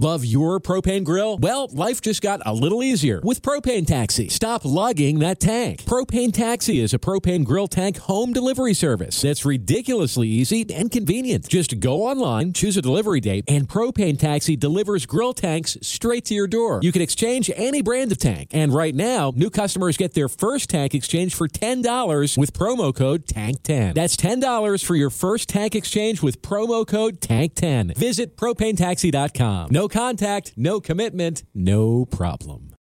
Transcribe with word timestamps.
Love 0.00 0.24
your 0.24 0.58
propane 0.60 1.04
grill? 1.04 1.36
Well, 1.36 1.68
life 1.72 2.00
just 2.00 2.22
got 2.22 2.40
a 2.46 2.54
little 2.54 2.82
easier 2.82 3.20
with 3.22 3.42
Propane 3.42 3.86
Taxi. 3.86 4.30
Stop 4.30 4.64
lugging 4.64 5.18
that 5.18 5.40
tank. 5.40 5.82
Propane 5.82 6.32
Taxi 6.32 6.80
is 6.80 6.94
a 6.94 6.98
propane 6.98 7.44
grill 7.44 7.68
tank 7.68 7.98
home 7.98 8.32
delivery 8.32 8.72
service 8.72 9.20
that's 9.20 9.44
ridiculously 9.44 10.26
easy 10.26 10.64
and 10.72 10.90
convenient. 10.90 11.46
Just 11.46 11.80
go 11.80 12.06
online, 12.06 12.54
choose 12.54 12.78
a 12.78 12.82
delivery 12.82 13.20
date, 13.20 13.44
and 13.46 13.68
Propane 13.68 14.18
Taxi 14.18 14.56
delivers 14.56 15.04
grill 15.04 15.34
tanks 15.34 15.76
straight 15.82 16.24
to 16.24 16.34
your 16.34 16.46
door. 16.46 16.80
You 16.82 16.92
can 16.92 17.02
exchange 17.02 17.50
any 17.54 17.82
brand 17.82 18.10
of 18.10 18.16
tank. 18.16 18.48
And 18.52 18.72
right 18.72 18.94
now, 18.94 19.34
new 19.36 19.50
customers 19.50 19.98
get 19.98 20.14
their 20.14 20.30
first 20.30 20.70
tank 20.70 20.94
exchange 20.94 21.34
for 21.34 21.46
$10 21.46 22.38
with 22.38 22.54
promo 22.54 22.94
code 22.94 23.26
TANK10. 23.26 23.92
That's 23.92 24.16
$10 24.16 24.82
for 24.82 24.96
your 24.96 25.10
first 25.10 25.50
tank 25.50 25.74
exchange 25.74 26.22
with 26.22 26.40
promo 26.40 26.86
code 26.86 27.20
TANK10. 27.20 27.98
Visit 27.98 28.38
propanetaxi.com. 28.38 29.68
No 29.70 29.89
contact, 29.90 30.52
no 30.56 30.80
commitment, 30.80 31.42
no 31.54 32.06
problem. 32.06 32.72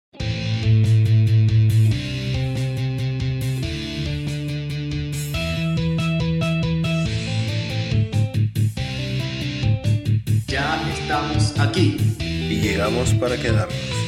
Ya 10.48 10.82
estamos 10.92 11.60
aquí. 11.60 11.98
Y 12.20 12.62
llegamos 12.62 13.14
para 13.14 13.38
quedarnos. 13.38 13.99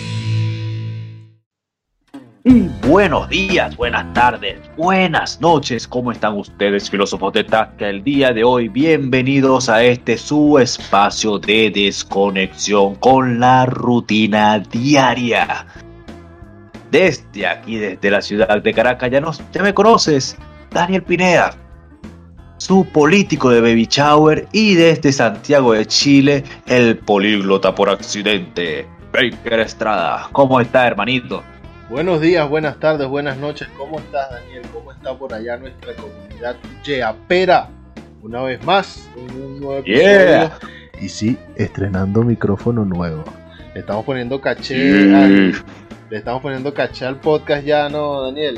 Buenos 2.44 3.30
días, 3.30 3.78
buenas 3.78 4.12
tardes, 4.14 4.58
buenas 4.76 5.40
noches. 5.42 5.88
¿Cómo 5.88 6.12
están 6.12 6.36
ustedes, 6.36 6.90
filósofos 6.90 7.32
de 7.34 7.44
Tasca? 7.44 7.88
El 7.88 8.04
día 8.04 8.34
de 8.34 8.44
hoy, 8.44 8.68
bienvenidos 8.68 9.70
a 9.70 9.84
este 9.84 10.18
su 10.18 10.58
espacio 10.58 11.38
de 11.38 11.70
desconexión 11.70 12.96
con 12.96 13.40
la 13.40 13.68
rutina 13.68 14.58
diaria. 14.58 15.68
Desde 16.90 17.46
aquí, 17.46 17.76
desde 17.76 18.10
la 18.10 18.24
ciudad 18.24 18.60
de 18.60 18.74
Caracas, 18.74 19.12
ya, 19.12 19.22
nos, 19.22 19.40
ya 19.52 19.62
me 19.62 19.76
conoces, 19.76 20.36
Daniel 20.72 21.04
Pineda, 21.04 21.54
su 22.58 22.86
político 22.86 23.52
de 23.52 23.62
Baby 23.62 23.88
Shower, 23.88 24.48
y 24.52 24.74
desde 24.74 25.12
Santiago 25.12 25.74
de 25.74 25.86
Chile, 25.86 26.44
el 26.66 26.98
políglota 26.98 27.76
por 27.76 27.88
accidente, 27.88 28.88
Baker 29.14 29.60
Estrada. 29.60 30.28
¿Cómo 30.32 30.60
está, 30.60 30.88
hermanito? 30.88 31.44
Buenos 31.92 32.22
días, 32.22 32.48
buenas 32.50 32.80
tardes, 32.80 33.08
buenas 33.08 33.38
noches. 33.38 33.68
¿Cómo 33.78 34.00
estás, 34.00 34.32
Daniel? 34.32 34.62
¿Cómo 34.74 34.92
está 34.94 35.14
por 35.18 35.34
allá 35.34 35.58
nuestra 35.58 35.94
comunidad 35.96 36.56
Yeapera? 36.86 37.68
Una 38.22 38.42
vez 38.44 38.64
más, 38.64 39.10
un 39.18 39.60
nuevo 39.60 39.78
episodio. 39.80 40.08
Yeah. 40.08 40.52
Y 41.02 41.10
sí, 41.10 41.38
estrenando 41.56 42.24
micrófono 42.24 42.86
nuevo. 42.86 43.26
Le 43.74 43.82
estamos 43.82 44.06
poniendo 44.06 44.40
caché 44.40 44.76
Yeah. 45.10 45.24
al, 45.26 45.52
le 46.10 46.18
estamos 46.18 46.42
poniendo 46.42 46.74
caché 46.74 47.06
al 47.06 47.18
podcast 47.20 47.66
ya, 47.66 47.90
¿no, 47.90 48.22
Daniel? 48.24 48.58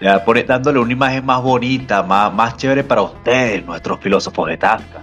Ya 0.00 0.24
pone- 0.24 0.42
dándole 0.44 0.80
una 0.80 0.92
imagen 0.92 1.24
más 1.24 1.40
bonita, 1.42 2.02
más, 2.02 2.32
más 2.34 2.56
chévere 2.56 2.82
para 2.82 3.02
ustedes, 3.02 3.64
nuestros 3.64 4.00
filósofos 4.00 4.48
de 4.48 4.56
Tasca. 4.56 5.02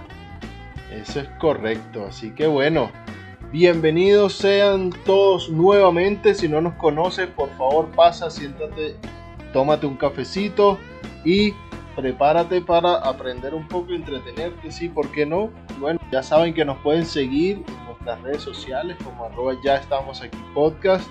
Eso 0.92 1.20
es 1.20 1.28
correcto. 1.38 2.06
Así 2.08 2.30
que 2.30 2.46
bueno, 2.46 2.90
bienvenidos 3.52 4.34
sean 4.34 4.90
todos 5.04 5.48
nuevamente. 5.48 6.34
Si 6.34 6.48
no 6.48 6.60
nos 6.60 6.74
conoces, 6.74 7.28
por 7.28 7.50
favor 7.56 7.88
pasa, 7.92 8.30
siéntate, 8.30 8.96
tómate 9.52 9.86
un 9.86 9.96
cafecito 9.96 10.78
y 11.24 11.52
prepárate 11.94 12.60
para 12.60 12.96
aprender 12.96 13.54
un 13.54 13.66
poco 13.68 13.92
y 13.92 13.96
entretenerte. 13.96 14.70
Sí, 14.70 14.88
¿por 14.88 15.10
qué 15.12 15.26
no? 15.26 15.50
Bueno, 15.78 16.00
ya 16.12 16.22
saben 16.22 16.54
que 16.54 16.64
nos 16.64 16.78
pueden 16.78 17.06
seguir 17.06 17.62
en 17.66 17.84
nuestras 17.86 18.22
redes 18.22 18.42
sociales 18.42 18.96
como 19.02 19.24
arroba 19.24 19.54
ya 19.64 19.76
estamos 19.76 20.22
aquí 20.22 20.38
podcast 20.54 21.08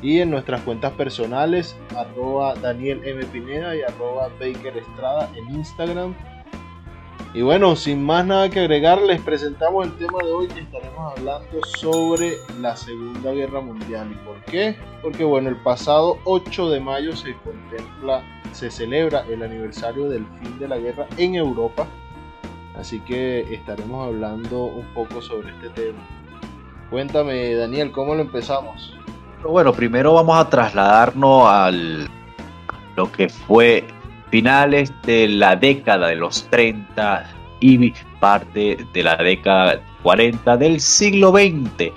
y 0.00 0.20
en 0.20 0.30
nuestras 0.30 0.60
cuentas 0.62 0.92
personales 0.92 1.76
arroba 1.96 2.54
Daniel 2.54 3.00
M. 3.04 3.24
Pineda 3.26 3.76
y 3.76 3.82
arroba 3.82 4.28
Baker 4.40 4.76
Estrada 4.76 5.30
en 5.36 5.54
Instagram. 5.54 6.14
Y 7.34 7.40
bueno, 7.40 7.76
sin 7.76 8.04
más 8.04 8.26
nada 8.26 8.50
que 8.50 8.60
agregar, 8.60 9.00
les 9.00 9.18
presentamos 9.22 9.86
el 9.86 9.92
tema 9.94 10.18
de 10.22 10.32
hoy 10.32 10.48
que 10.48 10.60
estaremos 10.60 11.16
hablando 11.16 11.64
sobre 11.78 12.34
la 12.60 12.76
Segunda 12.76 13.32
Guerra 13.32 13.62
Mundial. 13.62 14.12
¿Y 14.12 14.26
por 14.26 14.38
qué? 14.44 14.76
Porque 15.00 15.24
bueno, 15.24 15.48
el 15.48 15.56
pasado 15.56 16.18
8 16.24 16.68
de 16.68 16.80
mayo 16.80 17.16
se 17.16 17.34
contempla, 17.36 18.22
se 18.52 18.70
celebra 18.70 19.24
el 19.30 19.42
aniversario 19.42 20.10
del 20.10 20.26
fin 20.42 20.58
de 20.58 20.68
la 20.68 20.76
guerra 20.76 21.06
en 21.16 21.36
Europa. 21.36 21.86
Así 22.76 23.00
que 23.00 23.54
estaremos 23.54 24.08
hablando 24.08 24.64
un 24.64 24.84
poco 24.92 25.22
sobre 25.22 25.52
este 25.52 25.70
tema. 25.70 26.06
Cuéntame, 26.90 27.54
Daniel, 27.54 27.92
¿cómo 27.92 28.14
lo 28.14 28.20
empezamos? 28.20 28.94
Bueno, 29.42 29.72
primero 29.72 30.12
vamos 30.12 30.36
a 30.36 30.50
trasladarnos 30.50 31.48
al 31.48 32.10
lo 32.94 33.10
que 33.10 33.30
fue 33.30 33.84
finales 34.32 34.90
de 35.04 35.28
la 35.28 35.54
década 35.56 36.08
de 36.08 36.16
los 36.16 36.48
30 36.48 37.30
y 37.60 37.92
parte 38.18 38.78
de 38.92 39.02
la 39.02 39.16
década 39.16 39.78
40 40.02 40.56
del 40.56 40.80
siglo 40.80 41.32
XX. 41.32 41.92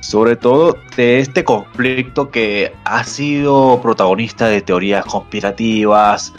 Sobre 0.00 0.36
todo 0.36 0.76
de 0.96 1.18
este 1.18 1.42
conflicto 1.42 2.30
que 2.30 2.72
ha 2.84 3.02
sido 3.02 3.80
protagonista 3.82 4.46
de 4.46 4.62
teorías 4.62 5.04
conspirativas, 5.04 6.32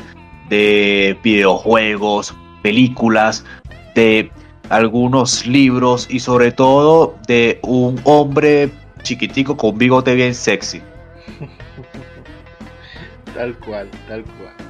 de 0.50 1.18
videojuegos, 1.22 2.34
películas, 2.64 3.46
de 3.94 4.32
algunos 4.70 5.46
libros 5.46 6.08
y 6.10 6.22
sobre 6.22 6.54
todo 6.54 7.18
de 7.28 7.60
un 7.64 8.00
hombre 8.06 8.72
chiquitico 9.04 9.58
con 9.58 9.78
bigote 9.78 10.16
bien 10.16 10.34
sexy. 10.34 10.82
Tal 13.34 13.58
cual, 13.60 13.90
tal 14.08 14.24
cual. 14.24 14.61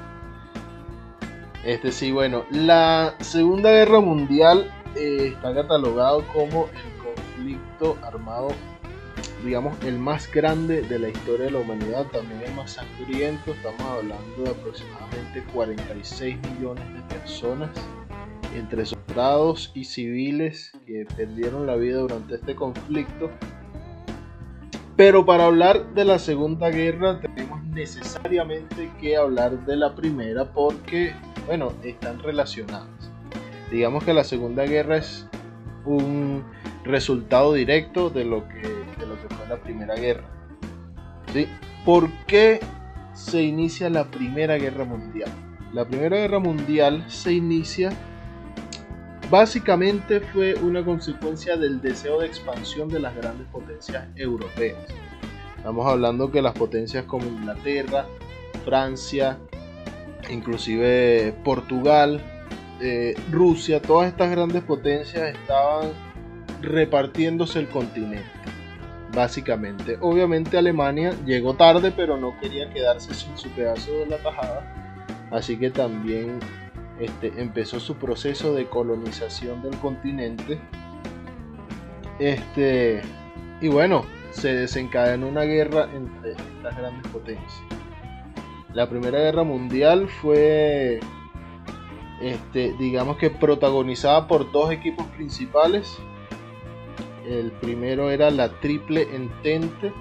Este 1.66 1.92
sí, 1.92 2.12
bueno, 2.12 2.46
la 2.50 3.14
Segunda 3.20 3.70
Guerra 3.70 4.00
Mundial 4.00 4.72
eh, 4.96 5.34
está 5.36 5.54
catalogado 5.54 6.26
como 6.34 6.66
el 6.66 7.16
conflicto 7.16 7.98
armado, 8.02 8.48
digamos, 9.46 9.78
el 9.86 10.00
más 10.00 10.32
grande 10.32 10.82
de 10.82 10.98
la 10.98 11.10
historia 11.10 11.46
de 11.46 11.52
la 11.52 11.60
humanidad, 11.60 12.08
también 12.08 12.42
el 12.42 12.56
más 12.56 12.72
sangriento. 12.72 13.52
Estamos 13.52 13.82
hablando 13.82 14.44
de 14.44 14.50
aproximadamente 14.50 15.44
46 15.54 16.38
millones 16.50 16.84
de 16.96 17.16
personas, 17.16 17.70
entre 18.56 18.84
soldados 18.88 19.72
y 19.76 19.84
civiles 19.84 20.72
que 20.88 21.06
perdieron 21.16 21.68
la 21.68 21.76
vida 21.76 22.00
durante 22.00 22.36
este 22.36 22.56
conflicto. 22.56 23.30
Pero 24.96 25.26
para 25.26 25.46
hablar 25.46 25.94
de 25.94 26.06
la 26.06 26.18
Segunda 26.18 26.70
Guerra 26.70 27.20
tenemos 27.22 27.64
necesariamente 27.66 28.92
que 29.00 29.16
hablar 29.16 29.66
de 29.66 29.76
la 29.76 29.96
primera 29.96 30.52
porque, 30.52 31.16
bueno, 31.46 31.74
están 31.84 32.19
relacionadas. 32.19 33.12
Digamos 33.72 34.03
que 34.03 34.13
la 34.13 34.24
Segunda 34.24 34.66
Guerra 34.66 34.97
es 34.97 35.28
un 35.85 36.44
resultado 36.84 37.53
directo 37.53 38.09
de 38.09 38.25
lo 38.25 38.47
que, 38.47 38.62
de 38.62 39.06
lo 39.07 39.16
que 39.22 39.34
fue 39.35 39.47
la 39.47 39.57
Primera 39.57 39.96
Guerra. 39.96 40.28
¿Sí? 41.34 41.47
¿Por 41.85 42.09
qué 42.28 42.59
se 43.13 43.41
inicia 43.41 43.90
la 43.90 44.06
Primera 44.06 44.57
Guerra 44.57 44.85
Mundial? 44.85 45.29
La 45.74 45.85
Primera 45.85 46.18
Guerra 46.18 46.40
Mundial 46.40 47.06
se 47.07 47.34
inicia 47.34 47.91
básicamente 49.31 50.19
fue 50.19 50.56
una 50.56 50.84
consecuencia 50.84 51.56
del 51.56 51.81
deseo 51.81 52.19
de 52.19 52.28
expansión 52.28 52.90
de 52.90 53.00
las 53.00 53.16
grandes 53.16 53.47
potencias 53.47 54.06
europeas. 54.18 54.78
Estamos 55.56 55.88
hablando 55.88 56.29
que 56.29 56.41
las 56.41 56.53
potencias 56.53 57.06
como 57.06 57.25
Inglaterra, 57.28 58.06
Francia, 58.66 59.38
inclusive 60.31 61.34
Portugal, 61.44 62.22
eh, 62.80 63.16
Rusia, 63.31 63.81
todas 63.81 64.08
estas 64.08 64.31
grandes 64.31 64.64
potencias 64.64 65.36
estaban 65.36 65.92
repartiéndose 66.62 67.59
el 67.59 67.68
continente. 67.68 68.26
Básicamente, 69.14 69.97
obviamente 70.00 70.58
Alemania 70.58 71.14
llegó 71.26 71.56
tarde, 71.56 71.91
pero 71.91 72.17
no 72.17 72.40
quería 72.40 72.70
quedarse 72.70 73.14
sin 73.14 73.38
su 73.38 73.50
pedazo 73.50 73.91
de 73.91 74.06
la 74.06 74.17
tajada, 74.17 74.73
así 75.32 75.58
que 75.58 75.70
también 75.70 76.40
este, 77.00 77.34
empezó 77.41 77.79
su 77.79 77.96
proceso 77.96 78.53
de 78.53 78.67
colonización 78.67 79.61
del 79.61 79.76
continente. 79.78 80.59
Este, 82.20 83.02
y 83.59 83.67
bueno, 83.67 84.06
se 84.32 84.56
desencadenó 84.56 85.28
una 85.28 85.44
guerra 85.44 85.90
entre 85.94 86.32
estas 86.32 86.78
grandes 86.78 87.11
potencias. 87.11 87.81
La 88.73 88.90
Primera 88.90 89.20
Guerra 89.20 89.44
Mundial 89.44 90.08
fue, 90.08 91.02
este, 92.22 92.73
digamos 92.79 93.18
que 93.18 93.29
protagonizada 93.29 94.28
por 94.28 94.52
dos 94.52 94.72
equipos 94.72 95.06
principales. 95.08 95.97
El 97.28 97.52
primero 97.52 98.09
era 98.09 98.32
la 98.32 98.50
Triple 98.62 99.08
Entente, 99.14 99.91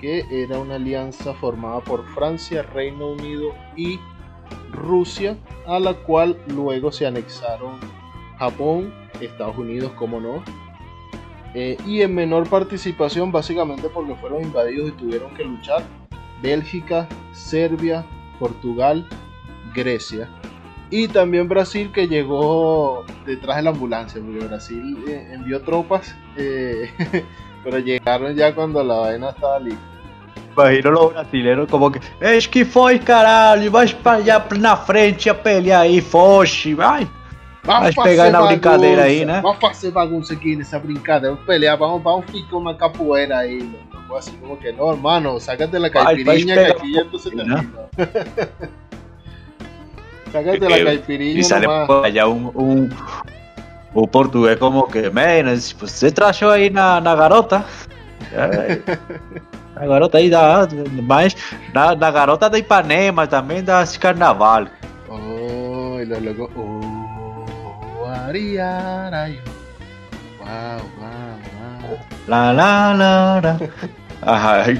que 0.00 0.24
era 0.30 0.58
una 0.58 0.76
alianza 0.76 1.34
formada 1.34 1.80
por 1.80 2.06
Francia, 2.14 2.62
Reino 2.62 3.08
Unido 3.08 3.52
y 3.76 3.98
Rusia, 4.72 5.36
a 5.66 5.80
la 5.80 5.94
cual 5.94 6.38
luego 6.46 6.92
se 6.92 7.06
anexaron 7.06 7.78
Japón, 8.38 8.94
Estados 9.20 9.58
Unidos, 9.58 9.92
como 9.98 10.20
no, 10.20 10.42
Eh, 11.52 11.76
y 11.84 12.02
en 12.02 12.14
menor 12.14 12.48
participación 12.48 13.32
básicamente 13.32 13.88
porque 13.88 14.14
fueron 14.14 14.42
invadidos 14.42 14.90
y 14.90 14.92
tuvieron 14.92 15.34
que 15.34 15.44
luchar 15.44 15.82
Bélgica, 16.40 17.08
Serbia, 17.32 18.06
Portugal, 18.40 19.06
Grecia 19.74 20.28
y 20.90 21.06
también 21.06 21.48
Brasil 21.48 21.92
que 21.92 22.08
llegó 22.08 23.04
detrás 23.24 23.58
de 23.58 23.62
la 23.62 23.70
ambulancia 23.70 24.20
porque 24.20 24.44
Brasil 24.46 25.04
eh, 25.06 25.28
envió 25.32 25.60
tropas 25.62 26.16
eh, 26.36 26.90
pero 27.62 27.78
llegaron 27.78 28.34
ya 28.34 28.52
cuando 28.54 28.82
la 28.82 28.94
vaina 28.94 29.30
estaba 29.30 29.60
lista. 29.60 29.80
Imagino 30.56 30.90
los 30.90 31.12
brasileños 31.12 31.68
como 31.68 31.92
que 31.92 32.00
Es 32.20 32.48
que 32.48 32.64
foi 32.64 32.98
caralho, 32.98 33.70
vai 33.70 33.86
para 33.94 34.16
allá 34.16 34.44
na 34.58 34.76
frente 34.76 35.30
a 35.30 35.34
pelear 35.34 35.82
aí, 35.82 36.00
foge, 36.00 36.74
vai 36.74 37.08
Vamos 37.70 37.94
Vai 37.94 38.08
pegar 38.08 38.30
na 38.32 38.42
brincadeira 38.42 39.04
aí, 39.04 39.24
né? 39.24 39.40
Vamos 39.40 39.60
fazer 39.60 39.92
bagunça 39.92 40.32
aqui 40.32 40.56
nessa 40.56 40.76
brincadeira. 40.76 41.36
Vamos 41.36 41.46
pelear, 41.46 41.78
vamos, 41.78 42.02
vamos 42.02 42.28
ficar 42.28 42.56
uma 42.56 42.74
capoeira 42.74 43.38
aí. 43.38 43.60
Loco. 43.60 44.16
Así 44.16 44.32
como 44.32 44.56
que 44.56 44.72
no, 44.72 44.90
hermano, 44.90 45.38
sácate 45.38 45.78
la 45.78 45.88
caipirinha 45.88 46.56
que 46.56 46.72
aquí 46.72 46.92
ya 46.92 47.04
se 47.16 47.30
termina. 47.30 47.64
sácate 50.32 50.68
la 50.68 50.84
caipirinha 50.84 51.38
Y 51.38 51.44
sale 51.44 51.68
nomás. 51.68 51.86
por 51.86 52.04
allá 52.04 52.26
un, 52.26 52.50
un, 52.54 52.90
un 53.94 54.08
portugués 54.08 54.56
como 54.58 54.88
que, 54.88 55.08
menos, 55.10 55.72
pues 55.74 55.92
se 55.92 56.12
aí 56.52 56.70
na, 56.70 57.00
na 57.00 57.14
garota. 57.14 57.64
É, 58.32 58.80
Na 59.76 59.86
garota 59.86 60.18
aí 60.18 60.28
da. 60.28 60.66
Mas 61.04 61.36
na, 61.72 61.94
na 61.94 62.10
garota 62.10 62.50
da 62.50 62.58
Ipanema 62.58 63.28
também 63.28 63.64
esse 63.80 63.96
carnaval. 63.96 64.66
Oh, 65.08 66.00
y 66.00 66.06
los 66.06 66.20
locos. 66.20 66.50
Oh, 66.56 66.99
ariarayo. 68.12 69.40
Wow, 70.38 70.80
wow, 70.98 71.88
wow. 71.88 71.98
La 72.26 72.52
la 72.52 72.94
la 72.94 73.40
la. 73.40 73.70
Ajá. 74.22 74.72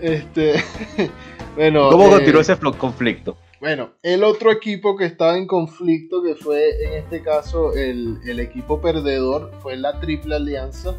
Este. 0.00 0.62
bueno. 1.56 1.90
¿Cómo 1.90 2.06
eh, 2.06 2.10
continuó 2.10 2.40
ese 2.40 2.56
conflicto? 2.56 3.36
Bueno, 3.60 3.90
el 4.02 4.22
otro 4.22 4.52
equipo 4.52 4.96
que 4.96 5.06
estaba 5.06 5.38
en 5.38 5.46
conflicto, 5.46 6.22
que 6.22 6.34
fue 6.34 6.84
en 6.84 6.92
este 6.94 7.22
caso 7.22 7.72
el, 7.72 8.18
el 8.26 8.38
equipo 8.38 8.80
perdedor, 8.80 9.50
fue 9.60 9.76
la 9.76 9.98
Triple 9.98 10.36
Alianza, 10.36 10.94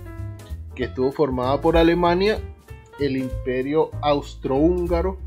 que 0.74 0.86
estuvo 0.86 1.12
formada 1.12 1.62
por 1.62 1.78
Alemania, 1.78 2.40
el 3.00 3.16
Imperio 3.18 3.92
Austrohúngaro 4.02 5.18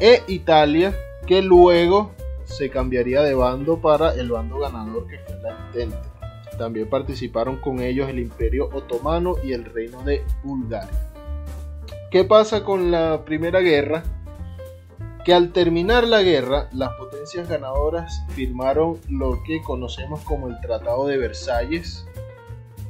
e 0.00 0.22
Italia, 0.26 0.94
que 1.26 1.40
luego 1.40 2.12
se 2.56 2.70
cambiaría 2.70 3.22
de 3.22 3.34
bando 3.34 3.80
para 3.80 4.14
el 4.14 4.30
bando 4.30 4.58
ganador, 4.58 5.06
que 5.06 5.18
fue 5.18 5.36
la 5.42 5.66
Entente. 5.66 6.08
También 6.58 6.88
participaron 6.88 7.56
con 7.56 7.80
ellos 7.80 8.08
el 8.08 8.18
Imperio 8.18 8.68
Otomano 8.72 9.36
y 9.42 9.52
el 9.52 9.64
Reino 9.64 10.02
de 10.02 10.22
Bulgaria. 10.44 11.12
¿Qué 12.10 12.24
pasa 12.24 12.62
con 12.62 12.90
la 12.90 13.24
Primera 13.24 13.60
Guerra? 13.60 14.02
que 15.24 15.32
al 15.32 15.52
terminar 15.52 16.04
la 16.04 16.22
guerra, 16.22 16.68
las 16.72 16.90
potencias 16.94 17.48
ganadoras 17.48 18.24
firmaron 18.30 18.98
lo 19.08 19.42
que 19.44 19.62
conocemos 19.62 20.20
como 20.22 20.48
el 20.48 20.60
Tratado 20.60 21.06
de 21.06 21.16
Versalles, 21.16 22.04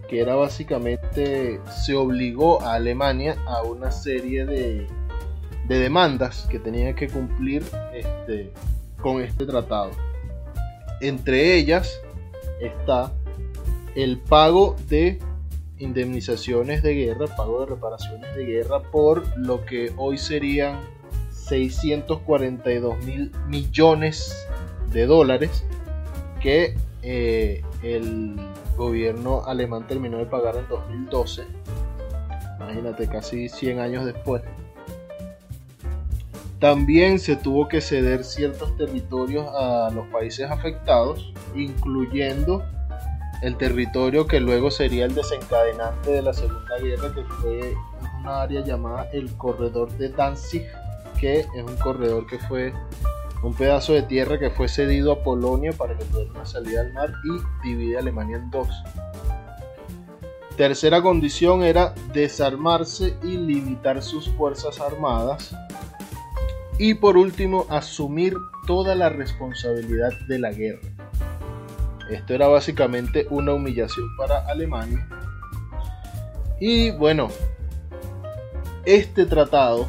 que 0.09 0.21
era 0.21 0.35
básicamente, 0.35 1.61
se 1.85 1.95
obligó 1.95 2.63
a 2.63 2.75
Alemania 2.75 3.37
a 3.47 3.63
una 3.63 3.91
serie 3.91 4.47
de, 4.47 4.87
de 5.69 5.79
demandas 5.79 6.47
que 6.51 6.59
tenía 6.59 6.95
que 6.95 7.09
cumplir 7.09 7.65
este, 7.93 8.53
con 9.03 9.21
este 9.21 9.45
tratado. 9.45 9.91
Entre 11.01 11.57
ellas 11.57 12.01
está 12.61 13.13
el 13.95 14.19
pago 14.19 14.77
de 14.89 15.19
indemnizaciones 15.79 16.83
de 16.83 16.95
guerra, 16.95 17.27
pago 17.37 17.61
de 17.61 17.67
reparaciones 17.67 18.35
de 18.37 18.47
guerra 18.47 18.83
por 18.91 19.37
lo 19.37 19.65
que 19.67 19.93
hoy 19.97 20.17
serían 20.17 20.81
642 21.31 23.05
mil 23.05 23.33
millones 23.49 24.47
de 24.93 25.07
dólares 25.07 25.65
que 26.41 26.77
eh, 27.03 27.63
el 27.83 28.37
gobierno 28.77 29.45
alemán 29.45 29.87
terminó 29.87 30.19
de 30.19 30.27
pagar 30.27 30.57
en 30.57 30.69
2012. 30.69 31.45
Imagínate, 32.61 33.09
casi 33.09 33.49
100 33.49 33.81
años 33.81 34.05
después. 34.05 34.43
También 36.63 37.19
se 37.19 37.35
tuvo 37.35 37.67
que 37.67 37.81
ceder 37.81 38.23
ciertos 38.23 38.77
territorios 38.77 39.49
a 39.53 39.91
los 39.93 40.07
países 40.07 40.49
afectados, 40.49 41.33
incluyendo 41.57 42.63
el 43.43 43.57
territorio 43.57 44.29
que 44.29 44.39
luego 44.39 44.71
sería 44.71 45.07
el 45.07 45.13
desencadenante 45.13 46.13
de 46.13 46.23
la 46.23 46.33
Segunda 46.33 46.79
Guerra, 46.79 47.13
que 47.13 47.25
fue 47.25 47.75
una 48.21 48.43
área 48.43 48.61
llamada 48.61 49.09
el 49.13 49.37
Corredor 49.37 49.91
de 49.99 50.11
Danzig, 50.11 50.63
que 51.19 51.41
es 51.41 51.47
un 51.67 51.75
corredor 51.83 52.29
que 52.29 52.39
fue 52.39 52.73
un 53.43 53.55
pedazo 53.55 53.95
de 53.95 54.03
tierra 54.03 54.39
que 54.39 54.51
fue 54.51 54.69
cedido 54.69 55.11
a 55.11 55.25
Polonia 55.25 55.73
para 55.73 55.99
que 55.99 56.05
tuviera 56.05 56.31
una 56.31 56.47
salida 56.47 56.83
al 56.83 56.93
mar 56.93 57.13
y 57.25 57.69
divide 57.69 57.97
a 57.97 57.99
Alemania 57.99 58.37
en 58.37 58.53
dos. 58.53 58.69
Tercera 60.57 61.03
condición 61.03 61.65
era 61.65 61.93
desarmarse 62.13 63.17
y 63.25 63.37
limitar 63.37 64.01
sus 64.01 64.29
fuerzas 64.29 64.81
armadas. 64.81 65.57
Y 66.85 66.95
por 66.95 67.17
último, 67.17 67.65
asumir 67.69 68.35
toda 68.67 68.97
la 68.97 69.09
responsabilidad 69.09 70.11
de 70.27 70.41
la 70.41 70.51
guerra. 70.51 70.81
Esto 72.11 72.35
era 72.35 72.49
básicamente 72.49 73.25
una 73.31 73.55
humillación 73.55 74.17
para 74.17 74.45
Alemania. 74.49 75.07
Y 76.59 76.91
bueno, 76.91 77.29
este 78.85 79.27
tratado 79.27 79.87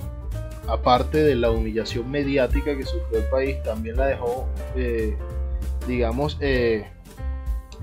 aparte 0.67 1.23
de 1.23 1.33
la 1.33 1.49
humillación 1.49 2.11
mediática 2.11 2.77
que 2.77 2.83
sufrió 2.83 3.21
el 3.21 3.25
país, 3.25 3.63
también 3.63 3.97
la 3.97 4.05
dejó, 4.05 4.47
eh, 4.75 5.17
digamos, 5.87 6.37
eh, 6.41 6.85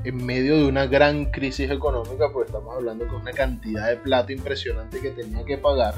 en 0.04 0.24
medio 0.24 0.56
de 0.56 0.66
una 0.66 0.86
gran 0.86 1.32
crisis 1.32 1.68
económica, 1.68 2.30
pues 2.32 2.46
estamos 2.46 2.76
hablando 2.76 3.08
con 3.08 3.22
una 3.22 3.32
cantidad 3.32 3.88
de 3.88 3.96
plata 3.96 4.32
impresionante 4.32 5.00
que 5.00 5.10
tenía 5.10 5.44
que 5.44 5.58
pagar, 5.58 5.94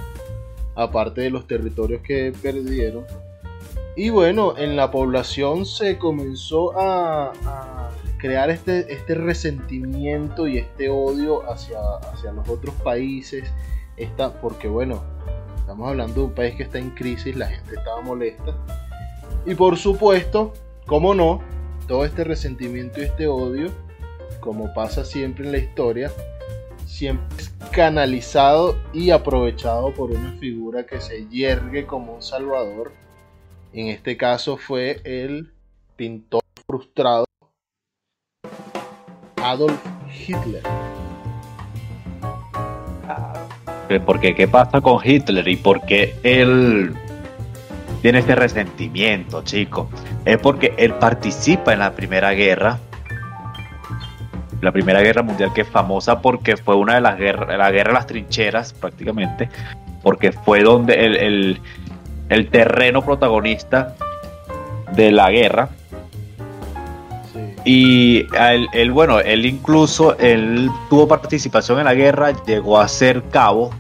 aparte 0.75 1.23
de 1.23 1.31
los 1.31 1.47
territorios 1.47 2.03
que 2.03 2.33
perdieron. 2.43 3.05
Y 3.97 4.11
bueno, 4.11 4.57
en 4.57 4.77
la 4.77 4.91
población 4.91 5.67
se 5.67 5.99
comenzó 5.99 6.79
a, 6.79 7.33
crear 8.19 8.51
este, 8.51 8.93
este 8.93 9.17
resentimiento 9.17 10.47
y 10.47 10.59
este 10.59 10.89
odio 10.89 11.43
hacia, 11.51 11.81
hacia 12.13 12.33
los 12.33 12.49
otros 12.49 12.75
países, 12.77 13.53
esta, 13.97 14.41
porque 14.41 14.69
bueno, 14.69 15.03
Estamos 15.63 15.89
hablando 15.89 16.15
de 16.15 16.27
un 16.27 16.33
país 16.33 16.57
que 16.57 16.65
está 16.65 16.81
en 16.81 16.91
crisis, 16.91 17.37
la 17.37 17.47
gente 17.47 17.77
estaba 17.77 18.01
molesta. 18.03 18.53
Y 19.47 19.55
por 19.55 19.79
supuesto, 19.79 20.53
como 20.87 21.15
no, 21.15 21.41
todo 21.87 22.05
este 22.05 22.25
resentimiento 22.25 23.01
y 23.01 23.05
este 23.05 23.29
odio, 23.29 23.71
como 24.41 24.75
pasa 24.75 25.05
siempre 25.05 25.47
en 25.47 25.53
la 25.53 25.59
historia, 25.59 26.11
siempre 26.93 27.39
es 27.39 27.51
canalizado 27.73 28.77
y 28.93 29.11
aprovechado 29.11 29.95
por 29.95 30.11
una 30.11 30.33
figura 30.33 30.85
que 30.85 31.01
se 31.01 31.27
yergue 31.29 31.87
como 31.87 32.15
un 32.17 32.23
salvador. 32.23 32.93
En 33.73 33.89
este 33.89 34.19
caso 34.19 34.59
fue 34.59 35.01
el 35.05 35.53
pintor 35.97 36.43
frustrado 36.67 37.25
Adolf 39.43 39.81
Hitler. 40.27 40.63
Porque 44.07 44.35
qué 44.35 44.47
pasa 44.47 44.81
con 44.81 45.01
Hitler 45.05 45.49
y 45.49 45.57
por 45.57 45.85
qué 45.87 46.15
él 46.23 46.95
tiene 48.03 48.19
este 48.19 48.35
resentimiento, 48.35 49.43
chico. 49.43 49.89
Es 50.25 50.39
porque 50.39 50.75
él 50.77 50.95
participa 50.95 51.73
en 51.73 51.79
la 51.81 51.95
Primera 51.95 52.33
Guerra. 52.33 52.79
La 54.63 54.73
Primera 54.73 55.03
Guerra 55.03 55.23
Mundial 55.23 55.53
que 55.53 55.63
es 55.63 55.69
famosa 55.69 56.23
porque 56.23 56.57
fue 56.57 56.77
una 56.77 56.95
de 56.95 57.03
las 57.03 57.19
guerras, 57.19 57.49
la 57.59 57.71
guerra 57.71 57.91
de 57.91 57.95
las 57.95 58.07
trincheras 58.07 58.73
prácticamente, 58.73 59.51
porque 60.03 60.33
fue 60.33 60.63
donde 60.63 60.95
el, 61.05 61.17
el, 61.17 61.61
el 62.29 62.49
terreno 62.49 63.03
protagonista 63.03 63.95
de 64.95 65.13
la 65.13 65.31
guerra. 65.31 65.69
Sí. 67.33 67.41
Y 67.65 68.27
él, 68.39 68.69
él, 68.73 68.93
bueno, 68.93 69.21
él 69.21 69.45
incluso 69.45 70.17
él 70.19 70.71
tuvo 70.89 71.09
participación 71.09 71.81
en 71.81 71.85
la 71.85 71.95
guerra, 71.95 72.33
llegó 72.47 72.79
a 72.79 72.89
ser 72.89 73.23
cabo 73.31 73.71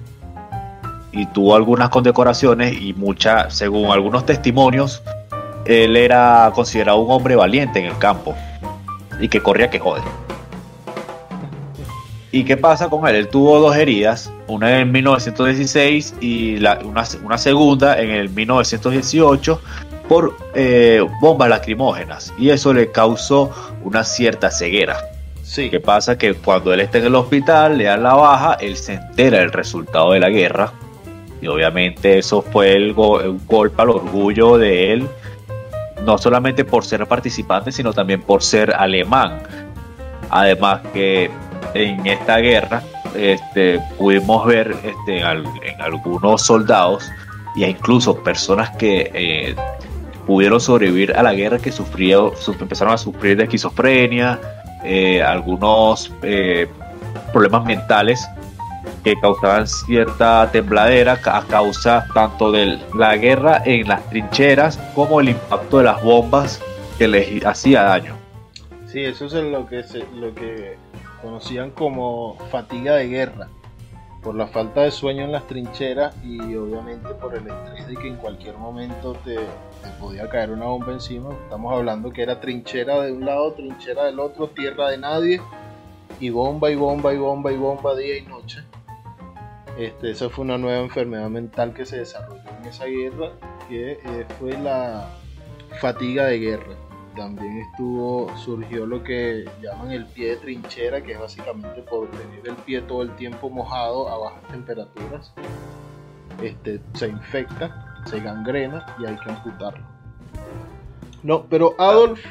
y 1.12 1.26
tuvo 1.26 1.54
algunas 1.54 1.90
condecoraciones 1.90 2.80
y 2.80 2.92
muchas, 2.94 3.54
según 3.54 3.90
algunos 3.90 4.26
testimonios, 4.26 5.02
él 5.64 5.96
era 5.96 6.50
considerado 6.54 6.98
un 6.98 7.10
hombre 7.10 7.36
valiente 7.36 7.78
en 7.78 7.86
el 7.86 7.98
campo 7.98 8.34
y 9.20 9.28
que 9.28 9.40
corría 9.40 9.70
que 9.70 9.78
jode. 9.78 10.02
¿Y 12.32 12.44
qué 12.44 12.56
pasa 12.56 12.88
con 12.88 13.06
él? 13.06 13.14
Él 13.14 13.28
tuvo 13.28 13.60
dos 13.60 13.76
heridas, 13.76 14.32
una 14.48 14.80
en 14.80 14.90
1916 14.90 16.14
y 16.20 16.56
la- 16.56 16.78
una, 16.82 17.04
una 17.22 17.36
segunda 17.38 18.00
en 18.00 18.10
el 18.10 18.30
1918 18.30 19.60
por 20.08 20.36
eh, 20.54 21.04
bombas 21.20 21.48
lacrimógenas 21.50 22.32
y 22.38 22.48
eso 22.50 22.72
le 22.72 22.90
causó 22.90 23.50
una 23.84 24.02
cierta 24.04 24.50
ceguera. 24.50 24.96
Sí. 25.42 25.68
¿Qué 25.68 25.80
pasa? 25.80 26.16
Que 26.16 26.32
cuando 26.34 26.72
él 26.72 26.80
está 26.80 26.98
en 26.98 27.06
el 27.06 27.14
hospital, 27.14 27.76
le 27.76 27.84
dan 27.84 28.02
la 28.02 28.14
baja, 28.14 28.54
él 28.60 28.76
se 28.76 28.94
entera 28.94 29.38
del 29.40 29.52
resultado 29.52 30.12
de 30.12 30.20
la 30.20 30.30
guerra. 30.30 30.72
Y 31.42 31.48
obviamente 31.48 32.18
eso 32.18 32.40
fue 32.40 32.72
el 32.72 32.92
un 32.92 33.40
golpe 33.46 33.82
al 33.82 33.90
orgullo 33.90 34.56
de 34.56 34.92
él, 34.92 35.08
no 36.06 36.16
solamente 36.16 36.64
por 36.64 36.84
ser 36.84 37.06
participante, 37.06 37.72
sino 37.72 37.92
también 37.92 38.22
por 38.22 38.42
ser 38.42 38.72
alemán. 38.74 39.40
Además 40.30 40.80
que 40.94 41.30
en 41.74 42.06
esta 42.06 42.38
guerra 42.38 42.82
este, 43.14 43.80
pudimos 43.98 44.46
ver 44.46 44.74
este, 44.82 45.20
en, 45.20 45.80
algunos 45.80 46.42
soldados 46.42 47.10
y 47.54 47.64
incluso 47.64 48.16
personas 48.22 48.70
que 48.76 49.10
eh, 49.12 49.56
pudieron 50.26 50.60
sobrevivir 50.60 51.14
a 51.14 51.22
la 51.22 51.34
guerra 51.34 51.58
que 51.58 51.72
sufrieron, 51.72 52.32
empezaron 52.60 52.94
a 52.94 52.98
sufrir 52.98 53.36
de 53.36 53.44
esquizofrenia, 53.44 54.40
eh, 54.84 55.22
algunos 55.22 56.12
eh, 56.22 56.68
problemas 57.32 57.64
mentales 57.64 58.26
que 59.04 59.14
causaban 59.20 59.66
cierta 59.66 60.48
tembladera 60.50 61.18
a 61.24 61.42
causa 61.42 62.06
tanto 62.14 62.52
de 62.52 62.78
la 62.94 63.16
guerra 63.16 63.62
en 63.64 63.88
las 63.88 64.08
trincheras 64.08 64.78
como 64.94 65.20
el 65.20 65.30
impacto 65.30 65.78
de 65.78 65.84
las 65.84 66.02
bombas 66.02 66.62
que 66.98 67.08
les 67.08 67.44
hacía 67.44 67.82
daño. 67.82 68.16
Sí, 68.86 69.00
eso 69.00 69.26
es 69.26 69.32
lo 69.32 69.66
que 69.66 70.76
conocían 71.22 71.70
como 71.70 72.36
fatiga 72.50 72.96
de 72.96 73.06
guerra, 73.06 73.48
por 74.22 74.34
la 74.34 74.46
falta 74.46 74.82
de 74.82 74.90
sueño 74.90 75.24
en 75.24 75.32
las 75.32 75.46
trincheras 75.46 76.14
y 76.24 76.38
obviamente 76.54 77.08
por 77.14 77.34
el 77.34 77.46
estrés 77.46 77.88
de 77.88 77.96
que 77.96 78.08
en 78.08 78.16
cualquier 78.16 78.56
momento 78.56 79.14
te, 79.24 79.38
podía 79.98 80.28
caer 80.28 80.50
una 80.50 80.66
bomba 80.66 80.92
encima. 80.92 81.30
Estamos 81.44 81.72
hablando 81.72 82.12
que 82.12 82.22
era 82.22 82.40
trinchera 82.40 83.00
de 83.00 83.12
un 83.12 83.24
lado, 83.24 83.52
trinchera 83.52 84.04
del 84.04 84.20
otro, 84.20 84.48
tierra 84.48 84.90
de 84.90 84.98
nadie 84.98 85.40
y 86.20 86.30
bomba 86.30 86.70
y 86.70 86.76
bomba 86.76 87.12
y 87.14 87.18
bomba 87.18 87.52
y 87.52 87.56
bomba 87.56 87.96
día 87.96 88.18
y 88.18 88.22
noche. 88.22 88.62
Este, 89.78 90.10
esa 90.10 90.28
fue 90.28 90.44
una 90.44 90.58
nueva 90.58 90.80
enfermedad 90.80 91.28
mental 91.30 91.72
que 91.72 91.86
se 91.86 91.98
desarrolló 91.98 92.42
en 92.60 92.68
esa 92.68 92.84
guerra, 92.84 93.30
que 93.68 93.92
eh, 93.92 94.26
fue 94.38 94.52
la 94.58 95.08
fatiga 95.80 96.26
de 96.26 96.38
guerra 96.38 96.76
también 97.14 97.58
estuvo, 97.58 98.34
surgió 98.36 98.86
lo 98.86 99.02
que 99.02 99.44
llaman 99.62 99.92
el 99.92 100.06
pie 100.06 100.30
de 100.30 100.36
trinchera, 100.36 101.02
que 101.02 101.12
es 101.12 101.18
básicamente 101.18 101.82
por 101.82 102.10
tener 102.10 102.46
el 102.46 102.56
pie 102.56 102.80
todo 102.82 103.02
el 103.02 103.14
tiempo 103.16 103.50
mojado 103.50 104.08
a 104.08 104.18
bajas 104.18 104.42
temperaturas. 104.48 105.32
Este, 106.42 106.80
se 106.94 107.08
infecta, 107.08 108.02
se 108.06 108.20
gangrena 108.20 108.86
y 108.98 109.06
hay 109.06 109.16
que 109.16 109.30
amputarlo. 109.30 109.84
No, 111.22 111.46
pero 111.46 111.74
Adolf, 111.78 112.24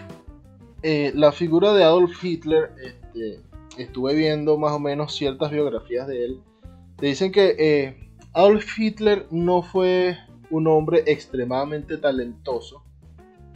eh, 0.84 1.12
la 1.16 1.32
figura 1.32 1.74
de 1.74 1.84
Adolf 1.84 2.24
Hitler, 2.24 2.72
este, 2.84 3.42
estuve 3.78 4.16
viendo 4.16 4.58
más 4.58 4.74
o 4.74 4.80
menos 4.80 5.16
ciertas 5.16 5.52
biografías 5.52 6.08
de 6.08 6.26
él. 6.26 6.42
Te 6.98 7.08
dicen 7.08 7.32
que 7.32 7.56
eh, 7.58 8.10
Adolf 8.34 8.78
Hitler 8.78 9.28
no 9.32 9.62
fue 9.62 10.18
un 10.50 10.68
hombre 10.68 11.04
extremadamente 11.06 11.98
talentoso 11.98 12.81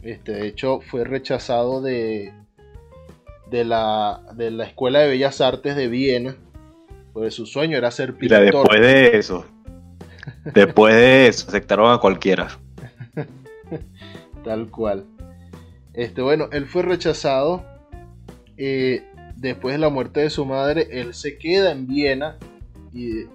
este, 0.02 0.32
de 0.32 0.46
hecho, 0.46 0.80
fue 0.80 1.04
rechazado 1.04 1.80
de, 1.80 2.32
de, 3.50 3.64
la, 3.64 4.22
de 4.34 4.50
la 4.50 4.64
Escuela 4.64 5.00
de 5.00 5.08
Bellas 5.08 5.40
Artes 5.40 5.76
de 5.76 5.88
Viena, 5.88 6.36
porque 7.12 7.30
su 7.30 7.46
sueño 7.46 7.76
era 7.76 7.90
ser 7.90 8.14
pintor. 8.14 8.42
después 8.42 8.80
de 8.80 9.16
eso, 9.16 9.46
después 10.54 10.94
de 10.94 11.28
eso, 11.28 11.48
aceptaron 11.48 11.92
a 11.92 11.98
cualquiera. 11.98 12.48
Tal 14.44 14.70
cual. 14.70 15.04
Este, 15.94 16.22
bueno, 16.22 16.48
él 16.52 16.66
fue 16.66 16.82
rechazado. 16.82 17.64
Eh, 18.58 19.02
después 19.36 19.74
de 19.74 19.78
la 19.78 19.90
muerte 19.90 20.20
de 20.20 20.30
su 20.30 20.44
madre, 20.44 20.88
él 20.90 21.14
se 21.14 21.38
queda 21.38 21.72
en 21.72 21.86
Viena 21.86 22.38
y 22.92 23.26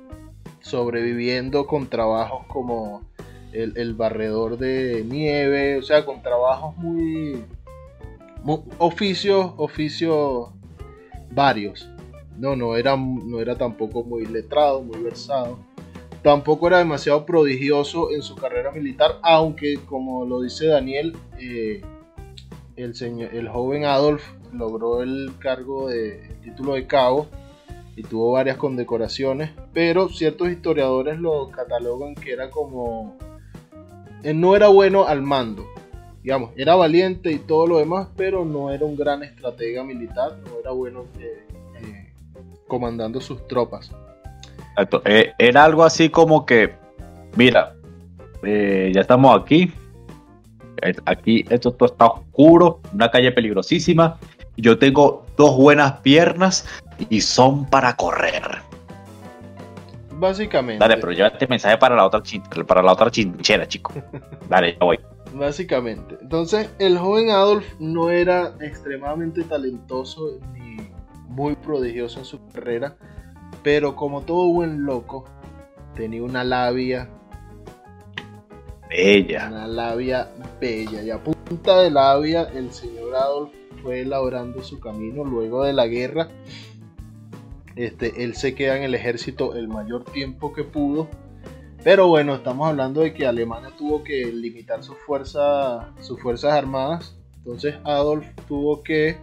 sobreviviendo 0.61 1.67
con 1.67 1.87
trabajos 1.87 2.45
como 2.47 3.03
el, 3.53 3.93
barredor 3.93 4.57
de 4.57 5.03
nieve, 5.07 5.77
o 5.77 5.81
sea, 5.81 6.05
con 6.05 6.21
trabajos 6.21 6.75
muy, 6.77 7.43
oficios, 8.77 9.53
oficios 9.57 10.49
varios. 11.31 11.89
No, 12.37 12.55
no 12.55 12.75
era, 12.75 12.95
no 12.95 13.39
era 13.39 13.57
tampoco 13.57 14.03
muy 14.03 14.25
letrado, 14.25 14.81
muy 14.81 14.99
versado. 14.99 15.59
Tampoco 16.23 16.67
era 16.67 16.77
demasiado 16.77 17.25
prodigioso 17.25 18.11
en 18.11 18.21
su 18.21 18.35
carrera 18.35 18.71
militar, 18.71 19.17
aunque 19.23 19.79
como 19.85 20.25
lo 20.25 20.41
dice 20.41 20.67
Daniel, 20.67 21.15
eh, 21.39 21.81
el, 22.75 22.95
señor, 22.95 23.33
el 23.33 23.49
joven 23.49 23.85
Adolf 23.85 24.23
logró 24.53 25.01
el 25.01 25.31
cargo 25.39 25.89
de 25.89 26.25
el 26.25 26.41
título 26.41 26.73
de 26.73 26.85
cabo 26.85 27.27
y 27.95 28.03
tuvo 28.03 28.31
varias 28.31 28.57
condecoraciones, 28.57 29.51
pero 29.73 30.09
ciertos 30.09 30.49
historiadores 30.49 31.19
lo 31.19 31.49
catalogan 31.49 32.15
que 32.15 32.31
era 32.31 32.49
como 32.49 33.17
él 34.23 34.39
no 34.39 34.55
era 34.55 34.67
bueno 34.67 35.07
al 35.07 35.21
mando. 35.21 35.67
Digamos, 36.23 36.51
era 36.55 36.75
valiente 36.75 37.31
y 37.31 37.39
todo 37.39 37.65
lo 37.65 37.77
demás, 37.79 38.07
pero 38.15 38.45
no 38.45 38.69
era 38.69 38.85
un 38.85 38.95
gran 38.95 39.23
estratega 39.23 39.83
militar, 39.83 40.37
no 40.45 40.59
era 40.59 40.71
bueno 40.71 41.05
eh, 41.19 41.47
eh, 41.81 42.13
comandando 42.67 43.19
sus 43.19 43.47
tropas. 43.47 43.91
Eh, 45.05 45.33
era 45.39 45.63
algo 45.63 45.83
así 45.83 46.09
como 46.09 46.45
que, 46.45 46.75
mira, 47.35 47.75
ya 48.43 49.01
estamos 49.01 49.39
aquí, 49.39 49.71
aquí 51.05 51.43
esto 51.49 51.71
todo 51.71 51.89
está 51.89 52.05
oscuro, 52.07 52.81
una 52.93 53.09
calle 53.09 53.31
peligrosísima, 53.31 54.19
yo 54.57 54.77
tengo 54.77 55.25
dos 55.37 55.57
buenas 55.57 55.93
piernas 56.01 56.67
y 57.09 57.21
son 57.21 57.65
para 57.65 57.95
correr. 57.95 58.43
Básicamente. 60.21 60.79
Dale, 60.79 60.97
pero 60.97 61.25
este 61.25 61.47
mensaje 61.47 61.79
para 61.79 61.95
la 61.95 62.05
otra, 62.05 62.21
para 62.67 62.83
la 62.83 62.91
otra 62.91 63.09
chinchera, 63.09 63.67
chico. 63.67 63.91
Dale, 64.47 64.73
ya 64.73 64.85
voy. 64.85 64.99
Básicamente. 65.33 66.15
Entonces, 66.21 66.69
el 66.77 66.99
joven 66.99 67.31
Adolf 67.31 67.65
no 67.79 68.11
era 68.11 68.53
extremadamente 68.59 69.41
talentoso 69.41 70.37
ni 70.53 70.77
muy 71.27 71.55
prodigioso 71.55 72.19
en 72.19 72.25
su 72.25 72.47
carrera, 72.49 72.95
pero 73.63 73.95
como 73.95 74.21
todo 74.21 74.47
buen 74.49 74.85
loco, 74.85 75.25
tenía 75.95 76.21
una 76.21 76.43
labia 76.43 77.09
bella. 78.91 79.47
Una 79.47 79.65
labia 79.65 80.29
bella. 80.59 81.01
Y 81.01 81.09
a 81.09 81.17
punta 81.17 81.81
de 81.81 81.89
labia, 81.89 82.43
el 82.53 82.71
señor 82.71 83.15
Adolf 83.15 83.51
fue 83.81 84.01
elaborando 84.01 84.61
su 84.61 84.79
camino 84.79 85.23
luego 85.23 85.63
de 85.63 85.73
la 85.73 85.87
guerra 85.87 86.29
este, 87.85 88.23
él 88.23 88.35
se 88.35 88.53
queda 88.53 88.77
en 88.77 88.83
el 88.83 88.93
ejército 88.95 89.55
el 89.55 89.67
mayor 89.67 90.05
tiempo 90.05 90.53
que 90.53 90.63
pudo. 90.63 91.07
Pero 91.83 92.07
bueno, 92.07 92.35
estamos 92.35 92.69
hablando 92.69 93.01
de 93.01 93.13
que 93.13 93.25
Alemania 93.25 93.71
tuvo 93.75 94.03
que 94.03 94.25
limitar 94.27 94.83
sus 94.83 94.97
fuerzas, 94.99 95.87
sus 95.99 96.21
fuerzas 96.21 96.53
armadas. 96.53 97.15
Entonces 97.37 97.75
Adolf 97.83 98.27
tuvo 98.47 98.83
que 98.83 99.17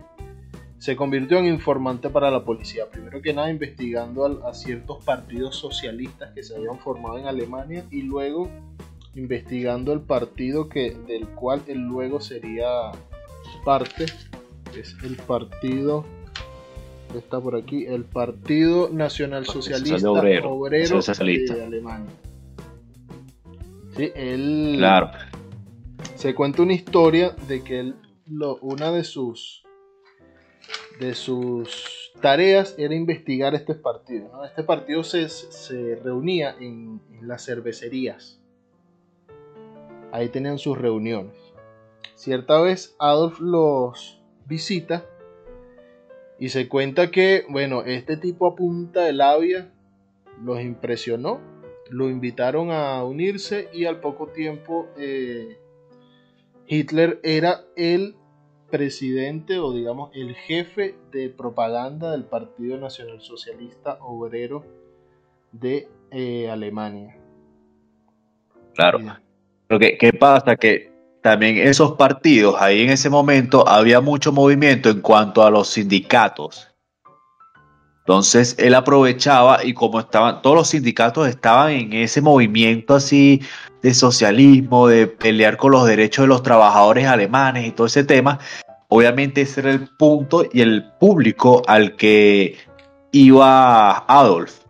se 0.78 0.96
convirtió 0.96 1.38
en 1.38 1.46
informante 1.46 2.10
para 2.10 2.30
la 2.30 2.44
policía. 2.44 2.90
Primero 2.90 3.22
que 3.22 3.32
nada 3.32 3.50
investigando 3.50 4.44
a, 4.44 4.54
ciertos 4.54 5.04
partidos 5.04 5.56
socialistas 5.56 6.32
que 6.34 6.42
se 6.42 6.56
habían 6.56 6.78
formado 6.78 7.18
en 7.18 7.26
Alemania 7.26 7.84
y 7.90 8.02
luego 8.02 8.50
investigando 9.14 9.92
el 9.92 10.00
partido 10.00 10.68
que, 10.68 10.96
del 11.06 11.28
cual 11.28 11.62
él 11.68 11.78
luego 11.78 12.20
sería 12.20 12.90
parte, 13.64 14.06
es 14.76 14.96
el 15.04 15.16
partido 15.16 16.04
está 17.16 17.40
por 17.40 17.56
aquí, 17.56 17.86
el 17.86 18.04
Partido 18.04 18.90
Nacional 18.90 19.46
Socialista 19.46 20.10
Obrero, 20.10 20.60
de 20.68 21.64
Alemania. 21.64 22.10
Sí, 23.96 24.12
él 24.14 24.74
claro. 24.76 25.10
se 26.14 26.34
cuenta 26.34 26.62
una 26.62 26.74
historia 26.74 27.34
de 27.48 27.62
que 27.62 27.80
él, 27.80 27.94
lo, 28.26 28.56
una 28.56 28.92
de 28.92 29.04
sus 29.04 29.64
de 31.00 31.14
sus 31.14 32.12
tareas 32.20 32.74
era 32.76 32.94
investigar 32.94 33.54
este 33.54 33.74
partido. 33.74 34.44
Este 34.44 34.62
partido 34.64 35.04
se, 35.04 35.28
se 35.28 35.96
reunía 35.96 36.56
en, 36.58 37.00
en 37.12 37.28
las 37.28 37.44
cervecerías. 37.44 38.40
Ahí 40.12 40.28
tenían 40.28 40.58
sus 40.58 40.76
reuniones. 40.76 41.36
Cierta 42.14 42.60
vez 42.60 42.96
Adolf 42.98 43.38
los 43.40 44.20
visita 44.46 45.06
y 46.38 46.50
se 46.50 46.68
cuenta 46.68 47.10
que, 47.10 47.44
bueno, 47.48 47.82
este 47.82 48.16
tipo 48.16 48.46
a 48.46 48.54
punta 48.54 49.02
de 49.02 49.12
labia 49.12 49.72
los 50.42 50.60
impresionó, 50.60 51.40
lo 51.90 52.08
invitaron 52.08 52.70
a 52.70 53.02
unirse 53.04 53.68
y 53.72 53.86
al 53.86 54.00
poco 54.00 54.28
tiempo 54.28 54.88
eh, 54.96 55.58
Hitler 56.66 57.18
era 57.22 57.62
el 57.76 58.14
presidente 58.70 59.58
o 59.58 59.72
digamos 59.72 60.10
el 60.14 60.34
jefe 60.34 60.94
de 61.10 61.30
propaganda 61.30 62.12
del 62.12 62.24
Partido 62.24 62.76
Nacional 62.78 63.20
Socialista 63.20 63.98
Obrero 64.02 64.64
de 65.50 65.88
eh, 66.10 66.50
Alemania. 66.50 67.16
Claro. 68.74 68.98
Pero 69.66 69.80
¿qué, 69.80 69.98
¿qué 69.98 70.12
pasa? 70.12 70.56
Que 70.56 70.92
también 71.22 71.58
esos 71.58 71.92
partidos, 71.92 72.56
ahí 72.58 72.82
en 72.82 72.90
ese 72.90 73.10
momento 73.10 73.68
había 73.68 74.00
mucho 74.00 74.32
movimiento 74.32 74.88
en 74.88 75.00
cuanto 75.00 75.42
a 75.42 75.50
los 75.50 75.68
sindicatos. 75.68 76.68
Entonces 78.00 78.56
él 78.58 78.74
aprovechaba 78.74 79.62
y 79.62 79.74
como 79.74 80.00
estaban, 80.00 80.40
todos 80.40 80.56
los 80.56 80.68
sindicatos 80.68 81.28
estaban 81.28 81.72
en 81.72 81.92
ese 81.92 82.22
movimiento 82.22 82.94
así 82.94 83.42
de 83.82 83.92
socialismo, 83.92 84.88
de 84.88 85.06
pelear 85.06 85.58
con 85.58 85.72
los 85.72 85.86
derechos 85.86 86.22
de 86.22 86.28
los 86.28 86.42
trabajadores 86.42 87.06
alemanes 87.06 87.66
y 87.66 87.70
todo 87.72 87.86
ese 87.86 88.04
tema, 88.04 88.38
obviamente 88.88 89.42
ese 89.42 89.60
era 89.60 89.72
el 89.72 89.88
punto 89.98 90.46
y 90.50 90.62
el 90.62 90.90
público 90.98 91.62
al 91.66 91.96
que 91.96 92.56
iba 93.12 93.98
Adolf. 93.98 94.60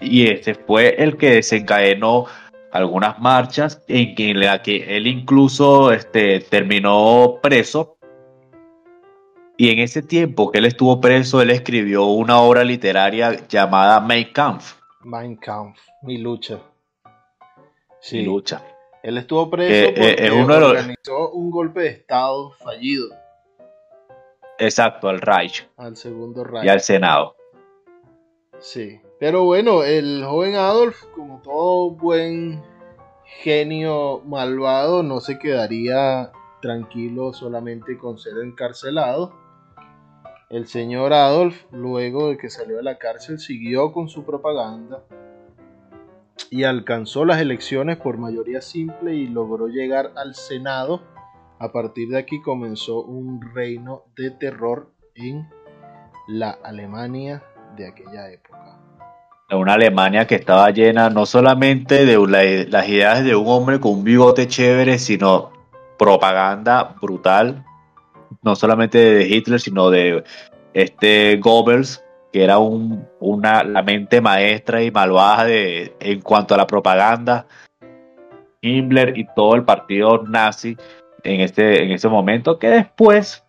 Y 0.00 0.28
ese 0.28 0.54
fue 0.54 0.94
el 0.96 1.18
que 1.18 1.34
desencadenó 1.34 2.24
algunas 2.72 3.18
marchas 3.18 3.82
en 3.88 4.40
la 4.40 4.62
que 4.62 4.96
él 4.96 5.06
incluso 5.06 5.92
este, 5.92 6.40
terminó 6.40 7.38
preso 7.42 7.96
y 9.60 9.68
en 9.68 9.78
ese 9.78 10.00
tiempo 10.00 10.50
que 10.50 10.56
él 10.56 10.64
estuvo 10.64 11.02
preso, 11.02 11.42
él 11.42 11.50
escribió 11.50 12.06
una 12.06 12.40
obra 12.40 12.64
literaria 12.64 13.46
llamada 13.46 14.00
Mein 14.00 14.32
Kampf. 14.32 14.80
Mein 15.02 15.36
Kampf, 15.36 15.78
mi 16.00 16.16
lucha. 16.16 16.60
Sí. 18.00 18.16
Mi 18.16 18.24
lucha. 18.24 18.64
Él 19.02 19.18
estuvo 19.18 19.50
preso 19.50 19.92
porque 19.94 20.16
es 20.18 20.30
uno 20.30 20.54
organizó 20.54 21.32
un 21.32 21.50
golpe 21.50 21.80
de 21.80 21.88
estado 21.88 22.52
fallido. 22.52 23.08
Exacto, 24.58 25.10
al 25.10 25.20
Reich. 25.20 25.68
Al 25.76 25.94
segundo 25.94 26.42
Reich. 26.42 26.64
Y 26.64 26.68
al 26.70 26.80
Senado. 26.80 27.36
Sí. 28.60 28.98
Pero 29.20 29.44
bueno, 29.44 29.84
el 29.84 30.24
joven 30.24 30.56
Adolf, 30.56 31.04
como 31.14 31.40
todo 31.42 31.92
buen 31.92 32.60
genio 33.42 34.22
malvado, 34.26 35.04
no 35.04 35.20
se 35.20 35.38
quedaría 35.38 36.32
tranquilo 36.60 37.32
solamente 37.32 37.96
con 37.96 38.18
ser 38.18 38.38
encarcelado 38.42 39.32
el 40.50 40.66
señor 40.66 41.12
Adolf, 41.12 41.64
luego 41.70 42.30
de 42.30 42.36
que 42.36 42.50
salió 42.50 42.78
de 42.78 42.82
la 42.82 42.98
cárcel, 42.98 43.38
siguió 43.38 43.92
con 43.92 44.08
su 44.08 44.24
propaganda 44.24 45.04
y 46.50 46.64
alcanzó 46.64 47.24
las 47.24 47.40
elecciones 47.40 47.98
por 47.98 48.18
mayoría 48.18 48.60
simple 48.60 49.14
y 49.14 49.28
logró 49.28 49.68
llegar 49.68 50.12
al 50.16 50.34
Senado. 50.34 51.02
A 51.60 51.70
partir 51.70 52.08
de 52.08 52.18
aquí 52.18 52.42
comenzó 52.42 53.00
un 53.00 53.40
reino 53.54 54.02
de 54.16 54.32
terror 54.32 54.90
en 55.14 55.48
la 56.26 56.50
Alemania 56.50 57.44
de 57.76 57.86
aquella 57.86 58.32
época. 58.32 58.89
Una 59.52 59.74
Alemania 59.74 60.26
que 60.26 60.36
estaba 60.36 60.70
llena 60.70 61.10
no 61.10 61.26
solamente 61.26 62.06
de 62.06 62.66
las 62.68 62.88
ideas 62.88 63.24
de 63.24 63.34
un 63.34 63.48
hombre 63.48 63.80
con 63.80 63.92
un 63.92 64.04
bigote 64.04 64.46
chévere, 64.46 64.98
sino 64.98 65.50
propaganda 65.98 66.94
brutal 67.00 67.64
no 68.42 68.56
solamente 68.56 68.98
de 68.98 69.28
Hitler, 69.28 69.60
sino 69.60 69.90
de 69.90 70.24
este 70.74 71.36
Goebbels, 71.36 72.02
que 72.32 72.44
era 72.44 72.58
un, 72.58 73.06
una, 73.20 73.64
la 73.64 73.82
mente 73.82 74.20
maestra 74.20 74.82
y 74.82 74.90
malvada 74.90 75.44
de, 75.44 75.94
en 76.00 76.20
cuanto 76.20 76.54
a 76.54 76.58
la 76.58 76.66
propaganda. 76.66 77.46
Himmler 78.62 79.16
y 79.16 79.26
todo 79.34 79.54
el 79.54 79.64
partido 79.64 80.22
nazi 80.24 80.76
en 81.24 81.40
este, 81.40 81.82
en 81.82 81.92
ese 81.92 82.08
momento, 82.08 82.58
que 82.58 82.68
después 82.68 83.44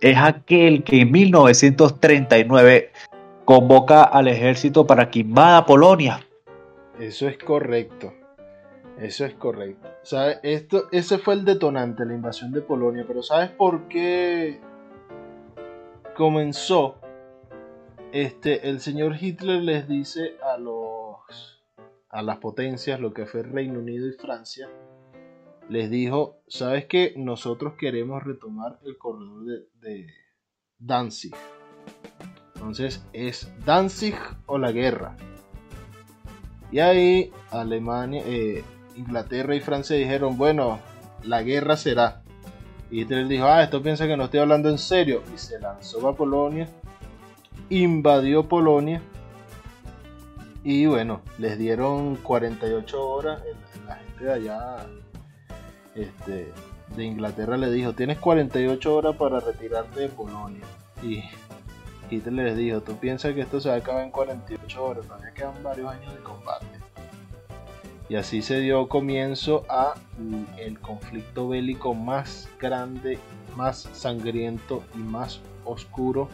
es 0.00 0.16
aquel 0.16 0.82
que 0.84 1.00
en 1.00 1.10
1939 1.12 2.92
convoca 3.48 4.02
al 4.02 4.28
ejército 4.28 4.86
para 4.86 5.10
que 5.10 5.20
invada 5.20 5.64
Polonia. 5.64 6.20
Eso 7.00 7.26
es 7.26 7.38
correcto. 7.38 8.12
Eso 8.98 9.24
es 9.24 9.32
correcto. 9.32 9.88
Esto, 10.42 10.88
ese 10.92 11.16
fue 11.16 11.32
el 11.32 11.46
detonante, 11.46 12.04
la 12.04 12.12
invasión 12.12 12.52
de 12.52 12.60
Polonia. 12.60 13.06
Pero 13.08 13.22
¿sabes 13.22 13.48
por 13.48 13.88
qué 13.88 14.60
comenzó? 16.14 16.96
Este, 18.12 18.68
el 18.68 18.80
señor 18.80 19.16
Hitler 19.18 19.62
les 19.62 19.88
dice 19.88 20.36
a 20.42 20.58
los 20.58 21.62
a 22.10 22.20
las 22.20 22.36
potencias, 22.40 23.00
lo 23.00 23.14
que 23.14 23.24
fue 23.24 23.42
Reino 23.44 23.78
Unido 23.78 24.06
y 24.08 24.12
Francia, 24.12 24.68
les 25.70 25.88
dijo, 25.88 26.42
¿sabes 26.48 26.84
qué? 26.84 27.14
Nosotros 27.16 27.76
queremos 27.78 28.22
retomar 28.22 28.78
el 28.84 28.98
corredor 28.98 29.42
de, 29.80 30.06
Danzig. 30.78 31.34
Entonces 32.58 33.04
es 33.12 33.50
Danzig 33.64 34.16
o 34.46 34.58
la 34.58 34.72
guerra. 34.72 35.16
Y 36.72 36.80
ahí 36.80 37.32
Alemania, 37.50 38.22
eh, 38.26 38.64
Inglaterra 38.96 39.54
y 39.54 39.60
Francia 39.60 39.96
dijeron, 39.96 40.36
bueno, 40.36 40.80
la 41.22 41.42
guerra 41.42 41.76
será. 41.76 42.22
Y 42.90 43.02
Hitler 43.02 43.28
dijo, 43.28 43.46
ah, 43.46 43.62
esto 43.62 43.80
piensa 43.80 44.06
que 44.06 44.16
no 44.16 44.24
estoy 44.24 44.40
hablando 44.40 44.68
en 44.68 44.78
serio. 44.78 45.22
Y 45.34 45.38
se 45.38 45.60
lanzó 45.60 46.06
a 46.08 46.16
Polonia, 46.16 46.68
invadió 47.70 48.48
Polonia. 48.48 49.00
Y 50.64 50.86
bueno, 50.86 51.22
les 51.38 51.58
dieron 51.58 52.16
48 52.16 53.08
horas. 53.08 53.40
La 53.86 53.96
gente 53.96 54.24
de 54.24 54.32
allá, 54.32 54.86
este, 55.94 56.52
de 56.96 57.04
Inglaterra, 57.04 57.56
le 57.56 57.70
dijo, 57.70 57.92
tienes 57.92 58.18
48 58.18 58.94
horas 58.94 59.16
para 59.16 59.40
retirarte 59.40 60.00
de 60.00 60.08
Polonia. 60.08 60.64
Y 61.02 61.22
Hitler 62.10 62.46
les 62.46 62.56
dijo, 62.56 62.80
tú 62.80 62.96
piensas 62.96 63.34
que 63.34 63.42
esto 63.42 63.60
se 63.60 63.68
va 63.68 63.76
a 63.76 63.78
acabar 63.78 64.04
en 64.04 64.10
48 64.10 64.84
horas, 64.84 65.06
todavía 65.06 65.32
quedan 65.32 65.62
varios 65.62 65.90
años 65.90 66.14
de 66.14 66.20
combate. 66.20 66.66
Y 68.08 68.16
así 68.16 68.40
se 68.40 68.60
dio 68.60 68.88
comienzo 68.88 69.64
a 69.68 69.94
el 70.56 70.78
conflicto 70.80 71.48
bélico 71.48 71.94
más 71.94 72.48
grande, 72.58 73.18
más 73.54 73.88
sangriento 73.92 74.82
y 74.94 74.98
más 74.98 75.40
oscuro 75.66 76.28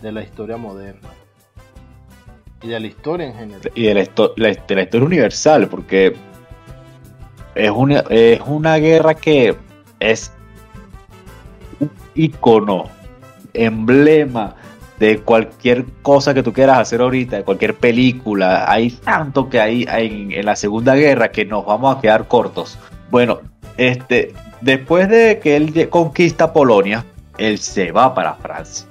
de 0.00 0.12
la 0.12 0.22
historia 0.22 0.56
moderna. 0.56 1.10
Y 2.62 2.68
de 2.68 2.80
la 2.80 2.86
historia 2.86 3.26
en 3.26 3.34
general. 3.34 3.72
Y 3.74 3.82
de 3.84 3.94
la, 3.94 4.48
historia 4.50 4.88
universal, 4.94 5.68
porque 5.68 6.16
es 7.54 7.70
una, 7.70 8.00
es 8.08 8.40
una 8.40 8.76
guerra 8.76 9.14
que 9.14 9.54
es 10.00 10.32
un 11.80 11.90
icono, 12.14 12.84
emblema 13.52 14.56
de 14.98 15.18
cualquier 15.18 15.84
cosa 16.02 16.34
que 16.34 16.42
tú 16.42 16.52
quieras 16.52 16.78
hacer 16.78 17.00
ahorita, 17.00 17.36
de 17.36 17.44
cualquier 17.44 17.74
película. 17.74 18.70
Hay 18.70 18.90
tanto 18.90 19.48
que 19.48 19.60
hay, 19.60 19.86
en 19.88 20.44
la 20.44 20.56
Segunda 20.56 20.94
Guerra 20.94 21.30
que 21.30 21.44
nos 21.44 21.64
vamos 21.66 21.96
a 21.96 22.00
quedar 22.00 22.28
cortos. 22.28 22.78
Bueno, 23.10 23.40
este, 23.76 24.32
después 24.60 25.08
de 25.08 25.40
que 25.42 25.56
él 25.56 25.88
conquista 25.88 26.52
Polonia, 26.52 27.04
él 27.38 27.58
se 27.58 27.92
va 27.92 28.14
para 28.14 28.34
Francia. 28.34 28.86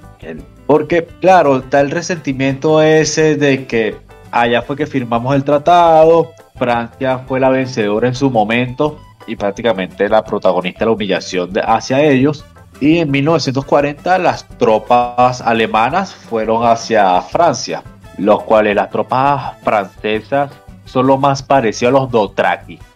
porque, 0.66 1.06
claro, 1.20 1.58
está 1.58 1.80
el 1.80 1.90
resentimiento 1.90 2.80
ese 2.80 3.36
de 3.36 3.66
que 3.66 3.96
allá 4.30 4.62
fue 4.62 4.76
que 4.76 4.86
firmamos 4.86 5.34
el 5.34 5.44
tratado, 5.44 6.32
Francia 6.56 7.18
fue 7.18 7.40
la 7.40 7.50
vencedora 7.50 8.08
en 8.08 8.14
su 8.14 8.30
momento 8.30 8.98
y 9.26 9.36
prácticamente 9.36 10.08
la 10.08 10.24
protagonista 10.24 10.80
de 10.80 10.86
la 10.86 10.92
humillación 10.92 11.50
hacia 11.62 12.02
ellos. 12.02 12.44
Y 12.80 12.98
en 12.98 13.10
1940 13.10 14.18
las 14.18 14.46
tropas 14.58 15.40
alemanas 15.40 16.14
fueron 16.14 16.66
hacia 16.66 17.22
Francia, 17.22 17.82
los 18.18 18.42
cuales 18.42 18.74
las 18.74 18.90
tropas 18.90 19.56
francesas 19.62 20.50
son 20.84 21.06
lo 21.06 21.16
más 21.16 21.42
parecido 21.42 21.90
a 21.90 21.92
los 21.92 22.10
Dotraki. 22.10 22.78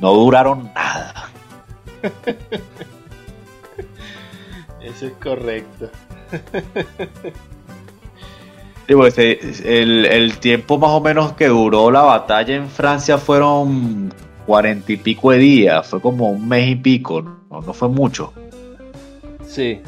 No 0.00 0.14
duraron 0.14 0.70
nada. 0.74 1.28
Eso 4.80 5.06
es 5.06 5.12
correcto. 5.22 5.90
Pues, 8.92 9.16
el, 9.18 10.04
el, 10.04 10.38
tiempo 10.38 10.76
más 10.76 10.90
o 10.90 11.00
menos 11.00 11.34
que 11.34 11.46
duró 11.46 11.92
la 11.92 12.02
batalla 12.02 12.56
en 12.56 12.68
Francia 12.68 13.18
fueron 13.18 14.12
cuarenta 14.50 14.90
y 14.90 14.96
pico 14.96 15.30
de 15.30 15.38
días, 15.38 15.86
fue 15.86 16.00
como 16.00 16.28
un 16.28 16.48
mes 16.48 16.70
y 16.70 16.74
pico, 16.74 17.22
no, 17.22 17.60
no 17.60 17.72
fue 17.72 17.88
mucho. 17.88 18.32
Sí, 19.46 19.80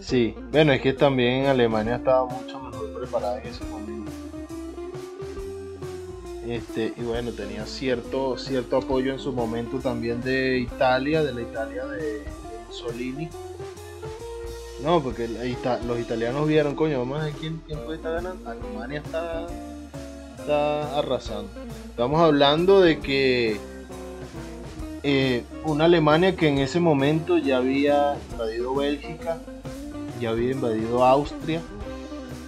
sí, 0.00 0.34
bueno, 0.50 0.72
es 0.72 0.80
que 0.80 0.94
también 0.94 1.44
Alemania 1.44 1.96
estaba 1.96 2.24
mucho 2.24 2.58
mejor 2.58 2.98
preparada 2.98 3.42
en 3.42 3.46
ese 3.46 3.62
momento. 3.64 4.10
Este, 6.48 6.94
y 6.96 7.02
bueno, 7.02 7.32
tenía 7.32 7.66
cierto, 7.66 8.38
cierto 8.38 8.78
apoyo 8.78 9.12
en 9.12 9.18
su 9.18 9.30
momento 9.30 9.78
también 9.78 10.22
de 10.22 10.60
Italia, 10.60 11.22
de 11.22 11.34
la 11.34 11.42
Italia 11.42 11.84
de, 11.84 12.22
Mussolini. 12.66 13.28
No, 14.82 15.02
porque 15.02 15.28
los 15.86 16.00
italianos 16.00 16.48
vieron, 16.48 16.74
coño, 16.74 16.98
vamos 17.00 17.20
a 17.20 17.24
ver 17.24 17.34
quién, 17.34 17.60
quién 17.66 17.78
puede 17.80 17.96
estar 17.96 18.14
ganando. 18.14 18.48
Alemania 18.48 19.02
está 19.04 19.46
está 20.44 20.98
arrasando. 20.98 21.48
Estamos 21.94 22.20
hablando 22.20 22.80
de 22.80 22.98
que 22.98 23.56
eh, 25.04 25.44
una 25.64 25.84
Alemania 25.84 26.34
que 26.34 26.48
en 26.48 26.58
ese 26.58 26.80
momento 26.80 27.38
ya 27.38 27.58
había 27.58 28.16
invadido 28.32 28.74
Bélgica, 28.74 29.38
ya 30.20 30.30
había 30.30 30.50
invadido 30.50 31.04
Austria 31.04 31.62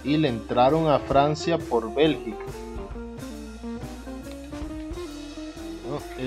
y 0.03 0.17
le 0.17 0.27
entraron 0.27 0.89
a 0.89 0.99
Francia 0.99 1.57
por 1.57 1.95
Bélgica. 1.95 2.43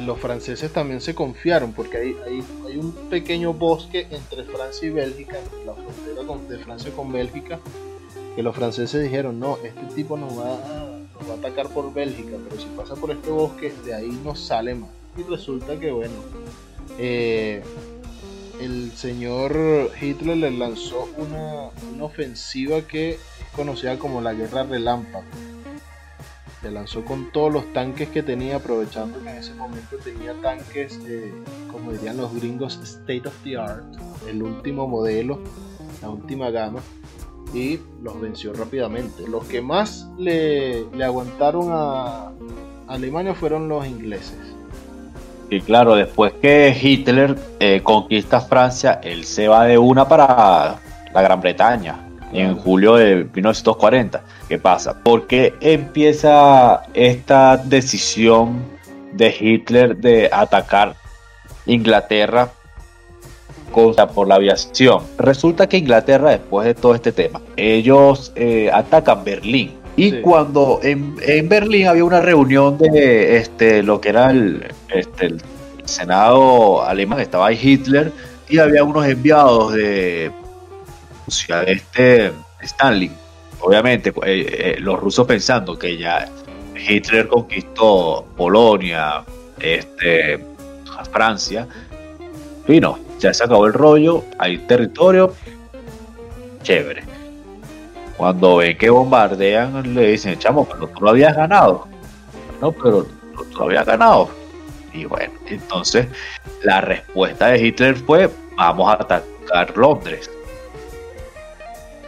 los 0.06 0.18
franceses 0.18 0.72
también 0.72 1.02
se 1.02 1.14
confiaron 1.14 1.74
porque 1.74 1.98
hay, 1.98 2.16
hay, 2.24 2.78
un 2.78 2.92
pequeño 3.10 3.52
bosque 3.52 4.06
entre 4.10 4.44
Francia 4.44 4.88
y 4.88 4.92
Bélgica, 4.92 5.36
la 5.66 5.74
frontera 5.74 6.22
de 6.48 6.58
Francia 6.64 6.90
con 6.96 7.12
Bélgica, 7.12 7.60
que 8.34 8.42
los 8.42 8.56
franceses 8.56 9.02
dijeron, 9.02 9.38
no, 9.38 9.58
este 9.62 9.94
tipo 9.94 10.16
nos 10.16 10.38
va, 10.38 10.54
a, 10.54 10.89
va 11.28 11.34
a 11.34 11.36
atacar 11.36 11.68
por 11.68 11.92
Bélgica, 11.92 12.36
pero 12.48 12.60
si 12.60 12.68
pasa 12.68 12.94
por 12.94 13.10
este 13.10 13.30
bosque, 13.30 13.72
de 13.84 13.94
ahí 13.94 14.20
no 14.24 14.34
sale 14.34 14.74
más. 14.74 14.90
Y 15.16 15.22
resulta 15.22 15.78
que, 15.78 15.90
bueno, 15.90 16.14
eh, 16.98 17.62
el 18.60 18.92
señor 18.92 19.90
Hitler 20.00 20.36
le 20.36 20.50
lanzó 20.50 21.08
una, 21.16 21.70
ofensiva 22.04 22.82
que 22.82 23.10
es 23.10 23.18
conocida 23.54 23.98
como 23.98 24.20
la 24.20 24.32
Guerra 24.32 24.64
Relámpago 24.64 25.24
se 26.62 26.70
lanzó 26.70 27.04
con 27.04 27.32
todos 27.32 27.50
los 27.50 27.72
tanques 27.72 28.10
que 28.10 28.22
tenía, 28.22 28.56
aprovechando 28.56 29.22
que 29.22 29.30
en 29.30 29.36
ese 29.38 29.54
momento 29.54 29.96
tenía 29.96 30.34
tanques, 30.42 31.00
eh, 31.06 31.32
como 31.72 31.92
dirían 31.92 32.18
los 32.18 32.34
gringos, 32.34 32.78
state 32.82 33.26
of 33.26 33.34
the 33.44 33.56
art, 33.56 33.84
el 34.28 34.42
último 34.42 34.86
modelo, 34.86 35.40
la 36.02 36.10
última 36.10 36.50
gama, 36.50 36.82
y 37.54 37.80
los 38.02 38.20
venció 38.20 38.52
rápidamente. 38.52 39.26
Los 39.28 39.44
que 39.44 39.60
más 39.60 40.08
le, 40.18 40.84
aguantaron 41.02 41.68
a 41.70 42.30
Alemania 42.88 43.34
fueron 43.34 43.68
los 43.68 43.86
ingleses. 43.86 44.38
Y 45.50 45.60
claro, 45.60 45.96
después 45.96 46.32
que 46.34 46.76
Hitler 46.80 47.36
eh, 47.58 47.80
conquista 47.82 48.40
Francia, 48.40 49.00
él 49.02 49.24
se 49.24 49.48
va 49.48 49.64
de 49.64 49.78
una 49.78 50.06
para 50.06 50.76
la 51.12 51.22
Gran 51.22 51.40
Bretaña 51.40 51.98
en 52.32 52.56
julio 52.56 52.94
de 52.94 53.26
1940. 53.34 54.22
¿Qué 54.48 54.58
pasa? 54.58 55.02
¿Por 55.02 55.26
qué 55.26 55.54
empieza 55.60 56.82
esta 56.94 57.56
decisión 57.56 58.62
de 59.12 59.34
Hitler 59.38 59.96
de 59.96 60.30
atacar 60.32 60.94
Inglaterra 61.66 62.52
contra 63.70 64.08
por 64.08 64.28
la 64.28 64.36
aviación? 64.36 65.02
Resulta 65.18 65.68
que 65.68 65.78
Inglaterra, 65.78 66.30
después 66.30 66.66
de 66.66 66.74
todo 66.74 66.94
este 66.94 67.12
tema, 67.12 67.40
ellos 67.56 68.32
eh, 68.36 68.70
atacan 68.72 69.24
Berlín. 69.24 69.72
Y 69.96 70.20
cuando 70.20 70.80
en, 70.82 71.16
Berlín 71.48 71.86
había 71.88 72.04
una 72.04 72.20
reunión 72.20 72.78
de 72.78 73.36
este, 73.36 73.82
lo 73.82 74.00
que 74.00 74.08
era 74.10 74.30
el, 74.30 74.66
este, 74.88 75.26
el 75.26 75.42
Senado 75.84 76.82
alemán, 76.82 77.20
estaba 77.20 77.48
ahí 77.48 77.58
Hitler 77.60 78.12
y 78.48 78.58
había 78.58 78.82
unos 78.82 79.06
enviados 79.06 79.74
de 79.74 80.30
de 81.48 81.72
este 81.72 82.32
Stanley. 82.62 83.10
Obviamente, 83.60 84.12
pues, 84.12 84.28
eh, 84.28 84.46
eh, 84.48 84.76
los 84.80 84.98
rusos 84.98 85.26
pensando 85.26 85.78
que 85.78 85.96
ya 85.96 86.28
Hitler 86.76 87.28
conquistó 87.28 88.26
Polonia, 88.36 89.22
este, 89.58 90.40
Francia, 91.12 91.66
y 92.66 92.80
no, 92.80 92.98
ya 93.20 93.34
se 93.34 93.44
acabó 93.44 93.66
el 93.66 93.72
rollo, 93.72 94.24
hay 94.38 94.58
territorio, 94.58 95.34
chévere. 96.62 97.04
Cuando 98.16 98.56
ven 98.56 98.76
que 98.76 98.90
bombardean, 98.90 99.94
le 99.94 100.08
dicen, 100.08 100.38
chamo, 100.38 100.66
pero 100.66 100.88
tú 100.88 101.04
lo 101.04 101.10
habías 101.10 101.36
ganado. 101.36 101.86
No, 102.60 102.72
pero 102.72 103.04
tú 103.04 103.58
lo 103.58 103.64
habías 103.64 103.86
ganado. 103.86 104.30
Y 104.92 105.04
bueno, 105.04 105.32
entonces 105.46 106.06
la 106.62 106.80
respuesta 106.80 107.48
de 107.48 107.66
Hitler 107.66 107.96
fue, 107.96 108.28
vamos 108.56 108.90
a 108.90 108.94
atacar 108.94 109.76
Londres. 109.76 110.30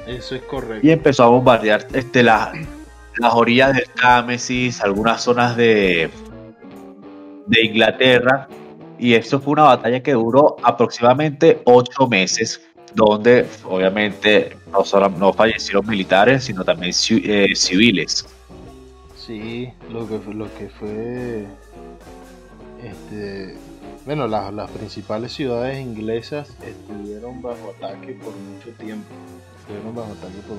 Eso 0.07 0.35
es 0.35 0.43
correcto. 0.43 0.87
Y 0.87 0.91
empezó 0.91 1.25
a 1.25 1.29
bombardear 1.29 1.87
este, 1.93 2.23
las 2.23 2.55
orillas 3.33 3.75
del 3.75 3.89
Támesis, 3.91 4.83
algunas 4.83 5.23
zonas 5.23 5.57
de, 5.57 6.11
de 7.47 7.65
Inglaterra. 7.65 8.49
Y 9.03 9.15
esto 9.15 9.41
fue 9.41 9.55
una 9.55 9.65
batalla 9.65 10.01
que 10.01 10.13
duró 10.13 10.55
aproximadamente 10.63 11.61
ocho 11.65 12.07
meses, 12.07 12.63
donde 12.95 13.49
obviamente 13.65 14.57
no 14.71 14.85
solo 14.85 15.09
no 15.09 15.33
fallecieron 15.33 15.85
militares, 15.89 16.45
sino 16.45 16.65
también 16.65 16.93
eh, 17.11 17.49
civiles. 17.57 18.25
Sí, 19.17 19.73
lo 19.91 20.07
que, 20.07 20.21
lo 20.33 20.45
que 20.55 20.69
fue 20.69 21.45
este, 22.81 23.57
bueno, 24.07 24.29
las, 24.29 24.55
las 24.55 24.71
principales 24.71 25.33
ciudades 25.33 25.81
inglesas 25.81 26.57
estuvieron 26.65 27.43
bajo 27.43 27.75
ataque 27.77 28.13
por 28.13 28.37
mucho 28.37 28.71
tiempo. 28.79 29.09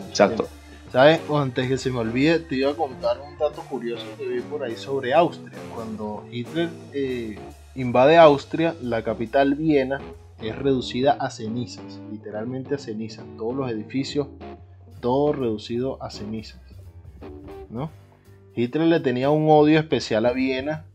Exacto. 0.10 0.50
¿Sabes? 0.92 1.22
antes 1.34 1.70
que 1.70 1.78
se 1.78 1.90
me 1.92 2.00
olvide, 2.00 2.40
te 2.40 2.56
iba 2.56 2.72
a 2.72 2.76
contar 2.76 3.22
un 3.22 3.38
dato 3.38 3.62
curioso 3.70 4.04
que 4.18 4.28
vi 4.28 4.42
por 4.42 4.64
ahí 4.64 4.76
sobre 4.76 5.14
Austria. 5.14 5.58
Cuando 5.74 6.26
Hitler 6.30 6.70
eh, 6.92 7.40
invade 7.76 8.18
Austria, 8.18 8.76
la 8.82 9.04
capital 9.04 9.56
Viena 9.56 10.00
es 10.42 10.56
reducida 10.58 11.14
a 11.14 11.30
cenizas, 11.30 12.00
literalmente 12.12 12.76
a 12.76 12.78
cenizas. 12.78 13.26
Todos 13.38 13.56
los 13.56 13.72
edificios, 13.72 14.28
todo 15.00 15.34
reducido 15.34 16.02
a 16.04 16.10
cenizas. 16.10 16.62
¿no? 17.70 17.90
Hitler 18.56 18.88
le 18.88 19.00
tenía 19.00 19.30
un 19.30 19.50
odio 19.50 19.80
especial 19.80 20.26
a 20.26 20.34
Viena, 20.34 20.86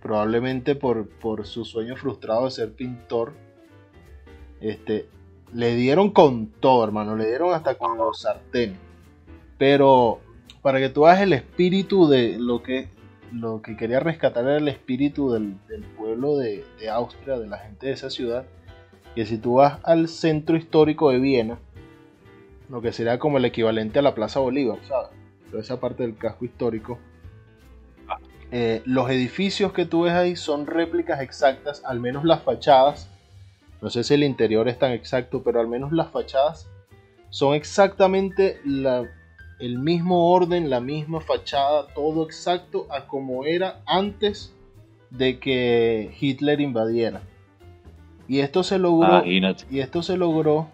probablemente 0.00 0.76
por, 0.76 1.08
por 1.08 1.46
su 1.46 1.64
sueño 1.64 1.96
frustrado 1.96 2.44
de 2.44 2.50
ser 2.52 2.72
pintor. 2.72 3.34
Este, 4.60 5.08
le 5.52 5.74
dieron 5.74 6.10
con 6.10 6.48
todo, 6.48 6.84
hermano. 6.84 7.16
Le 7.16 7.26
dieron 7.26 7.52
hasta 7.52 7.76
con 7.76 7.96
los 7.98 8.20
sartenes. 8.20 8.78
Pero 9.58 10.20
para 10.62 10.78
que 10.78 10.88
tú 10.88 11.02
veas 11.02 11.20
el 11.20 11.32
espíritu 11.32 12.08
de 12.08 12.38
lo 12.38 12.62
que, 12.62 12.88
lo 13.32 13.62
que 13.62 13.76
quería 13.76 14.00
rescatar 14.00 14.44
era 14.44 14.56
el 14.56 14.68
espíritu 14.68 15.32
del, 15.32 15.56
pueblo 15.96 16.36
de, 16.36 16.64
Austria, 16.90 17.38
de 17.38 17.46
la 17.46 17.58
gente 17.58 17.86
de 17.86 17.92
esa 17.92 18.10
ciudad. 18.10 18.44
Que 19.14 19.26
si 19.26 19.38
tú 19.38 19.54
vas 19.54 19.78
al 19.84 20.08
centro 20.08 20.56
histórico 20.56 21.10
de 21.10 21.18
Viena, 21.18 21.58
lo 22.68 22.82
que 22.82 22.92
sería 22.92 23.18
como 23.18 23.38
el 23.38 23.44
equivalente 23.44 23.98
a 23.98 24.02
la 24.02 24.14
Plaza 24.14 24.40
Bolívar, 24.40 24.78
¿sabes? 24.86 25.10
Toda 25.50 25.62
esa 25.62 25.80
parte 25.80 26.02
del 26.02 26.16
casco 26.16 26.44
histórico. 26.44 26.98
Eh, 28.52 28.82
los 28.84 29.10
edificios 29.10 29.72
que 29.72 29.86
tú 29.86 30.02
ves 30.02 30.12
ahí 30.12 30.36
son 30.36 30.66
réplicas 30.66 31.20
exactas, 31.20 31.82
al 31.84 31.98
menos 31.98 32.24
las 32.24 32.42
fachadas 32.42 33.08
no 33.80 33.90
sé 33.90 34.04
si 34.04 34.14
el 34.14 34.24
interior 34.24 34.68
es 34.68 34.78
tan 34.78 34.92
exacto, 34.92 35.42
pero 35.42 35.60
al 35.60 35.68
menos 35.68 35.92
las 35.92 36.10
fachadas 36.10 36.68
son 37.30 37.54
exactamente 37.54 38.60
el 39.58 39.78
mismo 39.78 40.30
orden, 40.30 40.70
la 40.70 40.80
misma 40.80 41.20
fachada, 41.20 41.86
todo 41.94 42.24
exacto 42.24 42.86
a 42.90 43.06
como 43.06 43.44
era 43.44 43.80
antes 43.86 44.54
de 45.10 45.38
que 45.38 46.14
Hitler 46.20 46.60
invadiera. 46.60 47.22
Y 48.28 48.40
esto 48.40 48.62
se 48.62 48.78
logró, 48.78 49.24
y 49.24 49.80
esto 49.80 50.02
se 50.02 50.16
logró 50.16 50.68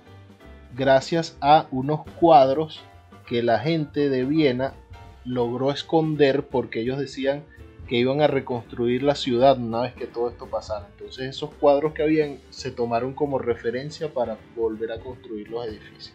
gracias 0.74 1.36
a 1.40 1.66
unos 1.70 2.00
cuadros 2.18 2.80
que 3.26 3.42
la 3.42 3.58
gente 3.58 4.08
de 4.08 4.24
Viena 4.24 4.74
logró 5.24 5.70
esconder 5.70 6.46
porque 6.46 6.80
ellos 6.80 6.98
decían 6.98 7.44
que 7.86 7.96
iban 7.96 8.22
a 8.22 8.26
reconstruir 8.26 9.02
la 9.02 9.14
ciudad 9.14 9.58
una 9.58 9.82
vez 9.82 9.94
que 9.94 10.06
todo 10.06 10.30
esto 10.30 10.46
pasara. 10.46 10.88
Entonces 10.92 11.28
esos 11.28 11.50
cuadros 11.54 11.92
que 11.92 12.02
habían 12.02 12.38
se 12.50 12.70
tomaron 12.70 13.12
como 13.12 13.38
referencia 13.38 14.12
para 14.12 14.38
volver 14.56 14.92
a 14.92 15.00
construir 15.00 15.50
los 15.50 15.66
edificios. 15.66 16.14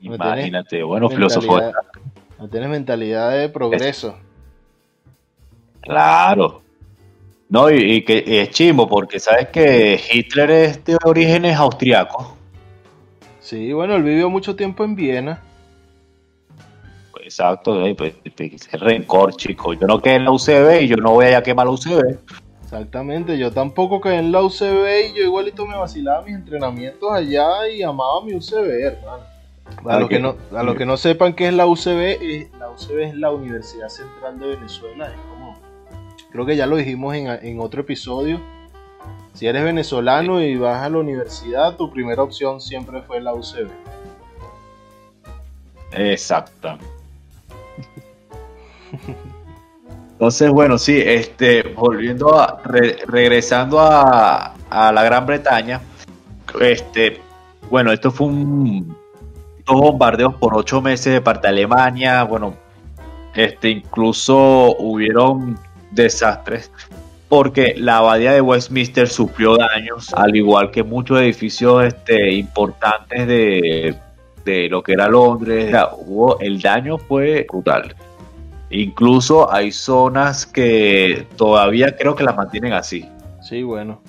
Imagínate, 0.00 0.82
bueno, 0.82 1.08
filósofo. 1.08 1.60
No 2.38 2.48
tienes 2.48 2.68
mentalidad 2.68 3.32
de 3.32 3.48
progreso. 3.48 4.16
Claro. 5.80 6.62
No, 7.48 7.70
y, 7.70 8.04
que 8.04 8.24
es 8.26 8.50
chimo, 8.50 8.86
porque 8.86 9.18
sabes 9.18 9.48
que 9.48 10.00
Hitler 10.12 10.50
es 10.50 10.84
de 10.84 10.98
orígenes 11.04 11.56
austriacos. 11.56 12.26
Sí, 13.40 13.72
bueno, 13.72 13.96
él 13.96 14.02
vivió 14.02 14.28
mucho 14.28 14.54
tiempo 14.54 14.84
en 14.84 14.94
Viena. 14.94 15.42
Exacto, 17.22 17.82
pues, 17.96 18.14
pues 18.36 18.72
rencor, 18.72 19.34
chico. 19.36 19.74
Yo 19.74 19.86
no 19.86 20.00
quedé 20.00 20.16
en 20.16 20.24
la 20.24 20.32
UCB 20.32 20.82
y 20.82 20.88
yo 20.88 20.96
no 20.96 21.12
voy 21.12 21.26
a 21.26 21.42
quemar 21.42 21.66
la 21.66 21.72
UCB. 21.72 22.18
Exactamente, 22.62 23.38
yo 23.38 23.50
tampoco 23.50 24.00
quedé 24.00 24.16
en 24.16 24.30
la 24.30 24.42
UCB 24.42 25.10
y 25.10 25.18
yo 25.18 25.24
igualito 25.24 25.66
me 25.66 25.76
vacilaba 25.76 26.22
mis 26.22 26.34
entrenamientos 26.34 27.10
allá 27.10 27.66
y 27.68 27.82
amaba 27.82 28.22
mi 28.22 28.34
UCB, 28.34 28.68
hermano. 28.82 29.37
A, 29.86 29.98
lo 29.98 30.08
que, 30.08 30.18
no, 30.18 30.36
a 30.54 30.62
lo 30.62 30.74
que 30.74 30.86
no 30.86 30.96
sepan 30.96 31.34
qué 31.34 31.48
es 31.48 31.54
la 31.54 31.66
UCB, 31.66 32.18
eh, 32.20 32.50
la 32.58 32.70
UCB 32.70 32.98
es 33.00 33.14
la 33.14 33.30
Universidad 33.30 33.88
Central 33.88 34.38
de 34.38 34.48
Venezuela. 34.48 35.06
Es 35.06 35.20
como, 35.30 35.58
creo 36.30 36.46
que 36.46 36.56
ya 36.56 36.66
lo 36.66 36.76
dijimos 36.76 37.14
en, 37.14 37.28
en 37.28 37.60
otro 37.60 37.82
episodio. 37.82 38.40
Si 39.34 39.46
eres 39.46 39.62
venezolano 39.62 40.40
y 40.40 40.56
vas 40.56 40.82
a 40.82 40.88
la 40.88 40.98
universidad, 40.98 41.76
tu 41.76 41.90
primera 41.90 42.22
opción 42.22 42.60
siempre 42.60 43.02
fue 43.02 43.20
la 43.20 43.34
UCB. 43.34 43.70
Exacto. 45.92 46.78
Entonces, 50.12 50.50
bueno, 50.50 50.78
sí, 50.78 51.00
este, 51.00 51.62
volviendo 51.62 52.36
a, 52.36 52.60
regresando 52.64 53.78
a, 53.80 54.54
la 54.70 55.02
Gran 55.04 55.26
Bretaña, 55.26 55.80
este, 56.60 57.20
bueno, 57.70 57.92
esto 57.92 58.10
fue 58.10 58.26
un, 58.26 58.97
dos 59.68 59.80
bombardeos 59.80 60.34
por 60.34 60.56
ocho 60.56 60.80
meses 60.80 61.12
de 61.12 61.20
parte 61.20 61.48
de 61.48 61.54
Alemania, 61.54 62.24
bueno, 62.24 62.54
este, 63.34 63.70
incluso 63.70 64.74
hubieron 64.78 65.58
desastres 65.90 66.70
porque 67.28 67.74
la 67.76 67.98
abadía 67.98 68.32
de 68.32 68.40
Westminster 68.40 69.06
sufrió 69.08 69.56
daños, 69.56 70.12
al 70.14 70.34
igual 70.34 70.70
que 70.70 70.82
muchos 70.82 71.20
edificios 71.20 71.84
este, 71.84 72.32
importantes 72.32 73.26
de, 73.26 73.94
lo 74.70 74.82
que 74.82 74.94
era 74.94 75.08
Londres. 75.08 75.74
hubo, 75.98 76.40
el 76.40 76.60
daño 76.60 76.96
fue 76.96 77.46
brutal. 77.50 77.94
Incluso 78.70 79.52
hay 79.52 79.70
zonas 79.72 80.46
que 80.46 81.26
todavía 81.36 81.94
creo 81.96 82.14
que 82.14 82.24
las 82.24 82.34
mantienen 82.34 82.72
así. 82.72 83.06
Sí, 83.42 83.62
bueno. 83.62 84.00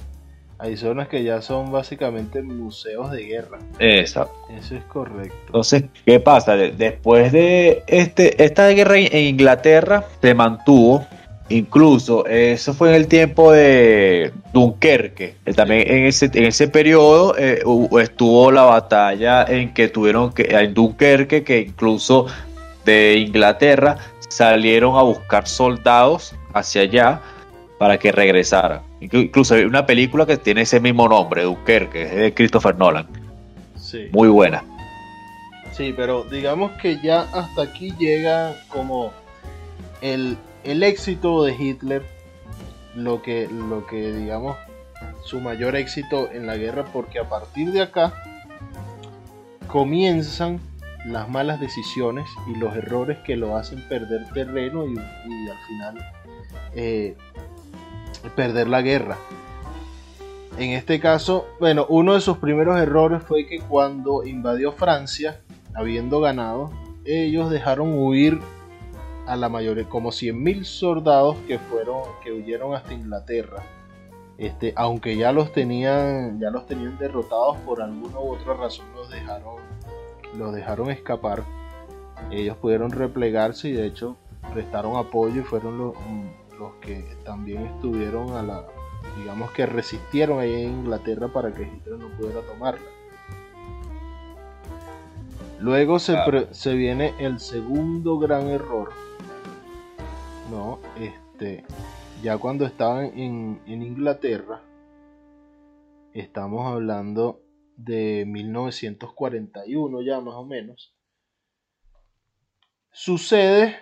Hay 0.60 0.76
zonas 0.76 1.08
que 1.08 1.24
ya 1.24 1.41
son 1.41 1.72
básicamente 1.72 2.41
museos 2.41 3.12
de 3.12 3.24
guerra. 3.24 3.60
Exacto. 3.80 4.36
Eso 4.56 4.76
es 4.76 4.84
correcto. 4.84 5.36
Entonces, 5.45 5.86
¿qué 6.06 6.19
pasa? 6.19 6.56
Después 6.56 7.32
de 7.32 7.84
este, 7.88 8.43
esta 8.43 8.67
guerra 8.69 8.98
en 8.98 9.26
Inglaterra 9.26 10.04
se 10.22 10.34
mantuvo 10.36 11.06
Incluso 11.50 12.28
eso 12.28 12.76
fue 12.76 12.89
en 12.89 12.95
el 12.95 13.08
tiempo 13.08 13.52
de 13.52 14.32
Dunkerque. 14.54 15.36
Eh, 15.45 15.54
también 15.54 15.91
en 15.91 16.06
ese, 16.06 16.30
en 16.32 16.45
ese 16.45 16.67
periodo 16.67 17.36
eh, 17.38 17.63
estuvo 18.00 18.52
la 18.52 18.63
batalla 18.63 19.43
en 19.45 19.74
que 19.74 19.88
tuvieron 19.88 20.32
que, 20.32 20.43
en 20.43 20.76
Dunkerque, 20.76 21.43
que 21.43 21.62
incluso 21.62 22.28
de 22.86 23.17
Inglaterra 23.17 23.98
salieron 24.30 24.95
a 24.95 25.02
buscar 25.02 25.48
soldados 25.48 26.36
hacia 26.54 26.84
allá 26.84 27.22
para 27.80 27.98
que 27.98 28.12
regresaran. 28.12 28.82
Incluso 29.00 29.56
hay 29.56 29.63
una 29.63 29.88
película 29.88 30.28
que 30.28 30.38
tiene 30.38 30.62
ese 30.62 30.80
mismo 30.80 31.08
nombre, 31.08 31.44
Dunkerque, 31.44 32.04
es 32.04 32.15
de 32.15 32.34
Christopher 32.36 32.76
Nolan. 32.78 33.08
Sí. 33.76 34.10
Muy 34.12 34.28
buena. 34.28 34.63
Sí, 35.72 35.94
pero 35.96 36.24
digamos 36.24 36.72
que 36.82 37.00
ya 37.02 37.22
hasta 37.34 37.63
aquí 37.63 37.96
llega 37.98 38.54
como 38.70 39.12
el 40.02 40.38
el 40.63 40.84
éxito 40.84 41.44
de 41.44 41.56
Hitler, 41.56 42.06
lo 42.96 43.22
que, 43.22 43.48
lo 43.48 43.86
que 43.88 44.12
digamos, 44.12 44.58
su 45.24 45.39
mayor 45.39 45.76
éxito 45.76 46.30
en 46.32 46.48
la 46.48 46.58
guerra, 46.58 46.86
porque 46.92 47.20
a 47.20 47.30
partir 47.30 47.72
de 47.72 47.82
acá 47.82 48.13
comienzan 49.68 50.60
las 51.06 51.30
malas 51.30 51.60
decisiones 51.60 52.28
y 52.48 52.56
los 52.56 52.76
errores 52.76 53.18
que 53.20 53.38
lo 53.38 53.56
hacen 53.56 53.82
perder 53.88 54.28
terreno 54.34 54.86
y, 54.86 54.98
al 54.98 55.58
final 55.68 56.12
eh, 56.76 57.15
perder 58.36 58.68
la 58.68 58.82
guerra. 58.82 59.18
En 60.58 60.72
este 60.72 61.00
caso, 61.00 61.48
bueno, 61.60 61.86
uno 61.88 62.16
de 62.16 62.22
sus 62.22 62.38
primeros 62.38 62.78
errores 62.80 63.24
fue 63.24 63.46
que 63.46 63.60
cuando 63.60 64.26
invadió 64.26 64.74
Francia, 64.74 65.40
habiendo 65.74 66.20
ganado, 66.20 66.72
ellos 67.06 67.50
dejaron 67.50 67.98
huir 67.98 68.40
a 69.26 69.36
la 69.36 69.48
mayoría, 69.48 69.88
como 69.88 70.10
100.000 70.10 70.64
soldados 70.64 71.38
que 71.48 71.60
fueron, 71.60 72.02
que 72.24 72.32
huyeron 72.32 72.74
hasta 72.74 72.94
Inglaterra. 72.94 73.64
Este, 74.38 74.74
aunque 74.76 75.16
ya 75.18 75.32
los 75.32 75.52
tenían, 75.54 76.40
ya 76.40 76.50
los 76.50 76.66
tenían 76.66 76.98
derrotados 76.98 77.58
por 77.60 77.82
alguna 77.82 78.20
u 78.20 78.34
otra 78.34 78.54
razón, 78.54 78.86
los 78.96 79.10
dejaron, 79.10 79.56
los 80.38 80.54
dejaron 80.54 80.90
escapar. 80.90 81.44
Ellos 82.32 82.58
pudieron 82.58 82.92
replegarse 82.92 83.70
y 83.70 83.74
de 83.74 83.86
hecho 83.86 84.18
prestaron 84.54 84.96
apoyo 84.96 85.42
y 85.42 85.44
fueron 85.44 85.78
los, 85.78 85.94
los 86.60 86.76
que 86.76 87.17
también 87.24 87.65
estuvieron 87.65 88.36
a 88.36 88.43
la, 88.43 88.67
digamos 89.17 89.52
que 89.52 89.65
resistieron 89.65 90.39
ahí 90.39 90.63
en 90.63 90.80
Inglaterra 90.82 91.30
para 91.30 91.54
que 91.54 91.63
Hitler 91.63 91.98
no 91.98 92.10
pudiera 92.17 92.41
tomarla. 92.41 92.86
Luego 95.60 96.00
se, 96.00 96.15
se, 96.52 96.74
viene 96.74 97.13
el 97.19 97.39
segundo 97.39 98.17
gran 98.17 98.48
error, 98.48 98.91
no, 100.50 100.80
este, 100.98 101.65
ya 102.24 102.38
cuando 102.38 102.65
estaban 102.65 103.06
en, 103.17 103.62
en 103.65 103.84
Inglaterra, 103.84 104.62
estamos 106.13 106.65
hablando 106.65 107.41
de 107.76 108.26
1941 108.26 110.02
ya 110.02 110.22
más 110.22 110.36
o 110.36 110.45
menos, 110.45 110.93
sucede, 112.91 113.76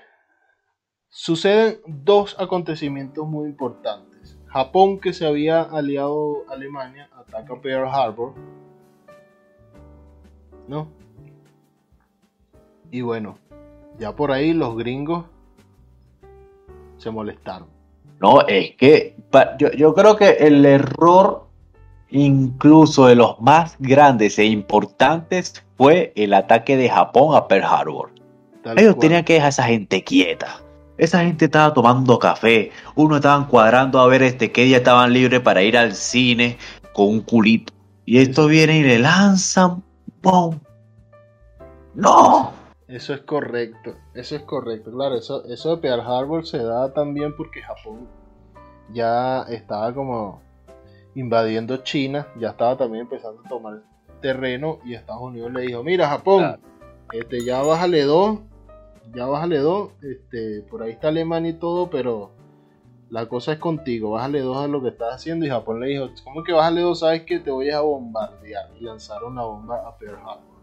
suceden 1.17 1.79
dos 1.87 2.35
acontecimientos 2.37 3.27
muy 3.27 3.49
importantes. 3.49 4.37
Japón, 4.45 4.99
que 4.99 5.13
se 5.13 5.25
había 5.25 5.63
aliado 5.63 6.43
a 6.47 6.53
Alemania, 6.53 7.09
ataca 7.11 7.59
Pearl 7.59 7.89
Harbor. 7.89 8.35
¿No? 10.67 10.87
Y 12.91 13.01
bueno, 13.01 13.39
ya 13.97 14.15
por 14.15 14.31
ahí 14.31 14.53
los 14.53 14.77
gringos 14.77 15.25
se 16.97 17.09
molestaron. 17.09 17.67
No, 18.21 18.45
es 18.47 18.75
que 18.75 19.15
yo, 19.75 19.95
creo 19.95 20.15
que 20.17 20.29
el 20.29 20.63
error 20.65 21.47
incluso 22.09 23.07
de 23.07 23.15
los 23.15 23.41
más 23.41 23.75
grandes 23.79 24.37
e 24.37 24.45
importantes 24.45 25.65
fue 25.77 26.13
el 26.15 26.35
ataque 26.35 26.77
de 26.77 26.89
Japón 26.89 27.35
a 27.35 27.47
Pearl 27.47 27.65
Harbor. 27.65 28.11
Ellos 28.75 28.99
tenían 28.99 29.23
que 29.23 29.33
dejar 29.33 29.47
a 29.47 29.49
esa 29.49 29.63
gente 29.63 30.03
quieta. 30.03 30.61
Esa 30.97 31.19
gente 31.19 31.45
estaba 31.45 31.73
tomando 31.73 32.17
café, 32.17 32.71
uno 32.95 33.17
estaban 33.17 33.45
cuadrando 33.47 33.99
a 33.99 34.07
ver 34.07 34.23
este 34.23 34.51
qué 34.51 34.63
día 34.63 34.77
estaban 34.77 35.13
libres 35.13 35.41
para 35.41 35.61
ir 35.61 35.77
al 35.77 35.93
cine 35.93 36.57
con 36.93 37.09
un 37.09 37.21
culito. 37.21 37.73
Y 38.05 38.19
esto 38.19 38.47
viene 38.47 38.79
y 38.79 38.83
le 38.83 38.99
lanzan 38.99 39.83
¡pum! 40.21 40.59
¡No! 41.93 42.51
Eso 42.87 43.13
es 43.13 43.21
correcto, 43.21 43.95
eso 44.13 44.35
es 44.35 44.43
correcto. 44.43 44.91
Claro, 44.91 45.15
eso, 45.15 45.43
eso 45.45 45.75
de 45.75 45.81
Pearl 45.81 46.01
Harbor 46.01 46.47
se 46.47 46.63
da 46.63 46.93
también 46.93 47.35
porque 47.35 47.61
Japón 47.61 48.07
ya 48.93 49.43
estaba 49.43 49.93
como 49.93 50.41
invadiendo 51.15 51.77
China, 51.77 52.27
ya 52.39 52.49
estaba 52.49 52.77
también 52.77 53.03
empezando 53.03 53.41
a 53.45 53.49
tomar 53.49 53.81
terreno 54.21 54.79
y 54.85 54.93
Estados 54.93 55.21
Unidos 55.21 55.51
le 55.51 55.61
dijo, 55.61 55.83
mira 55.83 56.07
Japón, 56.07 56.59
este, 57.11 57.43
ya 57.43 57.61
bájale 57.61 58.03
dos, 58.03 58.39
ya 59.13 59.25
bájale 59.25 59.57
dos, 59.59 59.91
este, 60.01 60.61
por 60.69 60.83
ahí 60.83 60.91
está 60.91 61.09
Alemania 61.09 61.51
y 61.51 61.53
todo, 61.53 61.89
pero 61.89 62.31
la 63.09 63.27
cosa 63.27 63.53
es 63.53 63.59
contigo, 63.59 64.11
bájale 64.11 64.41
dos 64.41 64.57
a 64.57 64.67
lo 64.67 64.81
que 64.81 64.89
estás 64.89 65.15
haciendo 65.15 65.45
y 65.45 65.49
Japón 65.49 65.79
le 65.79 65.87
dijo, 65.87 66.09
¿cómo 66.23 66.43
que 66.43 66.53
bájale 66.53 66.81
dos? 66.81 66.99
Sabes 66.99 67.23
que 67.23 67.39
te 67.39 67.51
voy 67.51 67.69
a 67.69 67.81
bombardear 67.81 68.69
y 68.79 68.83
lanzaron 68.83 69.35
la 69.35 69.43
bomba 69.43 69.87
a 69.87 69.97
Pearl 69.97 70.15
Harbor. 70.15 70.57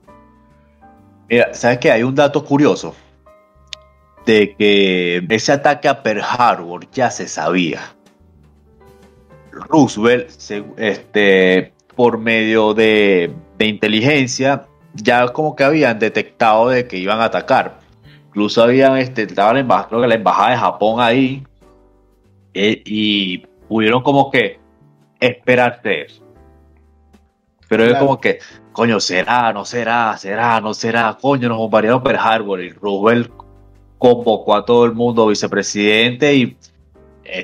Mira, 1.29 1.55
¿sabes 1.55 1.79
qué? 1.79 1.91
Hay 1.91 2.03
un 2.03 2.15
dato 2.15 2.45
curioso 2.45 2.95
de 4.27 4.55
que 4.57 5.25
ese 5.29 5.53
ataque 5.53 5.89
a 5.89 6.03
Pearl 6.03 6.23
Harbor 6.23 6.91
ya 6.91 7.11
se 7.11 7.29
sabía. 7.29 7.81
Roosevelt, 9.51 10.31
este, 10.77 11.73
por 11.95 12.19
medio 12.19 12.75
de, 12.75 13.33
inteligencia, 13.59 14.67
ya 14.95 15.29
como 15.29 15.57
que 15.57 15.65
habían 15.65 15.99
detectado 15.99 16.69
de 16.69 16.87
que 16.87 16.99
iban 16.99 17.21
a 17.21 17.25
atacar. 17.25 17.79
Incluso 18.35 18.65
habían, 18.65 18.97
este, 18.97 19.23
estaban 19.23 19.59
en 19.59 19.69
creo 19.69 20.01
que 20.01 20.09
la 20.09 20.17
embajada 20.17 20.51
de 20.51 20.57
Japón 20.57 21.01
ahí 21.01 21.47
eh, 22.53 22.83
y 22.85 23.39
pudieron 23.69 24.03
como 24.03 24.29
que 24.31 24.59
esperarse 25.21 26.03
eso. 26.03 26.23
Pero 27.69 27.85
es 27.85 27.97
como 27.97 28.21
que 28.21 28.41
coño, 28.75 28.99
será, 28.99 29.53
no 29.53 29.65
será, 29.65 30.19
será, 30.19 30.61
no 30.61 30.75
será, 30.75 31.17
coño, 31.19 31.49
nos 31.49 31.59
bombardearon 31.59 32.03
Pearl 32.03 32.19
Harbor 32.19 32.61
y 32.61 32.71
Roosevelt 32.71 33.31
convocó 33.99 34.57
a 34.57 34.65
todo 34.65 34.85
el 34.85 34.95
mundo 34.95 35.29
vicepresidente 35.29 36.35
y 36.35 36.57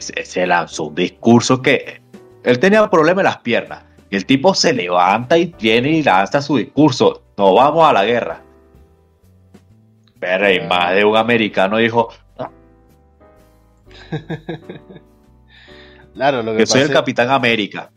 se 0.00 0.46
lanzó 0.46 0.87
un 0.87 0.96
discurso 0.96 1.62
que 1.62 2.03
él 2.42 2.59
tenía 2.59 2.90
problemas 2.90 3.22
en 3.22 3.26
las 3.26 3.38
piernas 3.38 3.85
y 4.11 4.16
el 4.16 4.26
tipo 4.26 4.55
se 4.55 4.72
levanta 4.72 5.38
y 5.38 5.46
tiene 5.46 5.90
y 5.90 6.03
lanza 6.03 6.42
su 6.42 6.57
discurso, 6.57 7.22
no 7.38 7.55
vamos 7.55 7.88
a 7.88 7.92
la 7.92 8.05
guerra. 8.05 8.42
Pero 10.20 10.52
y 10.52 10.61
más 10.61 10.94
de 10.94 11.04
un 11.04 11.16
americano 11.16 11.78
dijo, 11.78 12.11
claro, 16.14 16.42
lo 16.42 16.56
que, 16.56 16.66
soy 16.66 16.83
el 16.83 16.92
Capitán 16.92 17.30
América. 17.30 17.90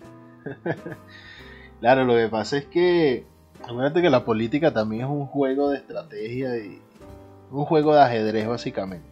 Claro, 1.80 2.06
lo 2.06 2.16
que 2.16 2.30
pasa 2.30 2.60
es 2.60 2.66
que, 2.68 3.26
acuérdate 3.62 4.02
que 4.02 4.10
la 4.10 4.24
política 4.24 4.72
también 4.72 5.02
es 5.02 5.10
un 5.10 5.26
juego 5.26 5.70
de 5.70 5.80
estrategia 5.80 6.56
y 6.56 6.80
un 7.52 7.66
juego 7.66 7.94
de 7.94 8.00
ajedrez 8.00 8.48
básicamente. 8.48 9.06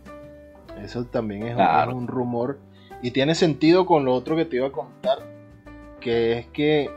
Eso 0.82 1.04
también 1.04 1.48
es, 1.48 1.58
un, 1.94 2.08
rumor 2.08 2.60
y 3.02 3.12
tiene 3.12 3.36
sentido 3.36 3.86
con 3.86 4.06
lo 4.06 4.14
otro 4.14 4.38
que 4.38 4.46
te 4.46 4.56
iba 4.56 4.68
a 4.68 4.72
contar, 4.72 5.18
que 6.00 6.40
es 6.40 6.48
que 6.48 6.90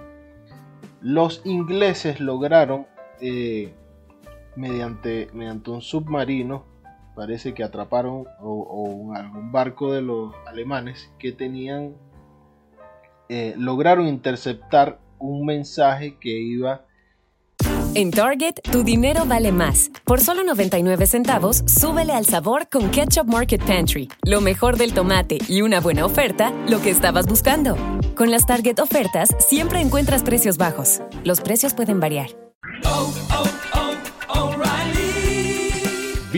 los 1.00 1.42
ingleses 1.44 2.20
lograron 2.20 2.86
eh, 3.20 3.74
mediante, 4.56 5.28
mediante 5.32 5.70
un 5.70 5.82
submarino, 5.82 6.64
parece 7.14 7.54
que 7.54 7.62
atraparon 7.62 8.24
o, 8.40 9.12
algún 9.14 9.52
barco 9.52 9.92
de 9.92 10.02
los 10.02 10.34
alemanes 10.46 11.12
que 11.18 11.32
tenían, 11.32 11.94
eh, 13.28 13.54
lograron 13.56 14.06
interceptar 14.06 15.00
un 15.18 15.46
mensaje 15.46 16.18
que 16.18 16.30
iba 16.30 16.84
En 17.94 18.10
Target, 18.10 18.56
tu 18.72 18.82
dinero 18.82 19.24
vale 19.24 19.52
más. 19.52 19.90
Por 20.04 20.20
solo 20.20 20.42
99 20.42 21.06
centavos, 21.06 21.62
súbele 21.66 22.12
al 22.12 22.26
sabor 22.26 22.68
con 22.68 22.90
Ketchup 22.90 23.26
Market 23.26 23.64
Pantry. 23.64 24.08
Lo 24.24 24.40
mejor 24.40 24.76
del 24.76 24.92
tomate 24.92 25.38
y 25.48 25.62
una 25.62 25.80
buena 25.80 26.04
oferta, 26.04 26.52
lo 26.68 26.80
que 26.82 26.90
estabas 26.90 27.26
buscando. 27.26 27.76
Con 28.16 28.32
las 28.32 28.46
Target 28.46 28.80
ofertas, 28.80 29.28
siempre 29.38 29.80
encuentras 29.80 30.24
precios 30.24 30.56
bajos. 30.56 31.00
Los 31.22 31.40
precios 31.40 31.72
pueden 31.72 32.00
variar. 32.00 32.30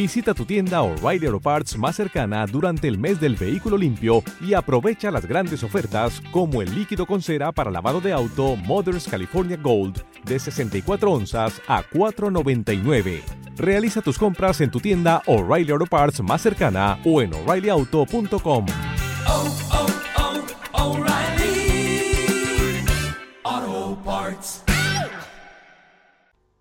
Visita 0.06 0.34
tu 0.34 0.44
tienda 0.44 0.82
O'Reilly 0.82 1.26
Auto 1.26 1.40
Parts 1.40 1.76
más 1.76 1.96
cercana 1.96 2.46
durante 2.46 2.86
el 2.86 2.96
mes 2.96 3.18
del 3.18 3.34
vehículo 3.34 3.76
limpio 3.76 4.22
y 4.40 4.54
aprovecha 4.54 5.10
las 5.10 5.26
grandes 5.26 5.64
ofertas 5.64 6.22
como 6.30 6.62
el 6.62 6.72
líquido 6.72 7.06
con 7.06 7.20
cera 7.20 7.50
para 7.50 7.72
lavado 7.72 8.00
de 8.00 8.12
auto 8.12 8.54
Mothers 8.54 9.08
California 9.08 9.56
Gold 9.56 10.04
de 10.24 10.38
64 10.38 11.10
onzas 11.10 11.60
a 11.66 11.82
4.99. 11.82 13.20
Realiza 13.56 14.00
tus 14.00 14.16
compras 14.16 14.60
en 14.60 14.70
tu 14.70 14.78
tienda 14.78 15.22
O'Reilly 15.26 15.72
Auto 15.72 15.86
Parts 15.86 16.22
más 16.22 16.40
cercana 16.40 17.00
o 17.04 17.20
en 17.20 17.34
o'ReillyAuto.com. 17.34 18.66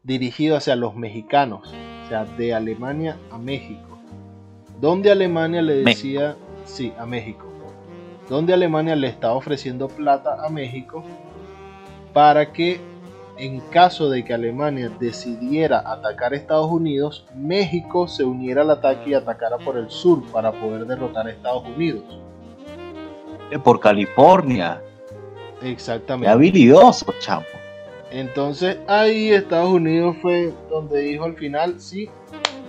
Dirigido 0.01 0.58
hacia 0.58 0.75
los 0.75 0.95
mexicanos, 0.95 1.71
o 2.06 2.10
sea, 2.10 2.26
de 2.26 2.54
Alemania 2.54 3.18
a 3.32 3.38
México. 3.38 3.98
Donde 4.80 5.12
Alemania 5.12 5.62
le 5.62 5.84
decía, 5.84 6.36
sí, 6.65 6.94
a 7.00 7.06
México. 7.06 7.46
Donde 8.30 8.54
Alemania 8.54 8.96
le 8.96 9.08
estaba 9.08 9.34
ofreciendo 9.34 9.88
plata 9.88 10.46
a 10.46 10.50
México 10.50 11.04
para 12.13 12.52
que 12.52 12.80
en 13.38 13.60
caso 13.60 14.10
de 14.10 14.24
que 14.24 14.34
Alemania 14.34 14.89
decidiera 15.00 15.84
atacar 15.86 16.34
a 16.34 16.38
Estados 16.38 16.72
Unidos, 16.72 17.26
México 17.36 18.08
se 18.08 18.24
uniera 18.24 18.62
al 18.62 18.70
ataque 18.70 19.10
y 19.10 19.13
atacara 19.13 19.58
por 19.58 19.78
el 19.78 19.89
sur 19.89 20.24
para 20.32 20.52
poder 20.54 20.86
derrotar 20.86 21.28
a 21.28 21.32
Estados 21.32 21.63
Unidos. 21.68 22.04
Por 23.63 23.80
California. 23.80 24.82
Exactamente. 25.62 26.28
Qué 26.28 26.32
habilidoso, 26.32 27.13
chamo. 27.20 27.46
Entonces 28.12 28.78
ahí 28.88 29.32
Estados 29.32 29.70
Unidos 29.70 30.15
fue 30.22 30.54
donde 30.70 31.02
dijo 31.02 31.26
al 31.26 31.36
final, 31.36 31.80
sí, 31.80 32.10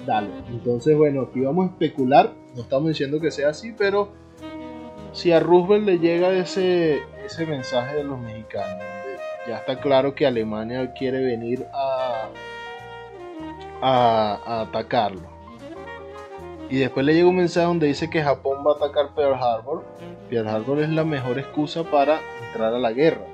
dale. 0.07 0.31
Entonces 0.49 0.97
bueno, 0.97 1.23
aquí 1.23 1.41
vamos 1.41 1.69
a 1.69 1.73
especular, 1.73 2.33
no 2.55 2.63
estamos 2.63 2.89
diciendo 2.89 3.21
que 3.21 3.31
sea 3.31 3.51
así, 3.51 3.73
pero 3.77 4.09
si 5.13 5.33
a 5.33 5.41
Roosevelt 5.41 5.87
le 5.87 5.99
llega 5.99 6.33
ese, 6.33 7.01
ese 7.25 7.47
mensaje 7.47 7.97
de 7.97 8.05
los 8.05 8.19
mexicanos, 8.19 8.85
ya 9.49 9.59
está 9.59 9.81
claro 9.81 10.15
que 10.15 10.27
Alemania 10.27 10.93
quiere 10.93 11.25
venir 11.25 11.67
a, 11.73 12.29
a, 13.81 14.63
atacarlo. 14.63 15.29
Y 16.69 16.79
después 16.79 17.07
le 17.07 17.15
llega 17.15 17.29
un 17.29 17.37
mensaje 17.37 17.67
donde 17.67 17.87
dice 17.87 18.11
que 18.11 18.23
Japón 18.23 18.65
va 18.67 18.73
a 18.73 18.75
atacar 18.75 19.15
Pearl 19.15 19.35
Harbor. 19.35 19.85
Pearl 20.29 20.49
Harbor 20.49 20.81
es 20.81 20.89
la 20.89 21.05
mejor 21.05 21.39
excusa 21.39 21.85
para 21.85 22.19
entrar 22.49 22.75
a 22.75 22.79
la 22.79 22.93
guerra. 22.93 23.25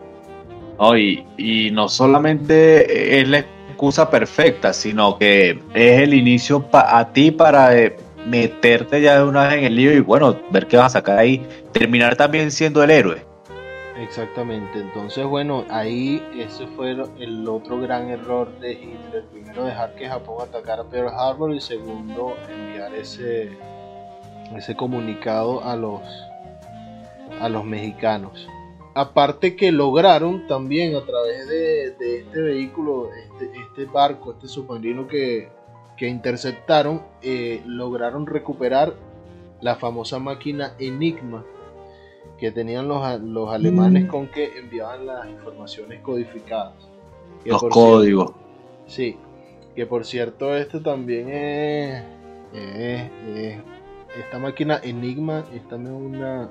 Y, 0.96 1.70
no 1.72 1.88
solamente 1.88 3.20
es 3.20 3.28
la 3.28 3.38
excusa 3.38 4.10
perfecta, 4.10 4.72
sino 4.72 5.18
que 5.18 5.60
es 5.74 6.00
el 6.00 6.14
inicio 6.14 6.68
a 6.72 7.12
ti 7.12 7.30
para 7.30 7.76
eh, 7.76 7.96
meterte 8.26 9.00
ya 9.00 9.18
de 9.18 9.24
una 9.24 9.44
vez 9.44 9.58
en 9.58 9.64
el 9.64 9.76
lío 9.76 9.92
y 9.92 10.00
bueno, 10.00 10.36
ver 10.50 10.66
qué 10.66 10.76
vas 10.76 10.86
a 10.86 10.98
sacar 10.98 11.18
ahí. 11.18 11.46
Terminar 11.72 12.16
también 12.16 12.50
siendo 12.50 12.82
el 12.82 12.90
héroe. 12.90 13.24
Exactamente, 13.96 14.80
entonces 14.80 15.24
bueno, 15.24 15.64
ahí 15.70 16.20
ese 16.36 16.66
fue 16.68 16.90
el 16.90 17.48
otro 17.48 17.80
gran 17.80 18.08
error 18.08 18.50
de 18.58 18.72
Hitler. 18.72 19.24
Primero 19.32 19.64
dejar 19.64 19.94
que 19.94 20.08
Japón 20.08 20.38
atacara 20.48 20.82
Pearl 20.82 21.08
Harbor 21.08 21.54
y 21.54 21.60
segundo 21.60 22.34
enviar 22.50 22.92
ese, 22.94 23.56
ese 24.56 24.74
comunicado 24.74 25.62
a 25.62 25.76
los, 25.76 26.00
a 27.40 27.48
los 27.48 27.64
mexicanos. 27.64 28.48
Aparte 28.94 29.56
que 29.56 29.72
lograron 29.72 30.46
también 30.46 30.94
a 30.94 31.00
través 31.00 31.48
de, 31.48 32.18
este 32.18 32.40
vehículo, 32.40 33.08
este, 33.12 33.50
este, 33.58 33.84
barco, 33.86 34.32
este 34.32 34.48
submarino 34.48 35.08
que, 35.08 35.48
que 35.96 36.08
interceptaron, 36.08 37.02
eh, 37.22 37.62
lograron 37.64 38.26
recuperar 38.26 38.94
la 39.62 39.76
famosa 39.76 40.18
máquina 40.18 40.74
Enigma 40.78 41.44
que 42.42 42.50
tenían 42.50 42.88
los, 42.88 43.20
los 43.20 43.50
alemanes 43.50 44.04
mm. 44.04 44.08
con 44.08 44.26
que 44.26 44.58
enviaban 44.58 45.06
las 45.06 45.28
informaciones 45.28 46.00
codificadas. 46.00 46.74
los 47.44 47.62
códigos. 47.62 48.32
sí, 48.86 49.16
que 49.76 49.86
por 49.86 50.04
cierto 50.04 50.54
este 50.56 50.80
también 50.80 51.28
es, 51.30 52.02
esta 54.18 54.38
máquina 54.40 54.80
Enigma 54.82 55.44
es 55.54 55.66
también 55.68 55.94
una 55.94 56.50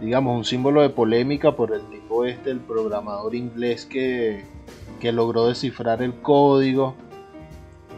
digamos 0.00 0.36
un 0.36 0.44
símbolo 0.44 0.82
de 0.82 0.90
polémica 0.90 1.56
por 1.56 1.72
el 1.72 1.82
tipo 1.90 2.24
este 2.24 2.50
el 2.50 2.60
programador 2.60 3.34
inglés 3.34 3.86
que, 3.86 4.44
que 5.00 5.12
logró 5.12 5.48
descifrar 5.48 6.02
el 6.02 6.14
código 6.14 6.94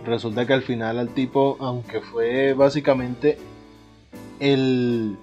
resulta 0.05 0.47
que 0.47 0.55
al 0.55 0.63
final 0.63 0.99
al 0.99 1.11
tipo 1.11 1.57
aunque 1.61 2.01
fue 2.01 2.55
básicamente 2.55 3.39
el 4.39 5.17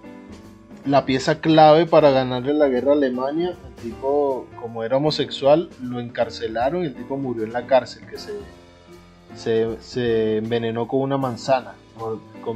la 0.87 1.05
pieza 1.05 1.39
clave 1.41 1.85
para 1.85 2.11
ganarle 2.11 2.53
la 2.53 2.67
guerra 2.67 2.91
a 2.91 2.95
Alemania. 2.95 3.55
El 3.67 3.83
tipo, 3.83 4.47
como 4.59 4.83
era 4.83 4.97
homosexual, 4.97 5.69
lo 5.81 5.99
encarcelaron 5.99 6.83
y 6.83 6.87
el 6.87 6.95
tipo 6.95 7.17
murió 7.17 7.43
en 7.43 7.53
la 7.53 7.67
cárcel, 7.67 8.07
que 8.07 8.17
se, 8.17 9.77
se, 9.79 10.37
envenenó 10.37 10.87
con 10.87 11.01
una 11.01 11.17
manzana. 11.17 11.75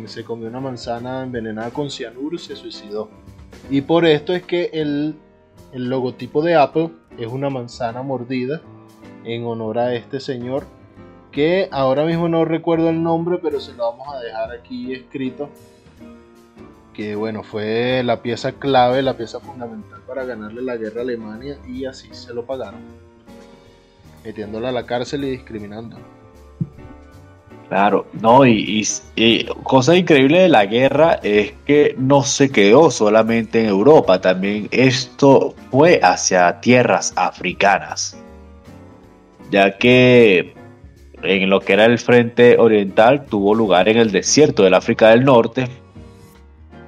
se 0.06 0.24
comió 0.24 0.48
una 0.48 0.62
manzana 0.62 1.24
envenenada 1.24 1.72
con 1.72 1.92
cianuro 1.92 2.36
y 2.36 2.40
se 2.40 2.56
suicidó. 2.56 3.10
Y 3.70 3.82
por 3.82 4.06
esto 4.06 4.34
es 4.34 4.44
que 4.44 4.70
el, 4.74 5.16
el 5.72 5.90
logotipo 5.90 6.42
de 6.42 6.56
Apple 6.56 6.90
es 7.18 7.28
una 7.28 7.50
manzana 7.50 8.02
mordida 8.02 8.62
en 9.24 9.46
honor 9.46 9.80
a 9.80 9.96
este 9.96 10.20
señor 10.20 10.66
que 11.32 11.70
ahora 11.72 12.06
mismo 12.06 12.28
no 12.28 12.44
recuerdo 12.44 12.90
el 12.90 13.02
nombre, 13.02 13.38
pero 13.42 13.60
se 13.60 13.74
lo 13.74 13.90
vamos 13.90 14.14
a 14.14 14.20
dejar 14.20 14.52
aquí 14.52 14.94
escrito 14.94 15.50
que 16.94 17.16
bueno, 17.16 17.44
fue 17.44 18.04
la 18.04 18.22
pieza 18.22 18.54
clave, 18.54 19.02
la 19.02 19.16
pieza 19.16 19.40
fundamental 19.40 20.02
para 20.06 20.26
ganarle 20.26 20.62
la 20.62 20.76
guerra 20.76 21.02
a 21.02 21.04
Alemania 21.04 21.58
y 21.68 21.86
así 21.86 22.10
se 22.14 22.34
lo 22.34 22.46
pagaron, 22.46 22.82
metiéndola 24.26 24.70
a 24.70 24.74
la 24.74 24.86
cárcel 24.86 25.24
y 25.24 25.30
discriminando. 25.30 25.98
Claro, 27.72 28.06
no, 28.22 28.46
y, 28.46 28.86
cosa 29.64 29.96
increíble 29.96 30.42
de 30.42 30.50
la 30.50 30.66
guerra 30.66 31.22
es 31.24 31.54
que 31.66 31.96
no 31.98 32.22
se 32.22 32.52
quedó 32.52 32.92
solamente 32.92 33.62
en 33.62 33.68
Europa, 33.68 34.20
también 34.20 34.68
esto 34.72 35.56
fue 35.72 36.02
hacia 36.04 36.60
tierras 36.60 37.14
africanas, 37.16 38.22
ya 39.52 39.78
que 39.78 40.54
en 41.24 41.50
lo 41.50 41.62
que 41.62 41.72
era 41.72 41.86
el 41.86 41.98
frente 41.98 42.58
oriental 42.60 43.26
tuvo 43.28 43.56
lugar 43.56 43.88
en 43.88 44.00
el 44.00 44.12
desierto 44.12 44.64
del 44.64 44.74
África 44.74 45.12
del 45.12 45.24
Norte, 45.24 45.70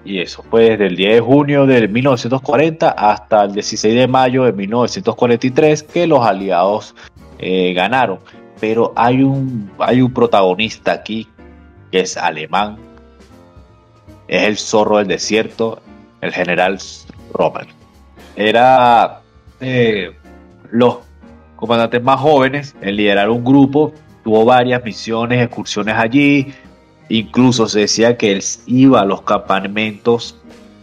y 0.04 0.19
eso 0.19 0.43
fue 0.43 0.72
desde 0.72 0.88
el 0.88 0.98
10 0.98 1.13
de 1.13 1.22
junio 1.22 1.65
de 1.65 1.88
1940 1.88 2.89
hasta 2.89 3.46
el 3.46 3.54
16 3.54 3.96
de 3.96 4.08
mayo 4.10 4.43
de 4.43 4.52
1943 4.52 5.84
que 5.84 6.08
los 6.08 6.26
aliados 6.26 6.93
eh, 7.39 7.72
ganaron. 7.72 8.19
Pero 8.63 8.93
hay 8.95 9.21
un, 9.21 9.69
hay 9.78 10.02
un 10.02 10.13
protagonista 10.13 10.93
aquí 10.93 11.28
que 11.91 11.99
es 11.99 12.15
alemán. 12.15 12.78
Es 14.30 14.43
el 14.43 14.58
zorro 14.58 14.99
del 14.99 15.10
desierto, 15.10 15.82
el 16.21 16.32
general 16.32 16.80
Rommel. 17.34 17.67
Era 18.38 19.19
eh, 19.60 20.13
los 20.71 20.99
comandantes 21.58 22.02
más 22.02 22.21
jóvenes 22.21 22.73
en 22.80 22.95
liderar 22.95 23.30
un 23.30 23.43
grupo. 23.43 23.91
Tuvo 24.23 24.45
varias 24.45 24.82
misiones, 24.82 25.43
excursiones 25.43 25.95
allí 25.97 26.54
Incluso 27.10 27.67
se 27.67 27.82
decía 27.82 28.15
que 28.15 28.32
él 28.32 28.41
iba 28.65 29.02
a 29.02 29.06
los 29.06 29.23
campamentos 29.23 30.39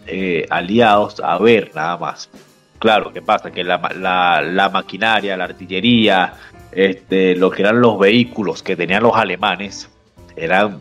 eh, 0.07 0.45
aliados 0.51 1.19
a 1.21 1.39
ver 1.39 1.73
nada 1.75 1.97
más. 1.97 2.29
Claro, 2.81 3.13
¿qué 3.13 3.21
pasa? 3.21 3.51
Que 3.51 3.63
la, 3.63 4.71
maquinaria, 4.73 5.37
la 5.37 5.45
artillería, 5.45 6.33
este, 6.73 7.37
lo 7.37 7.51
que 7.51 7.63
eran 7.63 7.81
los 7.81 7.99
vehículos 7.99 8.63
que 8.63 8.77
tenían 8.77 9.03
los 9.03 9.17
alemanes 9.17 9.89
eran 10.37 10.79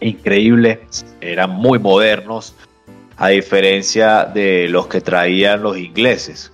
increíbles, 0.00 1.06
eran 1.20 1.50
muy 1.50 1.78
modernos, 1.78 2.54
a 3.16 3.28
diferencia 3.28 4.24
de 4.24 4.68
los 4.68 4.86
que 4.88 5.00
traían 5.00 5.62
los 5.62 5.78
ingleses. 5.78 6.52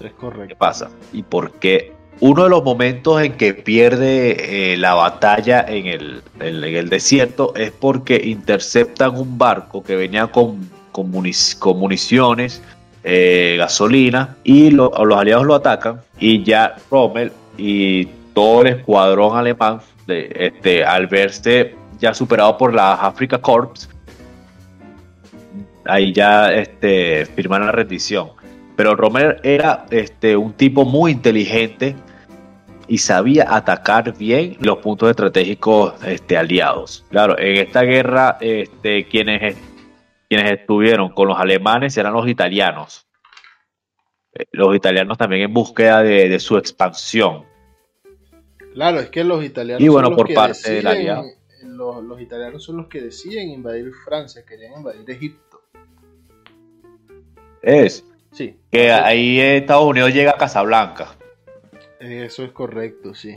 es 0.00 0.12
correcto. 0.12 0.48
¿Qué 0.48 0.56
pasa? 0.56 0.90
¿Y 1.12 1.22
por 1.22 1.52
qué 1.52 1.92
uno 2.20 2.44
de 2.44 2.50
los 2.50 2.62
momentos 2.62 3.22
en 3.22 3.32
que 3.32 3.54
pierde 3.54 4.72
eh, 4.72 4.76
la 4.76 4.94
batalla 4.94 5.64
en 5.66 5.86
el, 5.86 6.22
el, 6.40 6.88
desierto 6.88 7.54
es 7.56 7.72
porque 7.72 8.20
interceptan 8.24 9.16
un 9.16 9.36
barco 9.36 9.82
que 9.82 9.96
venía 9.96 10.28
con, 10.28 10.70
con, 10.92 11.10
municiones, 11.10 12.62
eh, 13.02 13.56
gasolina, 13.58 14.36
y 14.44 14.70
los 14.70 14.92
aliados 14.94 15.44
lo 15.44 15.54
atacan 15.54 16.02
y 16.20 16.44
ya 16.44 16.76
Rommel 16.90 17.32
y 17.56 18.06
todo 18.34 18.62
el 18.62 18.68
escuadrón 18.68 19.36
alemán, 19.36 19.80
de, 20.06 20.30
este, 20.34 20.84
al 20.84 21.06
verse 21.06 21.74
ya 21.98 22.12
superado 22.12 22.58
por 22.58 22.74
la 22.74 22.94
Africa 22.94 23.38
Corps, 23.38 23.88
ahí 25.86 26.12
ya 26.12 26.52
este, 26.52 27.26
firmaron 27.26 27.66
la 27.66 27.72
rendición. 27.72 28.30
Pero 28.76 28.96
Romer 28.96 29.40
era 29.42 29.86
este, 29.90 30.36
un 30.36 30.52
tipo 30.52 30.84
muy 30.84 31.12
inteligente 31.12 31.94
y 32.88 32.98
sabía 32.98 33.46
atacar 33.54 34.16
bien 34.16 34.56
los 34.60 34.78
puntos 34.78 35.10
estratégicos 35.10 35.94
este, 36.04 36.36
aliados. 36.36 37.04
Claro, 37.10 37.38
en 37.38 37.56
esta 37.58 37.82
guerra 37.82 38.36
este, 38.40 39.06
quienes, 39.06 39.56
quienes 40.28 40.52
estuvieron 40.52 41.10
con 41.10 41.28
los 41.28 41.38
alemanes 41.38 41.96
eran 41.96 42.12
los 42.12 42.28
italianos. 42.28 43.06
Los 44.52 44.74
italianos 44.74 45.16
también 45.16 45.42
en 45.42 45.54
búsqueda 45.54 46.02
de, 46.02 46.38
su 46.40 46.56
expansión. 46.56 47.44
Claro, 48.72 49.00
es 49.00 49.10
que 49.10 49.22
los 49.22 49.44
italianos. 49.44 49.82
Y 49.82 49.88
bueno, 49.88 50.14
por 50.14 50.32
parte 50.32 50.72
del 50.72 50.86
aliado. 50.86 51.24
Los, 51.62 52.04
los 52.04 52.20
italianos 52.20 52.62
son 52.62 52.76
los 52.76 52.88
que 52.88 53.00
deciden 53.00 53.50
invadir 53.50 53.90
Francia, 54.04 54.44
querían 54.46 54.74
invadir 54.78 55.08
Egipto. 55.10 55.62
Es. 57.62 58.04
Sí. 58.32 58.56
Que 58.70 58.90
ahí 58.90 59.40
Estados 59.40 59.84
Unidos 59.84 60.12
llega 60.12 60.32
a 60.32 60.36
Casablanca. 60.36 61.16
Eso 62.00 62.44
es 62.44 62.52
correcto, 62.52 63.14
sí. 63.14 63.36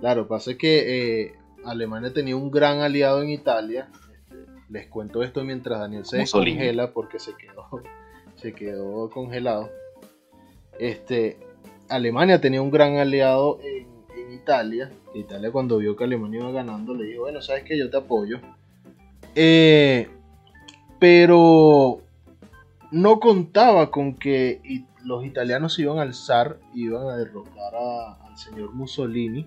Claro, 0.00 0.28
pasa 0.28 0.56
que 0.58 1.22
eh, 1.22 1.34
Alemania 1.64 2.12
tenía 2.12 2.36
un 2.36 2.50
gran 2.50 2.80
aliado 2.80 3.22
en 3.22 3.30
Italia. 3.30 3.88
Este, 4.12 4.44
les 4.68 4.88
cuento 4.88 5.22
esto 5.22 5.42
mientras 5.44 5.80
Daniel 5.80 6.04
se 6.04 6.18
descongela 6.18 6.92
porque 6.92 7.18
se 7.18 7.34
quedó, 7.36 7.68
se 8.34 8.52
quedó 8.52 9.08
congelado. 9.08 9.70
Este, 10.78 11.38
Alemania 11.88 12.40
tenía 12.40 12.62
un 12.62 12.70
gran 12.70 12.96
aliado 12.96 13.58
en, 13.62 13.84
Italia. 14.32 14.90
Italia 15.14 15.50
cuando 15.50 15.78
vio 15.78 15.96
que 15.96 16.04
Alemania 16.04 16.40
iba 16.40 16.50
ganando 16.50 16.92
le 16.92 17.04
dijo, 17.04 17.22
bueno, 17.22 17.40
sabes 17.40 17.62
que 17.64 17.78
yo 17.78 17.88
te 17.88 17.96
apoyo. 17.96 18.40
Eh, 19.34 20.08
pero 20.98 22.00
no 22.90 23.20
contaba 23.20 23.90
con 23.90 24.14
que 24.14 24.60
los 25.02 25.24
italianos 25.24 25.78
iban 25.78 25.98
a 25.98 26.02
alzar, 26.02 26.58
iban 26.74 27.08
a 27.08 27.16
derrotar 27.16 27.74
al 27.74 28.36
señor 28.36 28.74
Mussolini. 28.74 29.46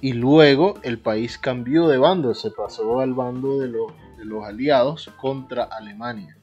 Y 0.00 0.12
luego 0.12 0.74
el 0.82 0.98
país 0.98 1.36
cambió 1.36 1.88
de 1.88 1.98
bando, 1.98 2.32
se 2.34 2.50
pasó 2.50 3.00
al 3.00 3.12
bando 3.12 3.58
de, 3.60 3.68
de 3.68 4.24
los 4.24 4.44
aliados 4.44 5.10
contra 5.20 5.64
Alemania. 5.64 6.38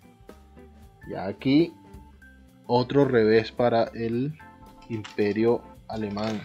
Y 1.09 1.13
aquí 1.15 1.73
otro 2.68 3.05
revés 3.05 3.51
para 3.51 3.86
el 3.93 4.34
imperio 4.89 5.61
alemán. 5.88 6.41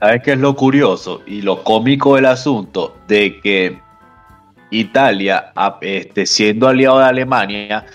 ¿Sabes 0.00 0.22
qué 0.22 0.32
es 0.32 0.38
lo 0.38 0.54
curioso 0.54 1.22
y 1.26 1.40
lo 1.40 1.64
cómico 1.64 2.16
del 2.16 2.26
asunto? 2.26 2.96
De 3.08 3.40
que 3.40 3.78
Italia, 4.70 5.52
este, 5.80 6.26
siendo 6.26 6.68
aliado 6.68 6.98
de 6.98 7.04
Alemania, 7.06 7.86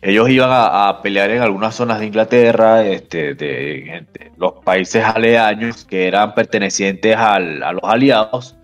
ellos 0.00 0.28
iban 0.30 0.50
a, 0.52 1.00
pelear 1.02 1.30
en 1.30 1.42
algunas 1.42 1.74
zonas 1.74 2.00
de 2.00 2.06
Inglaterra, 2.06 2.82
este, 2.84 3.34
de, 3.34 4.06
los 4.36 4.54
países 4.64 5.04
aledaños 5.04 5.84
que 5.84 6.08
eran 6.08 6.34
pertenecientes 6.34 7.16
a 7.16 7.38
los 7.38 7.84
aliados, 7.84 8.56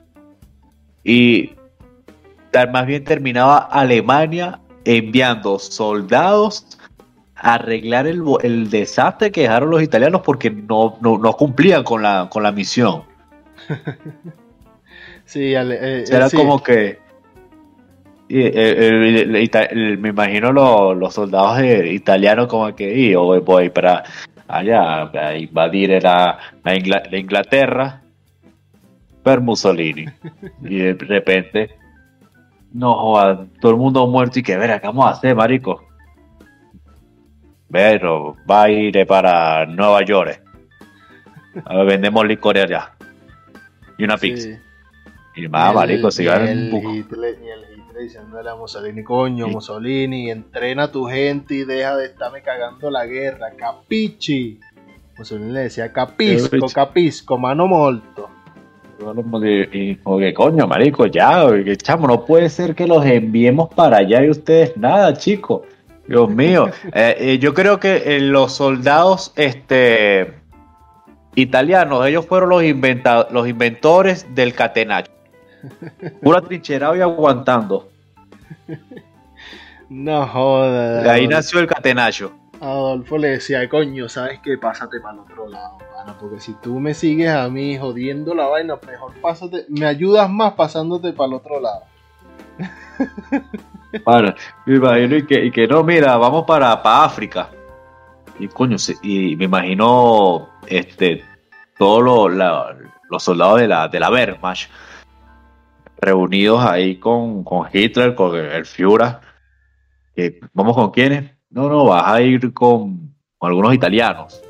y 1.04 1.52
más 2.72 2.86
bien 2.86 3.04
terminaba 3.04 3.58
Alemania 3.58 4.58
enviando 4.84 5.58
soldados 5.58 6.77
arreglar 7.41 8.07
el, 8.07 8.70
desastre 8.70 9.30
que 9.30 9.43
dejaron 9.43 9.70
los 9.70 9.82
italianos 9.82 10.22
porque 10.24 10.51
no, 10.51 10.99
cumplían 11.36 11.84
con 11.84 12.03
la, 12.03 12.28
con 12.30 12.43
la 12.43 12.53
misión. 12.53 13.05
sí, 15.24 15.55
eh, 15.55 16.05
era 16.11 16.30
como 16.30 16.62
que 16.62 16.99
me 18.28 20.09
imagino 20.09 20.53
los, 20.53 21.14
soldados 21.14 21.62
italianos 21.62 22.49
como 22.49 22.74
que 22.74 23.11
yo 23.11 23.41
voy, 23.41 23.70
para 23.70 24.05
allá 24.47 25.11
a 25.12 25.36
invadir 25.36 26.03
la, 26.03 26.39
Inglaterra 27.12 28.03
per 29.22 29.41
Mussolini 29.41 30.07
y 30.62 30.78
de 30.78 30.95
repente 30.95 31.70
no 32.72 33.49
todo 33.61 33.72
el 33.72 33.78
mundo 33.78 34.07
muerto 34.07 34.39
y 34.39 34.43
que 34.43 34.57
ver, 34.57 34.78
¿qué 34.80 34.86
vamos 34.86 35.07
a 35.07 35.11
hacer, 35.11 35.34
marico? 35.34 35.88
Pero 37.70 38.36
va 38.50 38.64
a 38.64 38.70
ir 38.70 39.06
para 39.06 39.66
Nueva 39.66 40.04
York. 40.04 40.42
vendemos 41.86 42.26
licor 42.26 42.58
allá. 42.58 42.94
Y 43.98 44.04
una 44.04 44.16
pizza. 44.16 44.60
Y 45.36 45.48
más, 45.48 45.74
marico, 45.74 46.10
si 46.10 46.26
el, 46.26 46.70
diciéndole 48.00 48.50
a 48.50 48.54
Mussolini, 48.54 49.02
coño, 49.02 49.48
Mussolini, 49.48 50.30
entrena 50.30 50.84
a 50.84 50.92
tu 50.92 51.04
gente 51.06 51.54
y 51.54 51.64
deja 51.64 51.96
de 51.96 52.06
estarme 52.06 52.42
cagando 52.42 52.90
la 52.90 53.06
guerra, 53.06 53.52
capichi. 53.56 54.58
Mussolini 55.16 55.52
le 55.52 55.60
decía 55.60 55.92
capisco, 55.92 56.68
capisco, 56.72 57.38
mano 57.38 57.66
molto. 57.66 58.30
Y 59.72 59.96
que 59.96 60.34
coño, 60.34 60.66
marico, 60.66 61.06
ya, 61.06 61.46
que 61.64 61.76
chamo, 61.76 62.08
no 62.08 62.24
puede 62.24 62.48
ser 62.48 62.74
que 62.74 62.86
los 62.86 63.04
enviemos 63.04 63.68
para 63.72 63.98
allá 63.98 64.24
y 64.24 64.30
ustedes 64.30 64.76
nada, 64.76 65.12
chicos. 65.14 65.62
Dios 66.09 66.30
mío. 66.30 66.70
Eh, 66.92 67.16
eh, 67.18 67.38
yo 67.38 67.52
creo 67.52 67.78
que 67.78 68.16
eh, 68.16 68.20
los 68.20 68.54
soldados 68.54 69.32
este, 69.36 70.34
italianos, 71.34 72.06
ellos 72.06 72.26
fueron 72.26 72.48
los, 72.48 72.62
los 73.30 73.48
inventores 73.48 74.34
del 74.34 74.54
catenacho. 74.54 75.12
Pura 76.22 76.40
trincherado 76.40 76.96
y 76.96 77.00
aguantando. 77.00 77.90
No 79.90 80.26
jodas. 80.26 81.04
De 81.04 81.11
ahí 81.11 81.28
nació 81.28 81.61
el 81.61 81.66
catenacho. 81.66 82.32
Adolfo 82.61 83.18
le 83.18 83.28
decía, 83.28 83.68
coño, 83.68 84.09
¿sabes 84.09 84.40
qué? 84.42 84.59
Pásate 84.59 85.00
para 85.00 85.14
el 85.14 85.20
otro 85.20 85.48
lado, 85.48 85.78
porque 86.18 86.40
si 86.40 86.54
tú 86.54 86.80
me 86.80 86.92
sigues 86.92 87.30
a 87.30 87.48
mí 87.48 87.78
jodiendo 87.78 88.34
la 88.34 88.46
vaina, 88.46 88.78
mejor 88.84 89.12
pásate, 89.20 89.64
me 89.68 89.86
ayudas 89.86 90.28
más 90.28 90.54
pasándote 90.54 91.12
para 91.12 91.28
el 91.28 91.34
otro 91.34 91.61
lado. 91.61 91.82
Bueno, 94.05 94.34
me 94.66 94.76
imagino 94.76 95.16
y 95.16 95.51
que, 95.51 95.66
no, 95.66 95.82
mira, 95.82 96.16
vamos 96.18 96.44
para, 96.46 96.72
África. 96.72 97.49
Y 98.38 98.46
coño, 98.49 98.76
y 99.03 99.34
me 99.34 99.46
imagino 99.46 100.49
este 100.66 101.24
todos 101.78 102.30
los 103.09 103.22
soldados 103.22 103.61
de 103.61 103.68
la, 103.68 103.88
de 103.88 103.99
la 103.99 104.11
Wehrmacht 104.11 104.68
reunidos 106.01 106.64
ahí 106.64 106.96
con, 106.96 107.44
Hitler, 107.72 108.14
con 108.14 108.36
el 108.36 108.64
Führer. 108.64 109.18
¿Vamos 110.53 110.74
con 110.74 110.90
quiénes? 110.90 111.32
No, 111.51 111.68
no, 111.68 111.86
vas 111.86 112.05
a 112.07 112.20
ir 112.20 112.53
con, 112.53 113.14
algunos 113.40 113.74
italianos. 113.74 114.42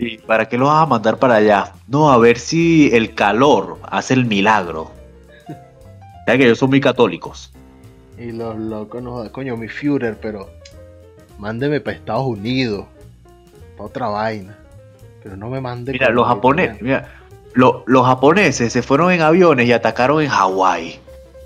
¿Y 0.00 0.16
para 0.16 0.48
qué 0.48 0.56
lo 0.56 0.66
vas 0.66 0.82
a 0.82 0.86
mandar 0.86 1.18
para 1.18 1.34
allá? 1.34 1.74
No, 1.86 2.10
a 2.10 2.16
ver 2.16 2.38
si 2.38 2.88
el 2.94 3.14
calor 3.14 3.76
hace 3.82 4.14
el 4.14 4.24
milagro. 4.24 4.90
Ya 6.26 6.38
que 6.38 6.44
ellos 6.44 6.58
son 6.58 6.70
muy 6.70 6.80
católicos. 6.80 7.52
Y 8.16 8.32
los 8.32 8.56
locos 8.56 9.02
no 9.02 9.30
coño, 9.30 9.58
mi 9.58 9.68
Führer, 9.68 10.16
pero 10.18 10.48
mándeme 11.38 11.80
para 11.80 11.98
Estados 11.98 12.26
Unidos. 12.26 12.86
Para 13.76 13.88
otra 13.88 14.08
vaina. 14.08 14.56
Pero 15.22 15.36
no 15.36 15.50
me 15.50 15.60
mande. 15.60 15.92
Mira, 15.92 16.08
los 16.08 16.26
japoneses, 16.26 16.80
mira, 16.80 17.06
los 17.52 18.06
japoneses 18.06 18.72
se 18.72 18.82
fueron 18.82 19.12
en 19.12 19.20
aviones 19.20 19.66
y 19.66 19.72
atacaron 19.72 20.22
en 20.22 20.30
Hawái. 20.30 20.98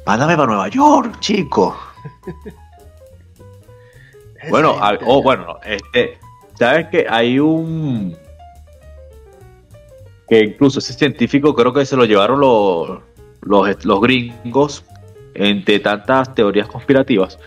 Mándame 0.07 0.37
para 0.37 0.47
Nueva 0.47 0.69
York, 0.69 1.19
chico. 1.19 1.77
bueno, 4.49 4.77
oh, 5.07 5.23
bueno, 5.25 5.59
este, 5.65 6.19
sabes 6.57 6.87
que 6.87 7.07
hay 7.09 7.41
un 7.41 8.17
que 10.29 10.41
incluso 10.41 10.79
ese 10.79 10.93
científico 10.93 11.55
creo 11.55 11.73
que 11.73 11.85
se 11.85 11.97
lo 11.97 12.05
llevaron 12.05 12.41
los, 12.41 13.01
los, 13.43 14.01
gringos 14.01 14.85
entre 15.35 15.81
tantas 15.81 16.35
teorías 16.35 16.69
conspirativas. 16.69 17.39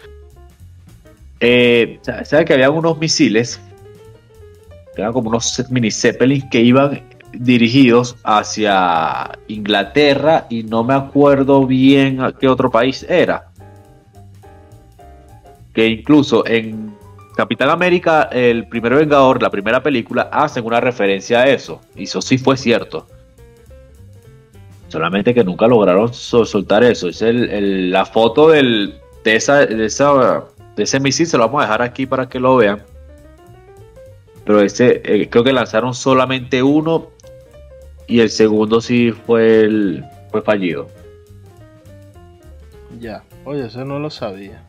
Eh, 1.40 2.00
¿Sabes 2.02 2.46
que 2.46 2.54
había 2.54 2.70
unos 2.70 2.98
misiles 2.98 3.60
eran 4.98 5.14
como 5.14 5.30
unos 5.30 5.64
mini 5.70 5.92
zeppelins 5.92 6.46
que 6.50 6.62
iban 6.62 7.04
dirigidos 7.34 8.16
hacia 8.24 9.38
Inglaterra 9.48 10.48
y 10.50 10.64
no 10.64 10.84
me 10.84 10.94
acuerdo 10.94 11.66
bien 11.66 12.22
a 12.22 12.32
qué 12.32 12.48
otro 12.48 12.72
país 12.72 13.06
era. 13.08 13.50
Que 15.74 15.88
incluso 15.88 16.46
en 16.48 16.87
Capitán 17.38 17.70
América, 17.70 18.24
el 18.32 18.68
primer 18.68 18.96
Vengador, 18.96 19.42
la 19.42 19.50
primera 19.50 19.82
película, 19.82 20.24
hacen 20.32 20.66
una 20.66 20.82
referencia 20.82 21.42
a 21.42 21.48
eso. 21.48 21.80
Y 21.96 22.04
eso 22.04 22.22
sí 22.22 22.38
fue 22.38 22.58
cierto. 22.58 23.08
Solamente 24.90 25.34
que 25.34 25.44
nunca 25.44 25.68
lograron 25.68 26.14
soltar 26.14 26.84
eso. 26.84 27.08
Es 27.08 27.22
la 27.22 28.06
foto 28.06 28.50
del, 28.50 28.96
de, 29.24 29.36
esa, 29.36 29.66
de, 29.66 29.86
esa, 29.86 30.44
de 30.76 30.84
ese 30.84 31.00
misil, 31.00 31.28
se 31.28 31.38
lo 31.38 31.46
vamos 31.46 31.62
a 31.62 31.66
dejar 31.66 31.82
aquí 31.82 32.06
para 32.06 32.28
que 32.28 32.40
lo 32.40 32.58
vean 32.58 32.82
pero 34.48 34.62
ese 34.62 35.02
eh, 35.04 35.30
creo 35.30 35.44
que 35.44 35.52
lanzaron 35.52 35.94
solamente 35.94 36.64
uno 36.64 37.10
y 38.08 38.22
el 38.22 38.30
segundo 38.30 38.80
sí 38.80 39.12
fue 39.12 39.66
el 39.66 40.06
fue 40.32 40.42
fallido. 40.42 40.88
Ya, 42.98 43.24
oye, 43.44 43.66
eso 43.66 43.84
no 43.84 44.00
lo 44.00 44.10
sabía. 44.10 44.67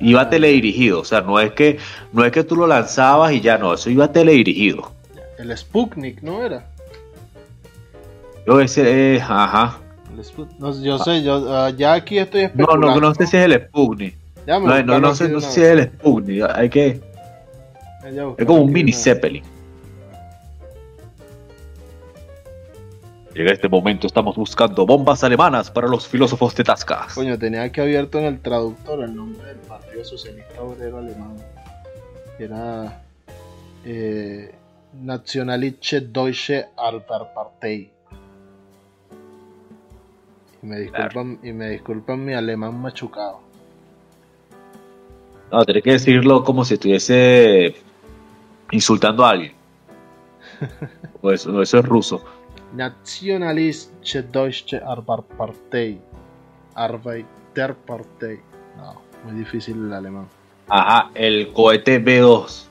Iba 0.00 0.22
Ah. 0.22 0.30
teledirigido, 0.30 1.00
o 1.00 1.04
sea, 1.04 1.20
no 1.20 1.38
es 1.40 1.52
que 1.52 1.78
no 2.12 2.24
es 2.24 2.32
que 2.32 2.42
tú 2.44 2.56
lo 2.56 2.66
lanzabas 2.66 3.32
y 3.32 3.40
ya 3.40 3.58
no, 3.58 3.74
eso 3.74 3.90
iba 3.90 4.10
teledirigido. 4.10 4.90
El 5.38 5.56
Sputnik, 5.56 6.22
¿no 6.22 6.42
era? 6.42 6.66
Yo 8.46 8.60
ese, 8.60 9.14
eh, 9.16 9.20
ajá. 9.20 9.78
No, 10.58 10.80
yo 10.80 10.98
sé, 10.98 11.22
yo 11.22 11.44
ah, 11.54 11.70
ya 11.70 11.94
aquí 11.94 12.18
estoy 12.18 12.42
No, 12.42 12.46
especulando. 12.48 13.00
no, 13.00 13.08
no 13.08 13.14
sé 13.14 13.26
si 13.26 13.36
es 13.36 13.44
el 13.44 13.54
Sputnik. 13.66 14.14
Ya 14.46 14.60
me 14.60 14.66
No, 14.66 14.82
no, 14.82 15.00
no 15.00 15.14
sé, 15.14 15.28
no 15.28 15.40
sé 15.40 15.50
si 15.50 15.60
es 15.62 15.66
el 15.68 15.84
Sputnik. 15.84 16.42
Hay 16.54 16.68
que, 16.68 17.00
es 18.36 18.46
como 18.46 18.62
un 18.62 18.72
mini. 18.72 18.92
Zeppelin. 18.92 19.42
En 23.34 23.48
este 23.48 23.68
momento 23.68 24.06
estamos 24.06 24.36
buscando 24.36 24.86
bombas 24.86 25.24
alemanas 25.24 25.68
para 25.68 25.88
los 25.88 26.06
filósofos 26.06 26.54
de 26.54 26.62
Tascas. 26.62 27.14
Coño, 27.14 27.36
tenía 27.36 27.70
que 27.72 27.80
abierto 27.80 28.20
en 28.20 28.26
el 28.26 28.40
traductor 28.40 29.02
el 29.02 29.14
nombre 29.14 29.48
del 29.48 29.56
Partido 29.58 30.04
Socialista 30.04 30.62
Obrero 30.62 30.98
Alemán. 30.98 31.36
Era 32.38 33.02
eh, 33.84 34.54
Nationalische 34.92 36.00
Deutsche 36.00 36.66
Arbeiterpartei. 36.76 37.90
Y 40.62 40.66
me 40.66 40.78
disculpan, 40.78 41.40
y 41.42 41.52
me 41.52 41.70
disculpan 41.70 42.24
mi 42.24 42.34
alemán 42.34 42.80
machucado. 42.80 43.40
No, 45.50 45.64
tenés 45.64 45.82
que 45.82 45.90
decirlo 45.90 46.44
como 46.44 46.64
si 46.64 46.74
estuviese 46.74 47.74
insultando 48.70 49.24
a 49.24 49.30
alguien. 49.30 49.52
O 51.26 51.32
eso, 51.32 51.62
eso 51.62 51.78
es 51.78 51.84
ruso. 51.86 52.22
Nationalische 52.74 54.22
Deutsche 54.22 54.82
Arbeiterpartei. 54.84 56.00
Arbeiterpartei. 56.74 58.40
No, 58.76 59.00
muy 59.24 59.38
difícil 59.38 59.76
el 59.76 59.92
alemán. 59.92 60.28
Ajá, 60.68 61.10
el 61.14 61.52
cohete 61.52 62.02
B2. 62.04 62.66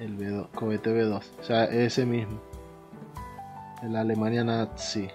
El 0.00 0.18
B2, 0.18 0.48
cohete 0.54 0.90
B2. 0.90 1.22
O 1.40 1.44
sea, 1.44 1.64
ese 1.64 2.04
mismo. 2.04 2.40
En 3.82 3.92
la 3.92 4.00
Alemania 4.00 4.42
nazi. 4.42 5.08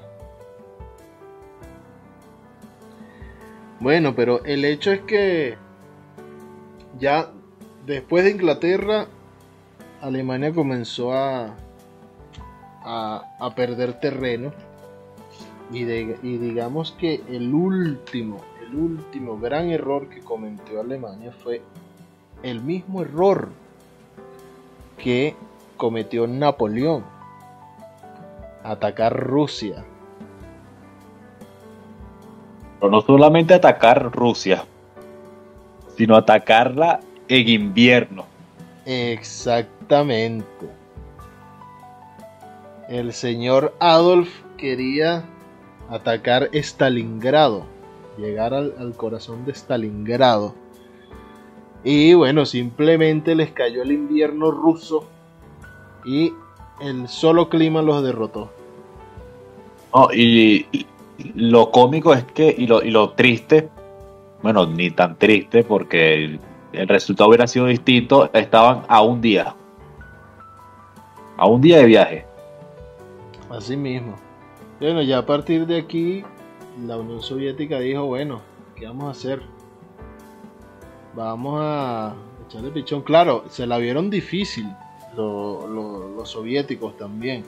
Bueno, 3.79 4.15
pero 4.15 4.45
el 4.45 4.63
hecho 4.63 4.93
es 4.93 5.01
que 5.01 5.57
ya 6.99 7.31
después 7.86 8.23
de 8.23 8.31
Inglaterra, 8.31 9.07
Alemania 10.01 10.53
comenzó 10.53 11.13
a, 11.13 11.53
a, 12.84 13.36
a 13.39 13.55
perder 13.55 13.99
terreno. 13.99 14.51
Y, 15.71 15.84
de- 15.84 16.17
y 16.21 16.38
digamos 16.38 16.91
que 16.93 17.21
el 17.29 17.53
último, 17.53 18.41
el 18.61 18.75
último 18.75 19.39
gran 19.39 19.69
error 19.71 20.07
que 20.09 20.19
cometió 20.21 20.81
Alemania 20.81 21.31
fue 21.43 21.61
el 22.43 22.61
mismo 22.61 23.01
error 23.01 23.49
que 24.97 25.36
cometió 25.77 26.27
Napoleón. 26.27 27.03
Atacar 28.63 29.17
Rusia. 29.17 29.84
Pero 32.79 32.91
no 32.91 33.01
solamente 33.01 33.53
atacar 33.53 34.11
Rusia, 34.11 34.65
sino 35.97 36.15
atacarla 36.15 36.99
en 37.27 37.47
invierno. 37.49 38.25
Exactamente. 38.86 40.67
El 42.93 43.11
señor 43.11 43.73
Adolf 43.79 44.29
quería 44.55 45.25
atacar 45.89 46.51
Stalingrado. 46.53 47.65
Llegar 48.19 48.53
al, 48.53 48.93
corazón 48.95 49.45
de 49.45 49.53
Stalingrado. 49.55 50.53
Y 51.83 52.13
bueno, 52.13 52.45
simplemente 52.45 53.33
les 53.33 53.51
cayó 53.51 53.81
el 53.81 53.93
invierno 53.93 54.51
ruso. 54.51 55.07
Y 56.05 56.33
el 56.81 57.07
solo 57.07 57.49
clima 57.49 57.81
los 57.81 58.03
derrotó. 58.03 58.51
No, 59.91 60.09
y, 60.13 60.67
lo 61.33 61.71
cómico 61.71 62.13
es 62.13 62.23
que, 62.25 62.53
y 62.55 62.67
lo, 62.67 62.83
y 62.83 62.91
lo 62.91 63.13
triste, 63.13 63.69
bueno, 64.43 64.67
ni 64.67 64.91
tan 64.91 65.17
triste 65.17 65.63
porque 65.63 66.39
el 66.71 66.87
resultado 66.87 67.29
hubiera 67.29 67.47
sido 67.47 67.65
distinto, 67.65 68.29
estaban 68.33 68.83
a 68.87 69.01
un 69.01 69.19
día. 69.19 69.55
A 71.37 71.47
un 71.47 71.59
día 71.59 71.77
de 71.77 71.85
viaje. 71.85 72.32
Así 73.56 73.78
mismo. 73.78 74.16
Bueno, 74.80 75.01
ya 75.01 75.20
a 75.20 75.26
partir 75.26 75.68
de 75.68 75.78
aquí, 75.78 76.24
la 76.86 76.97
Unión 76.97 77.22
Soviética 77.22 77.80
dijo, 77.80 78.06
bueno, 78.06 78.41
¿qué 78.76 78.88
vamos 78.88 79.06
a 79.06 79.12
hacer? 79.12 79.41
Vamos 81.16 81.60
a 81.62 82.16
echarle 82.47 82.72
pichón. 82.72 83.01
Claro, 83.04 83.43
se 83.49 83.68
la 83.68 83.78
vieron 83.78 84.10
difícil 84.10 84.68
lo- 85.16 85.68
lo- 85.68 86.08
los 86.16 86.30
soviéticos 86.30 86.97
también. 86.97 87.43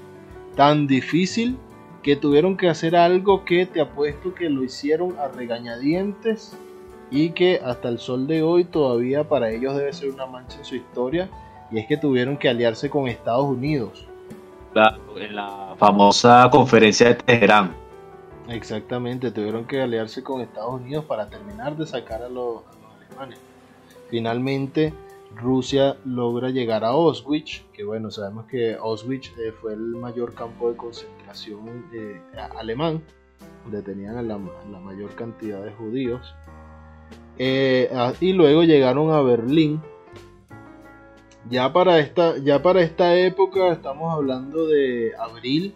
Tan 0.56 0.86
difícil 0.86 1.58
que 2.03 2.16
tuvieron 2.16 2.56
que 2.56 2.70
hacer 2.70 2.95
algo 2.95 3.43
que 3.43 3.66
te 3.66 3.82
apuesto 3.82 4.36
que 4.36 4.49
lo 4.49 4.64
hicieron 4.64 5.18
a 5.18 5.28
regañadientes 5.28 6.56
y 7.10 7.30
que 7.32 7.60
hasta 7.66 7.89
el 7.89 7.97
sol 7.97 8.28
de 8.28 8.43
hoy 8.43 8.66
todavía 8.66 9.28
para 9.28 9.49
ellos 9.49 9.76
debe 9.76 9.91
ser 9.93 10.12
una 10.12 10.28
mancha 10.28 10.60
en 10.60 10.66
su 10.66 10.76
historia. 10.76 11.30
Y 11.72 11.80
es 11.80 11.88
que 11.88 11.97
tuvieron 11.97 12.38
que 12.38 12.47
aliarse 12.49 12.91
con 12.91 13.08
Estados 13.08 13.45
Unidos. 13.45 14.08
La- 14.76 14.99
en 15.18 15.36
la 15.36 15.64
famosa 15.78 16.49
conferencia 16.51 17.09
de 17.09 17.15
Teherán. 17.15 17.76
Exactamente, 18.47 19.32
tuvieron 19.32 19.65
que 19.65 19.82
aliarse 19.82 20.23
con 20.23 20.41
Estados 20.41 20.76
Unidos 20.76 21.05
para 21.05 21.30
terminar 21.30 21.76
de 21.76 21.86
sacar 21.88 22.21
a 22.21 22.30
los, 22.30 22.61
alemanes. 23.09 23.39
Finalmente, 24.09 24.93
Rusia 25.36 25.97
logra 26.05 26.49
llegar 26.49 26.84
a 26.84 26.89
Auschwitz, 26.89 27.63
que 27.73 27.84
bueno, 27.84 28.11
sabemos 28.11 28.45
que 28.45 28.76
Auschwitz 28.76 29.32
eh, 29.39 29.51
fue 29.51 29.73
el 29.73 29.80
mayor 29.80 30.34
campo 30.36 30.69
de 30.69 30.78
concentración 30.78 31.86
eh, 31.93 32.21
alemán, 32.57 33.01
donde 33.63 33.82
tenían 33.82 34.17
a 34.17 34.21
la, 34.21 34.38
mayor 34.38 35.15
cantidad 35.15 35.63
de 35.63 35.71
judíos. 35.71 36.36
Eh, 37.38 37.89
y 38.21 38.34
luego 38.34 38.63
llegaron 38.63 39.11
a 39.11 39.21
Berlín. 39.21 39.82
Ya 41.49 41.71
para, 41.71 41.99
esta, 41.99 42.37
ya 42.39 42.63
para 42.63 42.81
esta 42.81 43.15
época 43.15 43.71
estamos 43.71 44.11
hablando 44.11 44.65
de 44.65 45.11
abril 45.15 45.75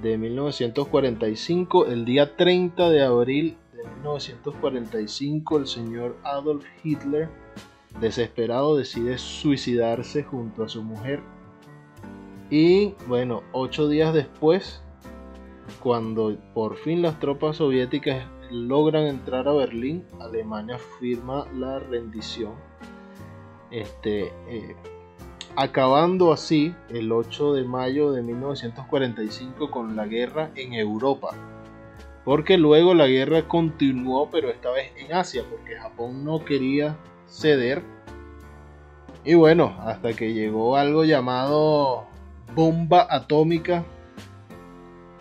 de 0.00 0.16
1945, 0.16 1.86
el 1.86 2.04
día 2.04 2.36
30 2.36 2.88
de 2.90 3.02
abril 3.02 3.56
de 3.72 3.82
1945, 3.82 5.58
el 5.58 5.66
señor 5.66 6.16
Adolf 6.22 6.64
Hitler, 6.84 7.28
desesperado, 8.00 8.76
decide 8.76 9.18
suicidarse 9.18 10.22
junto 10.22 10.62
a 10.62 10.68
su 10.68 10.84
mujer. 10.84 11.20
Y 12.48 12.94
bueno, 13.08 13.42
ocho 13.50 13.88
días 13.88 14.14
después, 14.14 14.80
cuando 15.82 16.36
por 16.54 16.76
fin 16.76 17.02
las 17.02 17.18
tropas 17.18 17.56
soviéticas 17.56 18.26
logran 18.52 19.06
entrar 19.06 19.48
a 19.48 19.52
Berlín, 19.54 20.04
Alemania 20.20 20.78
firma 21.00 21.46
la 21.52 21.80
rendición. 21.80 22.52
Este, 23.72 24.26
eh, 24.48 24.76
acabando 25.56 26.32
así 26.32 26.74
el 26.90 27.10
8 27.10 27.54
de 27.54 27.64
mayo 27.64 28.12
de 28.12 28.22
1945 28.22 29.70
con 29.70 29.96
la 29.96 30.06
guerra 30.06 30.50
en 30.54 30.74
Europa. 30.74 31.30
Porque 32.24 32.56
luego 32.58 32.94
la 32.94 33.08
guerra 33.08 33.48
continuó, 33.48 34.30
pero 34.30 34.48
esta 34.50 34.70
vez 34.70 34.92
en 34.96 35.12
Asia, 35.12 35.42
porque 35.50 35.76
Japón 35.76 36.24
no 36.24 36.44
quería 36.44 36.96
ceder. 37.26 37.82
Y 39.24 39.34
bueno, 39.34 39.76
hasta 39.80 40.12
que 40.12 40.32
llegó 40.32 40.76
algo 40.76 41.04
llamado 41.04 42.04
bomba 42.54 43.06
atómica 43.10 43.84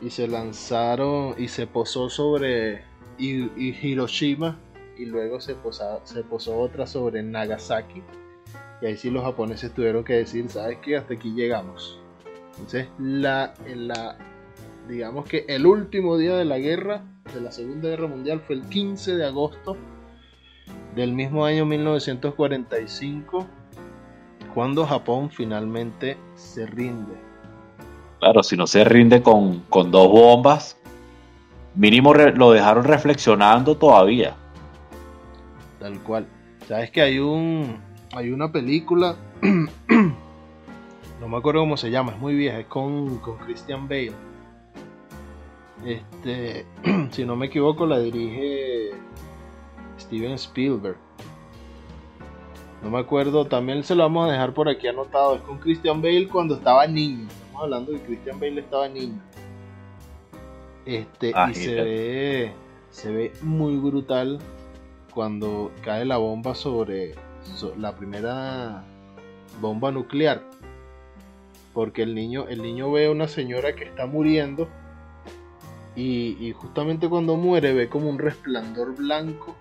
y 0.02 0.10
se 0.10 0.28
lanzaron 0.28 1.36
y 1.38 1.48
se 1.48 1.66
posó 1.68 2.10
sobre 2.10 2.84
Hi- 3.18 3.52
Hi- 3.56 3.78
Hiroshima 3.82 4.60
y 4.98 5.06
luego 5.06 5.40
se, 5.40 5.56
se 6.04 6.24
posó 6.24 6.58
otra 6.60 6.86
sobre 6.88 7.24
Nagasaki. 7.24 8.04
Y 8.82 8.88
ahí 8.88 8.98
sí 8.98 9.10
los 9.10 9.24
japoneses 9.24 9.74
tuvieron 9.74 10.04
que 10.04 10.14
decir, 10.14 10.50
¿sabes 10.50 10.80
qué? 10.82 10.98
Hasta 10.98 11.14
aquí 11.14 11.32
llegamos. 11.34 12.00
Entonces, 12.54 12.88
la, 12.98 13.54
la, 13.76 14.18
digamos 14.88 15.26
que 15.26 15.46
el 15.48 15.66
último 15.66 16.18
día 16.18 16.36
de 16.36 16.46
la 16.46 16.58
guerra, 16.58 17.04
de 17.34 17.42
la 17.42 17.52
Segunda 17.52 17.90
Guerra 17.90 18.08
Mundial, 18.08 18.42
fue 18.42 18.56
el 18.56 18.64
15 18.64 19.16
de 19.18 19.26
agosto 19.26 19.78
del 20.96 21.14
mismo 21.14 21.46
año 21.46 21.66
1945, 21.66 23.48
cuando 24.54 24.86
Japón 24.86 25.30
finalmente 25.30 26.18
se 26.36 26.66
rinde. 26.66 27.14
Claro, 28.20 28.44
si 28.44 28.58
no 28.58 28.68
se 28.68 28.84
rinde 28.84 29.22
con, 29.24 29.62
con 29.70 29.90
dos 29.92 30.08
bombas, 30.10 30.78
mínimo 31.76 32.14
re- 32.14 32.36
lo 32.36 32.52
dejaron 32.52 32.84
reflexionando 32.84 33.78
todavía. 33.78 34.36
Tal 35.80 36.00
cual. 36.04 36.28
Sabes 36.68 36.92
que 36.92 37.02
hay 37.02 37.18
un 37.20 37.78
hay 38.14 38.32
una 38.32 38.52
película 38.52 39.16
no 41.20 41.28
me 41.28 41.38
acuerdo 41.38 41.62
cómo 41.62 41.78
se 41.78 41.92
llama, 41.92 42.14
es 42.14 42.20
muy 42.20 42.36
vieja, 42.36 42.60
es 42.60 42.66
con, 42.68 43.18
con 43.20 43.38
Christian 43.38 43.88
Bale. 43.88 44.14
Este, 45.86 46.66
si 47.12 47.26
no 47.26 47.36
me 47.36 47.46
equivoco, 47.48 47.86
la 47.86 48.00
dirige 48.00 48.92
Steven 50.00 50.32
Spielberg. 50.34 50.98
No 52.84 52.90
me 52.90 52.98
acuerdo, 53.00 53.46
también 53.46 53.84
se 53.84 53.94
lo 53.94 54.02
vamos 54.04 54.28
a 54.28 54.32
dejar 54.32 54.54
por 54.54 54.68
aquí 54.68 54.88
anotado. 54.88 55.36
Es 55.36 55.42
con 55.42 55.60
Christian 55.60 56.02
Bale 56.02 56.28
cuando 56.28 56.56
estaba 56.56 56.88
niño. 56.88 57.28
Estamos 57.30 57.64
hablando 57.64 57.92
de 57.92 58.00
que 58.00 58.06
Christian 58.08 58.40
Bale 58.40 58.62
estaba 58.62 58.88
niño. 58.90 59.22
Este, 60.86 61.32
Ah, 61.36 61.50
y 61.52 61.54
se 61.54 61.76
ve, 61.76 62.54
se 62.90 63.12
ve 63.12 63.32
muy 63.44 63.78
brutal 63.78 64.40
cuando 65.14 65.72
cae 65.84 66.06
la 66.06 66.18
bomba 66.18 66.56
sobre 66.56 67.14
so- 67.14 67.20
la 67.78 67.96
primera 67.96 68.84
bomba 69.60 69.92
nuclear. 69.92 70.42
Porque 71.74 72.04
el 72.04 72.16
niño, 72.16 72.48
el 72.50 72.62
niño 72.62 72.92
ve 72.92 73.06
a 73.06 73.12
una 73.12 73.28
señora 73.28 73.76
que 73.76 73.86
está 73.86 74.06
muriendo. 74.06 74.68
Y, 75.96 76.54
justamente 76.54 77.10
cuando 77.10 77.36
muere 77.36 77.74
ve 77.74 77.90
como 77.90 78.10
un 78.10 78.18
resplandor 78.18 78.96
blanco 78.96 79.58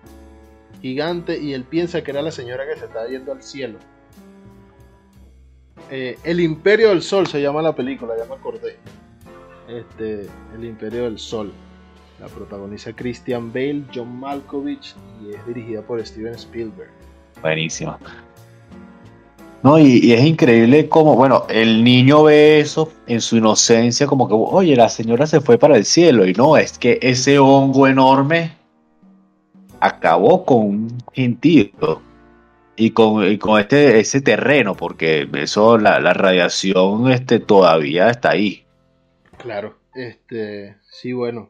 gigante 0.81 1.37
y 1.37 1.53
él 1.53 1.65
piensa 1.65 2.03
que 2.03 2.11
era 2.11 2.21
la 2.21 2.31
señora 2.31 2.65
que 2.65 2.79
se 2.79 2.85
estaba 2.85 3.07
yendo 3.07 3.31
al 3.31 3.43
cielo. 3.43 3.77
Eh, 5.89 6.17
el 6.23 6.39
Imperio 6.39 6.89
del 6.89 7.01
Sol 7.01 7.27
se 7.27 7.41
llama 7.41 7.61
la 7.61 7.75
película, 7.75 8.13
ya 8.17 8.25
me 8.25 8.35
acordé. 8.35 8.77
Este, 9.67 10.27
El 10.55 10.65
Imperio 10.65 11.03
del 11.03 11.19
Sol. 11.19 11.51
La 12.19 12.27
protagoniza 12.27 12.93
Christian 12.93 13.51
Bale, 13.51 13.83
John 13.93 14.19
Malkovich 14.19 14.95
y 15.23 15.33
es 15.33 15.45
dirigida 15.47 15.81
por 15.81 16.05
Steven 16.05 16.35
Spielberg. 16.35 17.00
Buenísima. 17.41 17.97
No, 19.63 19.77
y, 19.77 19.99
y 19.99 20.13
es 20.13 20.25
increíble 20.25 20.89
como, 20.89 21.15
bueno, 21.15 21.45
el 21.47 21.83
niño 21.83 22.23
ve 22.23 22.59
eso 22.59 22.91
en 23.05 23.21
su 23.21 23.37
inocencia, 23.37 24.07
como 24.07 24.27
que, 24.27 24.33
oye, 24.35 24.75
la 24.75 24.89
señora 24.89 25.27
se 25.27 25.39
fue 25.39 25.59
para 25.59 25.77
el 25.77 25.85
cielo, 25.85 26.25
y 26.25 26.33
no, 26.33 26.57
es 26.57 26.79
que 26.79 26.97
ese 27.01 27.37
hongo 27.37 27.87
enorme 27.87 28.53
acabó 29.79 30.45
con 30.45 30.57
un 30.57 30.97
gentío 31.13 32.01
y 32.75 32.91
con, 32.91 33.27
y 33.29 33.37
con 33.37 33.59
este, 33.59 33.99
ese 33.99 34.21
terreno, 34.21 34.75
porque 34.75 35.29
eso, 35.33 35.77
la, 35.77 35.99
la 35.99 36.13
radiación 36.13 37.11
este, 37.11 37.39
todavía 37.39 38.09
está 38.09 38.31
ahí. 38.31 38.65
Claro, 39.37 39.77
este, 39.93 40.77
sí, 40.89 41.13
bueno. 41.13 41.49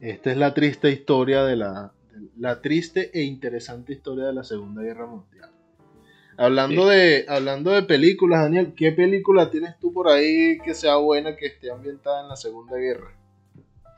Esta 0.00 0.30
es 0.30 0.36
la 0.36 0.52
triste 0.52 0.90
historia 0.90 1.44
de 1.44 1.56
la, 1.56 1.92
la 2.38 2.60
triste 2.60 3.10
e 3.12 3.22
interesante 3.22 3.92
historia 3.92 4.26
de 4.26 4.32
la 4.32 4.44
Segunda 4.44 4.82
Guerra 4.82 5.06
Mundial. 5.06 5.50
Hablando 6.38 6.86
de, 6.86 7.24
hablando 7.28 7.70
de 7.70 7.82
películas, 7.82 8.42
Daniel, 8.42 8.74
¿qué 8.76 8.92
película 8.92 9.50
tienes 9.50 9.78
tú 9.78 9.92
por 9.92 10.08
ahí 10.08 10.58
que 10.64 10.74
sea 10.74 10.96
buena 10.96 11.34
que 11.34 11.46
esté 11.46 11.70
ambientada 11.70 12.22
en 12.22 12.28
la 12.28 12.36
Segunda 12.36 12.76
Guerra? 12.76 13.16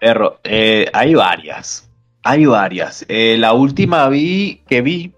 Perro, 0.00 0.38
eh, 0.44 0.86
hay 0.92 1.14
varias. 1.14 1.90
Hay 2.22 2.46
varias. 2.46 3.04
Eh, 3.08 3.36
la 3.38 3.54
última 3.54 4.08
vi 4.08 4.62
que 4.68 4.82
vi 4.82 5.12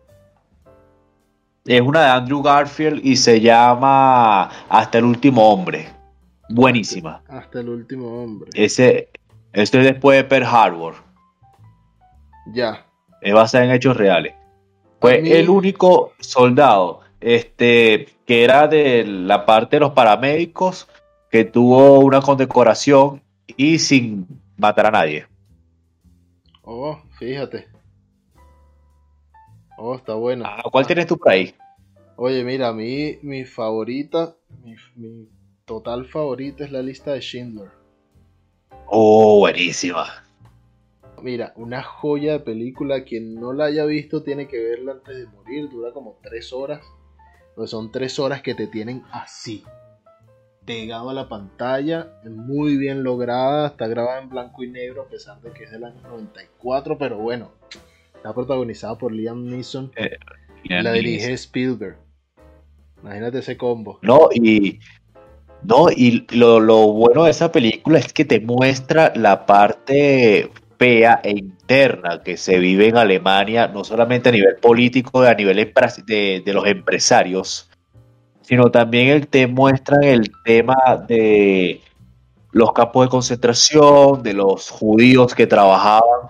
es 1.67 1.81
una 1.81 2.03
de 2.03 2.09
Andrew 2.09 2.43
Garfield 2.43 3.05
y 3.05 3.17
se 3.17 3.41
llama 3.41 4.45
Hasta 4.69 4.99
el 4.99 5.05
último 5.05 5.53
hombre. 5.53 5.89
Buenísima. 6.49 7.23
Hasta 7.29 7.61
el 7.61 7.69
último 7.69 8.23
hombre. 8.23 8.51
Ese, 8.55 9.11
esto 9.53 9.79
es 9.79 9.85
después 9.85 10.17
de 10.17 10.25
Pearl 10.25 10.47
Harbor. 10.47 10.95
Ya. 12.53 12.87
Es 13.21 13.35
basada 13.35 13.65
en 13.65 13.71
hechos 13.73 13.97
reales. 13.97 14.35
Fue 15.01 15.21
mí- 15.23 15.31
el 15.31 15.49
único 15.49 16.13
soldado 16.21 17.01
este, 17.21 18.09
que 18.27 18.45
era 18.45 18.67
de 18.67 19.05
la 19.05 19.45
parte 19.47 19.77
de 19.77 19.81
los 19.81 19.93
paramédicos 19.93 20.89
que 21.31 21.45
tuvo 21.45 22.01
una 22.01 22.21
condecoración 22.21 23.23
y 23.57 23.79
sin 23.79 24.27
matar 24.57 24.87
a 24.87 24.91
nadie. 24.91 25.27
Oh, 26.63 26.99
fíjate. 27.19 27.69
Oh, 29.77 29.95
está 29.95 30.15
buena. 30.15 30.47
Ah, 30.47 30.63
¿Cuál 30.71 30.87
tienes 30.87 31.07
tú 31.07 31.17
por 31.17 31.31
ahí? 31.33 31.55
Oye, 32.17 32.45
mira, 32.45 32.69
a 32.69 32.73
mí 32.73 33.19
mi 33.23 33.45
favorita, 33.45 34.37
mi, 34.63 34.75
mi 34.97 35.29
total 35.65 36.05
favorita 36.07 36.65
es 36.65 36.71
la 36.73 36.83
lista 36.83 37.13
de 37.13 37.21
Schindler. 37.21 37.71
Oh, 38.87 39.39
buenísima. 39.39 40.07
Mira, 41.23 41.53
una 41.57 41.83
joya 41.83 42.33
de 42.33 42.41
película. 42.41 43.05
Quien 43.05 43.35
no 43.35 43.53
la 43.53 43.67
haya 43.67 43.85
visto 43.85 44.23
tiene 44.23 44.49
que 44.49 44.59
verla 44.63 44.93
antes 44.93 45.17
de 45.17 45.27
morir. 45.27 45.69
Dura 45.69 45.93
como 45.93 46.19
tres 46.23 46.53
horas. 46.53 46.85
Pues 47.55 47.71
son 47.71 47.91
tres 47.93 48.19
horas 48.19 48.43
que 48.43 48.55
te 48.55 48.67
tienen 48.67 49.03
así. 49.13 49.65
Pegado 50.65 51.11
a 51.11 51.15
la 51.15 51.29
pantalla. 51.29 52.21
Muy 52.25 52.77
bien 52.77 53.03
lograda. 53.03 53.69
Está 53.69 53.87
grabada 53.87 54.21
en 54.21 54.29
blanco 54.29 54.63
y 54.63 54.71
negro 54.71 55.03
a 55.03 55.09
pesar 55.09 55.41
de 55.41 55.51
que 55.53 55.65
es 55.65 55.71
del 55.71 55.85
año 55.85 56.01
94. 56.03 56.99
Pero 56.99 57.19
bueno. 57.19 57.53
Está 58.15 58.35
protagonizada 58.35 58.99
por 58.99 59.13
Liam 59.13 59.47
Neeson. 59.47 59.93
La 60.65 60.93
dirige 60.93 61.33
Spielberg. 61.33 61.97
Imagínate 63.03 63.39
ese 63.39 63.57
combo. 63.57 63.99
No, 64.03 64.29
y, 64.35 64.79
no, 65.63 65.91
y 65.91 66.27
lo, 66.35 66.61
lo 66.61 66.93
bueno 66.93 67.25
de 67.25 67.31
esa 67.31 67.51
película 67.51 67.99
es 67.99 68.13
que 68.13 68.25
te 68.25 68.41
muestra 68.41 69.13
la 69.17 69.47
parte 69.47 70.51
fea 70.81 71.21
e 71.23 71.33
interna 71.33 72.23
que 72.23 72.39
se 72.39 72.59
vive 72.59 72.89
en 72.89 72.97
Alemania, 72.97 73.69
no 73.69 73.85
solamente 73.85 74.31
a 74.31 74.33
nivel 74.33 74.57
político, 74.57 75.21
a 75.21 75.35
nivel 75.35 75.71
de, 76.07 76.43
de 76.43 76.53
los 76.55 76.67
empresarios, 76.67 77.69
sino 78.41 78.71
también 78.71 79.09
el 79.09 79.29
te 79.29 79.47
muestran 79.47 80.03
el 80.05 80.33
tema 80.43 81.05
de 81.07 81.83
los 82.53 82.73
campos 82.73 83.05
de 83.05 83.11
concentración, 83.11 84.23
de 84.23 84.33
los 84.33 84.71
judíos 84.71 85.35
que 85.35 85.47
trabajaban 85.47 86.29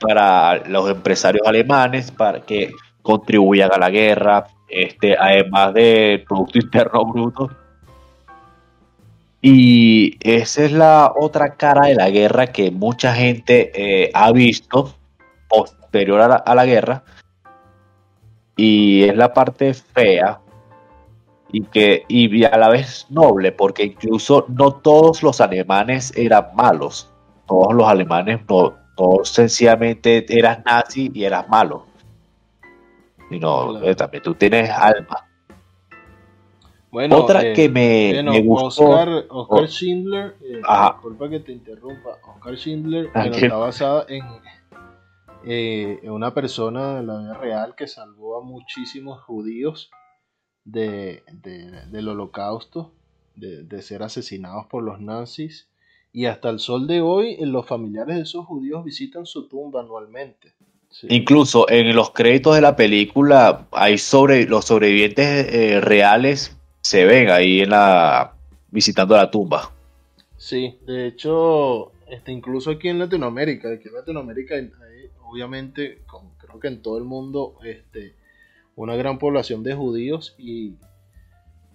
para 0.00 0.68
los 0.68 0.90
empresarios 0.90 1.46
alemanes, 1.46 2.10
para 2.10 2.40
que 2.40 2.72
contribuyan 3.00 3.70
a 3.72 3.78
la 3.78 3.90
guerra, 3.90 4.48
este, 4.68 5.16
además 5.16 5.72
del 5.72 6.24
Producto 6.24 6.58
Interno 6.58 7.04
Bruto. 7.04 7.63
Y 9.46 10.16
esa 10.20 10.64
es 10.64 10.72
la 10.72 11.12
otra 11.14 11.56
cara 11.56 11.88
de 11.88 11.94
la 11.94 12.08
guerra 12.08 12.46
que 12.46 12.70
mucha 12.70 13.12
gente 13.14 13.72
eh, 13.74 14.10
ha 14.14 14.32
visto 14.32 14.94
posterior 15.50 16.22
a 16.22 16.28
la, 16.28 16.36
a 16.36 16.54
la 16.54 16.64
guerra. 16.64 17.04
Y 18.56 19.02
es 19.04 19.14
la 19.14 19.34
parte 19.34 19.74
fea 19.74 20.40
y 21.52 21.60
que 21.64 22.04
y 22.08 22.42
a 22.44 22.56
la 22.56 22.70
vez 22.70 23.06
noble, 23.10 23.52
porque 23.52 23.84
incluso 23.84 24.46
no 24.48 24.76
todos 24.76 25.22
los 25.22 25.42
alemanes 25.42 26.16
eran 26.16 26.54
malos. 26.54 27.12
Todos 27.46 27.74
los 27.74 27.86
alemanes 27.86 28.40
no, 28.48 28.72
no 28.98 29.24
sencillamente 29.26 30.24
eras 30.38 30.60
nazi 30.64 31.10
y 31.12 31.22
eras 31.22 31.46
malo. 31.50 31.84
Sino 33.28 33.72
Claro. 33.72 33.86
eh, 33.88 33.94
también 33.94 34.22
tú 34.22 34.34
tienes 34.36 34.70
alma. 34.70 35.23
Bueno, 36.94 37.16
Otra 37.16 37.44
eh, 37.44 37.52
que 37.54 37.68
me, 37.68 38.12
Bueno, 38.14 38.30
me 38.30 38.40
gustó. 38.42 38.84
Oscar, 38.84 39.24
Oscar. 39.28 39.68
Schindler, 39.68 40.36
eh, 40.42 40.60
disculpa 40.92 41.28
que 41.28 41.40
te 41.40 41.50
interrumpa, 41.50 42.18
Oscar 42.36 42.54
Schindler 42.56 43.02
bueno, 43.06 43.12
Tranquilo. 43.12 43.46
está 43.46 43.56
basada 43.56 44.06
en, 44.08 44.22
eh, 45.44 45.98
en 46.04 46.10
una 46.12 46.32
persona 46.32 46.94
de 46.96 47.02
la 47.02 47.18
vida 47.18 47.34
real 47.34 47.74
que 47.76 47.88
salvó 47.88 48.38
a 48.40 48.44
muchísimos 48.44 49.20
judíos 49.22 49.90
de, 50.64 51.24
de- 51.32 51.86
del 51.90 52.08
holocausto, 52.08 52.92
de, 53.34 53.64
de 53.64 53.82
ser 53.82 54.04
asesinados 54.04 54.66
por 54.66 54.84
los 54.84 55.00
nazis. 55.00 55.68
Y 56.12 56.26
hasta 56.26 56.48
el 56.48 56.60
sol 56.60 56.86
de 56.86 57.00
hoy, 57.00 57.32
eh, 57.40 57.46
los 57.46 57.66
familiares 57.66 58.14
de 58.14 58.22
esos 58.22 58.46
judíos 58.46 58.84
visitan 58.84 59.26
su 59.26 59.48
tumba 59.48 59.80
anualmente. 59.80 60.52
Sí. 60.90 61.08
Incluso 61.10 61.68
en 61.68 61.92
los 61.96 62.12
créditos 62.12 62.54
de 62.54 62.60
la 62.60 62.76
película 62.76 63.66
hay 63.72 63.98
sobre 63.98 64.46
los 64.46 64.64
sobrevivientes 64.66 65.52
eh, 65.52 65.80
reales 65.80 66.56
se 66.84 67.06
ven 67.06 67.30
ahí 67.30 67.60
en 67.60 67.70
la 67.70 68.34
visitando 68.70 69.16
la 69.16 69.30
tumba. 69.30 69.72
Sí, 70.36 70.78
de 70.86 71.06
hecho, 71.06 71.92
este, 72.06 72.30
incluso 72.30 72.70
aquí 72.70 72.88
en 72.88 72.98
Latinoamérica, 72.98 73.72
aquí 73.72 73.88
en 73.88 73.94
Latinoamérica 73.94 74.54
hay, 74.56 74.70
obviamente, 75.22 76.02
como 76.06 76.36
creo 76.36 76.60
que 76.60 76.68
en 76.68 76.82
todo 76.82 76.98
el 76.98 77.04
mundo, 77.04 77.56
este, 77.64 78.14
una 78.76 78.96
gran 78.96 79.18
población 79.18 79.62
de 79.62 79.74
judíos 79.74 80.34
y 80.36 80.74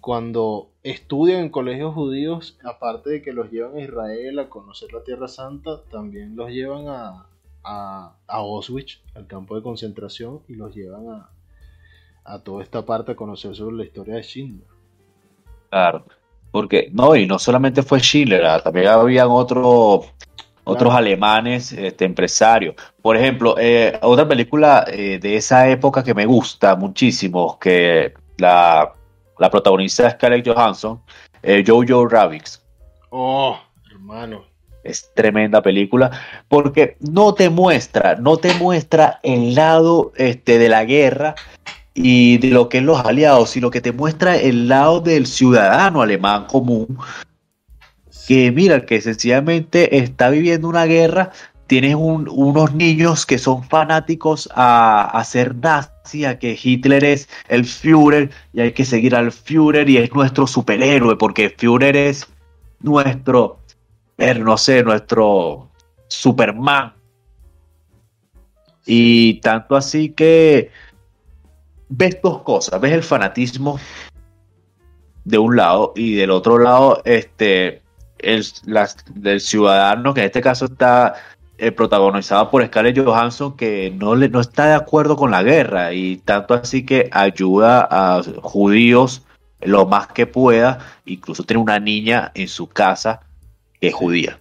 cuando 0.00 0.70
estudian 0.84 1.40
en 1.40 1.48
colegios 1.48 1.92
judíos, 1.92 2.56
aparte 2.62 3.10
de 3.10 3.20
que 3.20 3.32
los 3.32 3.50
llevan 3.50 3.78
a 3.78 3.80
Israel 3.80 4.38
a 4.38 4.48
conocer 4.48 4.92
la 4.92 5.02
Tierra 5.02 5.26
Santa, 5.26 5.82
también 5.90 6.36
los 6.36 6.50
llevan 6.50 6.86
a, 6.86 7.26
a, 7.64 8.14
a 8.28 8.36
Auschwitz, 8.36 9.00
al 9.14 9.26
campo 9.26 9.56
de 9.56 9.62
concentración, 9.62 10.40
y 10.46 10.54
los 10.54 10.72
llevan 10.72 11.08
a, 11.08 11.30
a 12.22 12.44
toda 12.44 12.62
esta 12.62 12.86
parte 12.86 13.12
a 13.12 13.16
conocer 13.16 13.56
sobre 13.56 13.76
la 13.76 13.84
historia 13.84 14.14
de 14.14 14.22
Schindler. 14.22 14.79
Claro. 15.70 16.04
Porque 16.50 16.88
no, 16.92 17.14
y 17.14 17.26
no 17.26 17.38
solamente 17.38 17.82
fue 17.82 18.00
Schindler, 18.00 18.44
ah, 18.44 18.60
también 18.60 18.88
habían 18.88 19.28
otros 19.30 20.06
otros 20.62 20.90
Claro. 20.90 20.98
alemanes 20.98 21.72
este, 21.72 22.04
empresarios. 22.04 22.74
Por 23.00 23.16
ejemplo, 23.16 23.56
eh, 23.58 23.98
otra 24.02 24.28
película 24.28 24.84
eh, 24.88 25.18
de 25.20 25.36
esa 25.36 25.68
época 25.68 26.04
que 26.04 26.14
me 26.14 26.26
gusta 26.26 26.76
muchísimo, 26.76 27.58
que 27.58 28.12
la 28.36 28.92
la 29.40 29.50
protagonista 29.50 30.10
Scarlett 30.10 30.46
Johansson, 30.46 31.00
eh, 31.42 31.64
Jojo 31.66 32.06
Rabbit. 32.06 32.46
Oh, 33.08 33.58
hermano. 33.90 34.44
Es 34.84 35.10
tremenda 35.14 35.62
película 35.62 36.10
porque 36.48 36.96
no 37.00 37.34
te 37.34 37.48
muestra, 37.50 38.16
no 38.16 38.36
te 38.36 38.54
muestra 38.54 39.18
el 39.22 39.54
lado 39.54 40.12
este, 40.16 40.58
de 40.58 40.68
la 40.68 40.84
guerra 40.84 41.34
y 41.94 42.38
de 42.38 42.48
lo 42.48 42.68
que 42.68 42.78
es 42.78 42.84
los 42.84 43.04
aliados, 43.04 43.50
sino 43.50 43.70
que 43.70 43.80
te 43.80 43.92
muestra 43.92 44.36
el 44.36 44.68
lado 44.68 45.00
del 45.00 45.26
ciudadano 45.26 46.02
alemán 46.02 46.46
común 46.46 46.98
que 48.30 48.52
mira, 48.52 48.86
que 48.86 49.00
sencillamente 49.00 49.98
está 49.98 50.30
viviendo 50.30 50.68
una 50.68 50.84
guerra, 50.84 51.32
tienes 51.66 51.96
unos 51.96 52.72
niños 52.74 53.26
que 53.26 53.38
son 53.38 53.64
fanáticos 53.64 54.48
a, 54.54 55.02
a 55.18 55.24
ser 55.24 55.56
nazi, 55.56 56.24
a 56.24 56.38
que 56.38 56.56
Hitler 56.62 57.02
es 57.02 57.28
el 57.48 57.64
Führer 57.64 58.30
y 58.52 58.60
hay 58.60 58.70
que 58.70 58.84
seguir 58.84 59.16
al 59.16 59.32
Führer 59.32 59.90
y 59.90 59.96
es 59.96 60.14
nuestro 60.14 60.46
superhéroe, 60.46 61.16
porque 61.16 61.50
Führer 61.50 61.96
es 61.96 62.28
nuestro, 62.78 63.58
no 64.38 64.56
sé, 64.56 64.84
nuestro 64.84 65.68
Superman. 66.06 66.92
Y 68.86 69.40
tanto 69.40 69.74
así 69.74 70.10
que 70.10 70.70
ves 71.90 72.18
dos 72.22 72.42
cosas, 72.42 72.80
ves 72.80 72.92
el 72.92 73.02
fanatismo 73.02 73.78
de 75.24 75.38
un 75.38 75.56
lado 75.56 75.92
y 75.94 76.14
del 76.14 76.30
otro 76.30 76.58
lado, 76.58 77.02
este, 77.04 77.82
el, 78.18 78.46
del 79.14 79.40
ciudadano, 79.40 80.14
que 80.14 80.20
en 80.20 80.26
este 80.26 80.40
caso 80.40 80.66
está 80.66 81.14
eh, 81.58 81.72
protagonizado 81.72 82.50
por 82.50 82.64
Scarlett 82.64 83.04
Johansson, 83.04 83.56
que 83.56 83.90
no, 83.90 84.14
le, 84.14 84.28
no 84.28 84.40
está 84.40 84.66
de 84.66 84.74
acuerdo 84.74 85.16
con 85.16 85.30
la 85.30 85.42
guerra 85.42 85.92
y 85.92 86.16
tanto 86.18 86.54
así 86.54 86.86
que 86.86 87.10
ayuda 87.12 87.86
a 87.90 88.22
judíos 88.42 89.26
lo 89.60 89.84
más 89.84 90.06
que 90.06 90.26
pueda, 90.26 90.78
incluso 91.04 91.42
tiene 91.42 91.62
una 91.62 91.78
niña 91.78 92.32
en 92.34 92.48
su 92.48 92.66
casa 92.68 93.20
que 93.78 93.88
es 93.88 93.94
judía. 93.94 94.38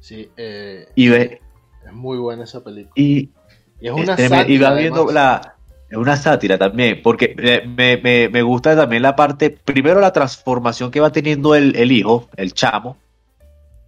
Sí, 0.00 0.30
eh, 0.36 0.88
y 0.94 1.08
ve, 1.08 1.40
es 1.86 1.92
muy 1.92 2.18
buena 2.18 2.44
esa 2.44 2.64
película. 2.64 2.92
Y, 2.96 3.30
es 3.80 3.92
una 3.92 4.16
y 4.48 4.58
va 4.58 4.72
viendo 4.72 5.06
la, 5.12 5.57
es 5.90 5.96
una 5.96 6.16
sátira 6.16 6.58
también, 6.58 7.00
porque 7.02 7.34
me, 7.66 8.42
gusta 8.42 8.76
también 8.76 9.02
la 9.02 9.16
parte, 9.16 9.50
primero 9.50 10.00
la 10.00 10.12
transformación 10.12 10.90
que 10.90 11.00
va 11.00 11.10
teniendo 11.10 11.54
el, 11.54 11.92
hijo, 11.92 12.28
el 12.36 12.52
chamo, 12.52 12.98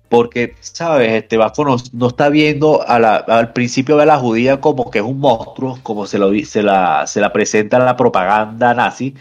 porque, 0.09 0.55
¿sabes? 0.61 1.13
Este 1.13 1.37
Vasco 1.37 1.65
no, 1.93 2.07
está 2.09 2.31
viendo 2.31 2.83
al 2.89 3.53
principio 3.53 3.97
de 3.99 4.07
la 4.07 4.19
judía 4.19 4.61
como 4.61 4.91
que 4.91 5.01
es 5.01 5.05
un 5.05 5.21
monstruo, 5.21 5.79
como 5.83 6.07
se, 6.07 6.19
lo, 6.19 6.33
se, 6.45 6.63
la, 6.63 7.07
se 7.07 7.21
la 7.21 7.33
presenta 7.33 7.79
la 7.79 7.97
propaganda 7.97 8.73
nazi, 8.73 9.15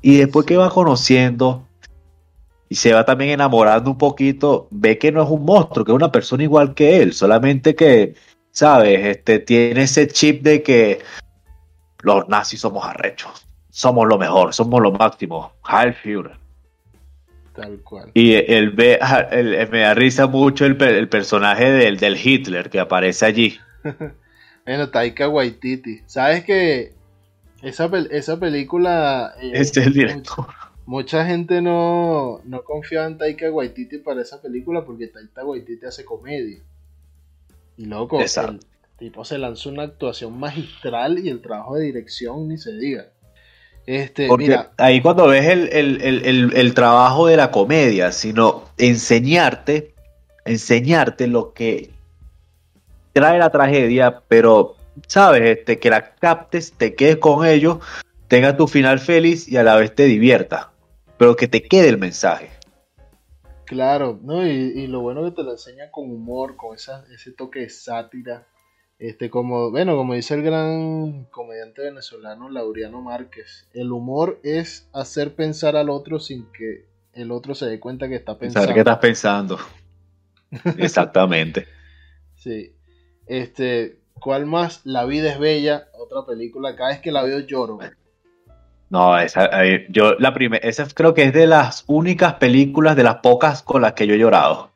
y 0.00 0.16
después 0.16 0.46
que 0.46 0.56
va 0.56 0.70
conociendo 0.70 1.66
y 2.68 2.76
se 2.76 2.94
va 2.94 3.04
también 3.04 3.30
enamorando 3.30 3.90
un 3.90 3.98
poquito, 3.98 4.68
ve 4.70 4.98
que 4.98 5.12
no 5.12 5.22
es 5.22 5.28
un 5.28 5.44
monstruo, 5.44 5.84
que 5.84 5.92
es 5.92 5.96
una 5.96 6.10
persona 6.10 6.42
igual 6.42 6.74
que 6.74 7.02
él, 7.02 7.12
solamente 7.12 7.74
que, 7.74 8.14
¿sabes? 8.50 9.04
Este, 9.04 9.38
tiene 9.38 9.82
ese 9.82 10.08
chip 10.08 10.42
de 10.42 10.62
que 10.62 11.00
los 12.04 12.28
nazis 12.28 12.60
somos 12.60 12.84
arrechos, 12.84 13.46
somos 13.70 14.06
lo 14.06 14.18
mejor, 14.18 14.52
somos 14.54 14.80
lo 14.80 14.92
máximo, 14.92 15.52
Heil 15.68 15.94
Führer. 15.94 16.36
Tal 17.54 17.80
cual. 17.82 18.10
Y 18.14 18.34
él 18.34 18.70
ve, 18.70 18.98
me 19.70 19.80
da 19.80 19.94
risa 19.94 20.26
mucho 20.26 20.66
el, 20.66 20.76
personaje 20.76 21.70
del, 21.70 21.98
del, 21.98 22.16
Hitler 22.16 22.68
que 22.68 22.80
aparece 22.80 23.24
allí. 23.24 23.58
bueno, 24.66 24.90
Taika 24.90 25.28
Waititi. 25.28 26.02
¿Sabes 26.06 26.44
que 26.44 26.92
esa, 27.62 27.90
esa 28.10 28.38
película... 28.38 29.34
Eh, 29.40 29.52
este 29.54 29.80
es 29.80 29.86
el 29.86 29.92
director. 29.94 30.46
Mucha, 30.86 31.24
gente 31.24 31.62
no, 31.62 32.40
no 32.44 32.64
confiaba 32.64 33.06
en 33.06 33.16
Taika 33.16 33.50
Waititi 33.50 33.98
para 33.98 34.20
esa 34.20 34.42
película 34.42 34.84
porque 34.84 35.06
Taika 35.06 35.44
Waititi 35.44 35.86
hace 35.86 36.04
comedia. 36.04 36.58
Y 37.76 37.86
loco, 37.86 38.20
Exacto 38.20 38.66
tipo 38.98 39.24
se 39.24 39.38
lanzó 39.38 39.70
una 39.70 39.84
actuación 39.84 40.38
magistral 40.38 41.18
y 41.18 41.28
el 41.28 41.40
trabajo 41.40 41.76
de 41.76 41.84
dirección 41.84 42.48
ni 42.48 42.58
se 42.58 42.72
diga. 42.76 43.06
Este, 43.86 44.34
mira, 44.38 44.72
ahí 44.78 45.02
cuando 45.02 45.26
ves 45.28 45.46
el, 45.46 46.74
trabajo 46.74 47.26
de 47.26 47.36
la 47.36 47.50
comedia, 47.50 48.12
sino 48.12 48.64
enseñarte, 48.78 49.94
enseñarte 50.46 51.26
lo 51.26 51.52
que 51.52 51.90
trae 53.12 53.38
la 53.38 53.50
tragedia, 53.50 54.22
pero 54.26 54.76
sabes, 55.06 55.58
este, 55.58 55.78
que 55.78 55.90
la 55.90 56.14
captes, 56.14 56.72
te 56.72 56.94
quedes 56.94 57.18
con 57.18 57.46
ellos, 57.46 57.78
tenga 58.28 58.56
tu 58.56 58.66
final 58.66 59.00
feliz 59.00 59.48
y 59.48 59.58
a 59.58 59.62
la 59.62 59.76
vez 59.76 59.94
te 59.94 60.04
divierta, 60.04 60.72
pero 61.18 61.36
que 61.36 61.46
te 61.46 61.62
quede 61.62 61.90
el 61.90 61.98
mensaje. 61.98 62.50
Claro, 63.66 64.18
¿no? 64.22 64.46
Y, 64.46 64.86
lo 64.86 65.00
bueno 65.00 65.24
que 65.24 65.30
te 65.30 65.42
lo 65.42 65.52
enseña 65.52 65.90
con 65.90 66.10
humor, 66.10 66.56
con 66.56 66.74
esa, 66.74 67.04
ese 67.12 67.32
toque 67.32 67.60
de 67.60 67.70
sátira, 67.70 68.46
este, 68.98 69.28
como, 69.28 69.70
bueno, 69.70 69.96
como 69.96 70.14
dice 70.14 70.34
el 70.34 70.42
gran 70.42 71.24
comediante 71.24 71.82
venezolano 71.82 72.48
Laureano 72.48 73.02
Márquez, 73.02 73.68
el 73.74 73.92
humor 73.92 74.40
es 74.42 74.88
hacer 74.92 75.34
pensar 75.34 75.76
al 75.76 75.90
otro 75.90 76.20
sin 76.20 76.50
que 76.52 76.86
el 77.12 77.30
otro 77.30 77.54
se 77.54 77.66
dé 77.66 77.80
cuenta 77.80 78.08
que 78.08 78.14
está 78.14 78.38
pensando. 78.38 78.72
¿Qué 78.72 78.80
estás 78.80 78.98
pensando? 78.98 79.58
Exactamente. 80.78 81.66
sí. 82.36 82.72
Este, 83.26 84.00
¿cuál 84.20 84.44
más? 84.44 84.82
La 84.84 85.06
vida 85.06 85.30
es 85.32 85.38
bella, 85.38 85.88
otra 85.98 86.26
película. 86.26 86.76
Cada 86.76 86.90
vez 86.90 87.00
que 87.00 87.10
la 87.10 87.22
veo 87.22 87.40
lloro. 87.40 87.78
No, 88.90 89.18
esa, 89.18 89.64
eh, 89.64 89.86
yo 89.88 90.14
la 90.18 90.34
primera, 90.34 90.66
esa 90.66 90.86
creo 90.94 91.14
que 91.14 91.24
es 91.24 91.32
de 91.32 91.46
las 91.46 91.84
únicas 91.86 92.34
películas, 92.34 92.96
de 92.96 93.02
las 93.02 93.16
pocas 93.16 93.62
con 93.62 93.82
las 93.82 93.94
que 93.94 94.06
yo 94.06 94.14
he 94.14 94.18
llorado. 94.18 94.70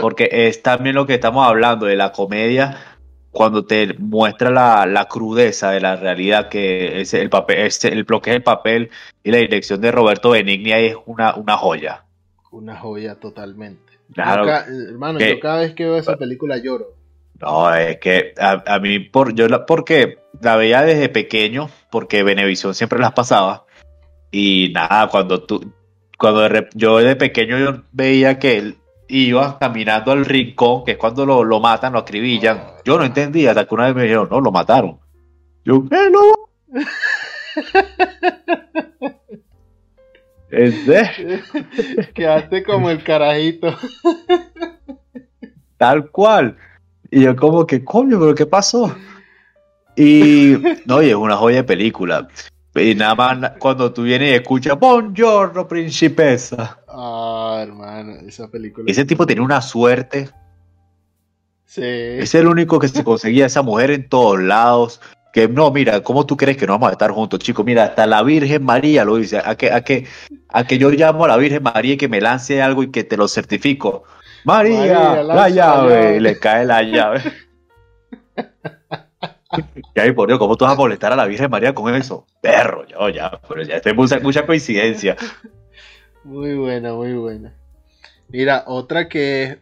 Porque 0.00 0.28
es 0.30 0.62
también 0.62 0.96
lo 0.96 1.06
que 1.06 1.14
estamos 1.14 1.46
hablando 1.46 1.86
de 1.86 1.96
la 1.96 2.12
comedia, 2.12 2.76
cuando 3.30 3.64
te 3.64 3.94
muestra 3.94 4.50
la, 4.86 5.06
crudeza 5.08 5.70
de 5.70 5.80
la 5.80 5.96
realidad 5.96 6.48
que 6.48 7.00
es 7.00 7.14
el 7.14 7.30
papel, 7.30 7.58
es 7.60 7.84
el 7.84 8.04
bloque 8.04 8.32
del 8.32 8.42
papel 8.42 8.90
y 9.22 9.30
la 9.30 9.38
dirección 9.38 9.80
de 9.80 9.92
Roberto 9.92 10.30
Benigni 10.30 10.72
es 10.72 10.96
una, 11.06 11.34
una 11.36 11.56
joya. 11.56 12.04
Una 12.50 12.76
joya 12.76 13.14
totalmente. 13.14 13.92
hermano, 14.16 15.20
yo 15.20 15.38
cada 15.40 15.60
vez 15.60 15.74
que 15.74 15.84
veo 15.84 15.96
esa 15.96 16.16
película 16.16 16.56
lloro. 16.58 16.94
No, 17.40 17.74
es 17.74 17.98
que 17.98 18.34
a, 18.38 18.78
mí, 18.80 18.98
por, 18.98 19.34
yo 19.34 19.48
la, 19.48 19.64
porque 19.64 20.18
la 20.42 20.56
veía 20.56 20.82
desde 20.82 21.08
pequeño, 21.08 21.70
porque 21.90 22.22
Venevisión 22.22 22.74
siempre 22.74 22.98
las 22.98 23.12
pasaba. 23.12 23.64
Y 24.30 24.72
nada, 24.74 25.08
cuando 25.08 25.42
tú, 25.42 25.72
cuando 26.18 26.46
yo 26.74 26.98
de 26.98 27.16
pequeño 27.16 27.58
yo 27.58 27.82
veía 27.92 28.38
que 28.38 28.74
iba 29.10 29.58
caminando 29.58 30.12
al 30.12 30.24
rincón, 30.24 30.84
que 30.84 30.92
es 30.92 30.96
cuando 30.96 31.26
lo, 31.26 31.60
matan, 31.60 31.92
lo 31.92 31.98
acribillan. 31.98 32.62
Yo 32.84 32.96
no 32.96 33.04
entendía, 33.04 33.50
hasta 33.50 33.66
que 33.66 33.74
una 33.74 33.86
vez 33.86 33.94
me 33.94 34.04
dijeron, 34.04 34.28
no, 34.30 34.40
lo 34.40 34.52
mataron. 34.52 34.98
Yo, 35.64 35.84
¿qué 35.88 36.10
no? 36.10 36.20
¿Es 40.50 40.74
Quedaste 42.14 42.64
como 42.64 42.90
el 42.90 43.02
carajito. 43.02 43.74
Tal 45.76 46.10
cual. 46.10 46.56
Y 47.10 47.22
yo 47.22 47.36
como 47.36 47.66
que, 47.66 47.84
coño, 47.84 48.18
pero 48.18 48.34
¿qué 48.34 48.46
pasó? 48.46 48.94
Y, 49.96 50.56
no, 50.86 51.02
y 51.02 51.10
es 51.10 51.14
una 51.14 51.36
joya 51.36 51.58
de 51.58 51.64
película. 51.64 52.28
Y 52.74 52.94
nada 52.94 53.14
más 53.14 53.52
cuando 53.58 53.92
tú 53.92 54.02
vienes 54.02 54.30
y 54.30 54.34
escuchas, 54.34 54.78
Buongiorno, 54.78 55.66
principesa. 55.66 56.78
Ah, 56.88 57.58
hermano, 57.62 58.12
esa 58.26 58.48
película. 58.48 58.84
Ese 58.88 59.04
tipo 59.04 59.26
tenía 59.26 59.42
una 59.42 59.60
suerte. 59.60 60.30
Sí. 61.64 61.82
Es 61.82 62.34
el 62.34 62.46
único 62.46 62.78
que 62.78 62.88
se 62.88 63.02
conseguía 63.02 63.46
esa 63.46 63.62
mujer 63.62 63.90
en 63.90 64.08
todos 64.08 64.40
lados. 64.40 65.00
Que 65.32 65.48
no, 65.48 65.70
mira, 65.70 66.00
¿cómo 66.02 66.26
tú 66.26 66.36
crees 66.36 66.56
que 66.56 66.66
no 66.66 66.72
vamos 66.74 66.90
a 66.90 66.92
estar 66.92 67.10
juntos, 67.12 67.38
chicos? 67.40 67.64
Mira, 67.64 67.84
hasta 67.84 68.06
la 68.06 68.22
Virgen 68.22 68.64
María 68.64 69.04
lo 69.04 69.16
dice. 69.16 69.40
A 69.44 69.54
que, 69.56 69.72
a 69.72 69.82
que, 69.82 70.06
a 70.48 70.64
que 70.64 70.78
yo 70.78 70.90
llamo 70.90 71.24
a 71.24 71.28
la 71.28 71.36
Virgen 71.36 71.62
María 71.62 71.94
y 71.94 71.96
que 71.96 72.08
me 72.08 72.20
lance 72.20 72.62
algo 72.62 72.82
y 72.82 72.90
que 72.90 73.04
te 73.04 73.16
lo 73.16 73.28
certifico. 73.28 74.04
María, 74.44 75.22
la 75.22 75.48
llave. 75.48 76.16
Y 76.16 76.20
le 76.20 76.38
cae 76.38 76.64
la 76.64 76.82
llave. 76.82 77.22
Ya, 79.94 80.14
por 80.14 80.28
Dios, 80.28 80.38
¿cómo 80.38 80.56
tú 80.56 80.64
vas 80.64 80.74
a 80.74 80.76
molestar 80.76 81.12
a 81.12 81.16
la 81.16 81.26
Virgen 81.26 81.50
María 81.50 81.74
con 81.74 81.92
eso? 81.94 82.26
Perro, 82.40 82.86
yo 82.86 83.08
ya, 83.08 83.40
pero 83.48 83.62
ya, 83.62 83.76
esto 83.76 83.90
es 83.90 83.96
mucha, 83.96 84.20
mucha 84.20 84.46
coincidencia. 84.46 85.16
Muy 86.22 86.54
buena, 86.54 86.92
muy 86.92 87.14
buena. 87.14 87.54
Mira, 88.28 88.64
otra 88.66 89.08
que 89.08 89.42
es 89.44 89.58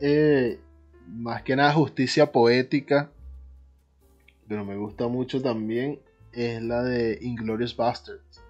eh, 0.00 0.60
más 1.08 1.42
que 1.42 1.56
nada 1.56 1.72
justicia 1.72 2.32
poética, 2.32 3.10
pero 4.48 4.64
me 4.64 4.76
gusta 4.76 5.08
mucho 5.08 5.40
también, 5.40 6.00
es 6.32 6.62
la 6.62 6.82
de 6.82 7.18
Inglorious 7.22 7.76
Bastards. 7.76 8.42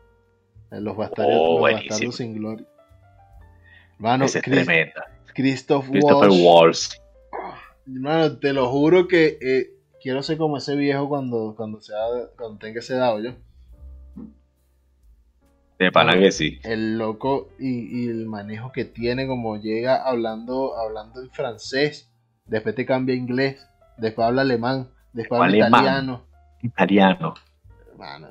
Los 0.71 0.97
bastardos, 0.97 1.37
oh, 1.39 1.61
bastardos 1.61 2.17
sin 2.17 2.35
gloria. 2.35 2.67
Mano, 3.99 4.25
es 4.25 4.33
tremenda. 4.33 5.07
Christoph 5.35 5.89
Christopher 5.89 6.31
Waltz. 6.31 7.01
Mano, 7.87 8.39
te 8.39 8.53
lo 8.53 8.69
juro 8.69 9.07
que 9.07 9.39
eh, 9.41 9.74
quiero 10.05 10.23
ser 10.23 10.37
como 10.37 10.59
ese 10.59 10.77
viejo 10.77 11.09
cuando, 11.09 11.55
cuando, 11.57 11.81
sea, 11.81 11.97
cuando 12.37 12.59
tenga 12.59 12.79
ese 12.81 12.95
dado 12.95 13.21
yo. 13.21 13.31
De 15.79 15.91
pana 15.91 16.13
que 16.19 16.31
sí. 16.31 16.61
El 16.63 16.99
loco 16.99 17.49
y, 17.59 18.05
y 18.05 18.09
el 18.09 18.27
manejo 18.27 18.71
que 18.71 18.85
tiene, 18.85 19.27
como 19.27 19.57
llega 19.57 19.97
hablando, 20.07 20.77
hablando 20.79 21.21
en 21.23 21.31
francés, 21.31 22.13
después 22.47 22.75
te 22.75 22.87
cambia 22.87 23.15
a 23.15 23.19
inglés, 23.19 23.67
después 23.97 24.27
habla 24.29 24.43
alemán, 24.43 24.91
después 25.15 25.41
habla 25.41 25.53
Alemán. 25.65 25.83
italiano. 25.83 26.25
Italiano. 26.63 27.35
Mano, 27.99 28.29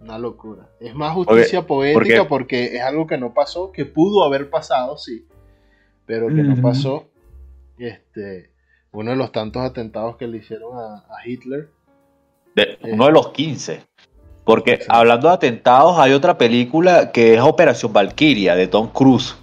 una 0.00 0.18
locura. 0.18 0.68
Es 0.80 0.94
más 0.94 1.12
justicia 1.12 1.62
Porque- 1.66 1.92
poética 1.92 2.28
porque- 2.28 2.28
porque 2.28 2.76
es 2.76 2.82
algo 2.82 3.06
que 3.06 3.18
no 3.18 3.34
pasó, 3.34 3.72
que 3.72 3.84
pudo 3.84 4.24
haber 4.24 4.48
pasado, 4.48 4.96
sí, 4.96 5.26
pero 6.06 6.28
que 6.28 6.34
no 6.42 6.62
pasó. 6.62 7.10
Este, 7.78 8.51
uno 8.92 9.10
de 9.10 9.16
los 9.16 9.32
tantos 9.32 9.62
atentados 9.62 10.16
que 10.16 10.26
le 10.26 10.38
hicieron 10.38 10.76
a, 10.78 10.96
a 11.08 11.26
Hitler. 11.26 11.70
De- 12.54 12.62
Eh. 12.62 12.78
uno 12.92 13.06
de 13.06 13.12
los 13.12 13.28
15. 13.30 13.82
Porque 14.44 14.78
Sí. 14.78 14.86
hablando 14.88 15.28
de 15.28 15.34
atentados, 15.34 15.98
hay 15.98 16.12
otra 16.12 16.36
película 16.36 17.12
que 17.12 17.34
es 17.34 17.40
Operación 17.40 17.92
Valkyria 17.92 18.54
de 18.56 18.66
Tom 18.66 18.88
Cruise, 18.92 19.36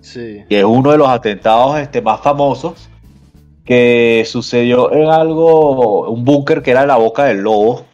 Sí, 0.00 0.44
que 0.48 0.58
es 0.60 0.64
uno 0.64 0.90
de 0.92 0.98
los 0.98 1.08
atentados 1.08 1.78
este, 1.78 2.00
más 2.02 2.20
famosos 2.20 2.88
que 3.64 4.24
sucedió 4.26 4.92
en 4.92 5.08
algo, 5.10 6.10
un 6.10 6.24
búnker 6.24 6.62
que 6.62 6.70
era 6.72 6.86
la 6.86 6.96
boca 6.96 7.24
del 7.24 7.38
lobo. 7.42 7.84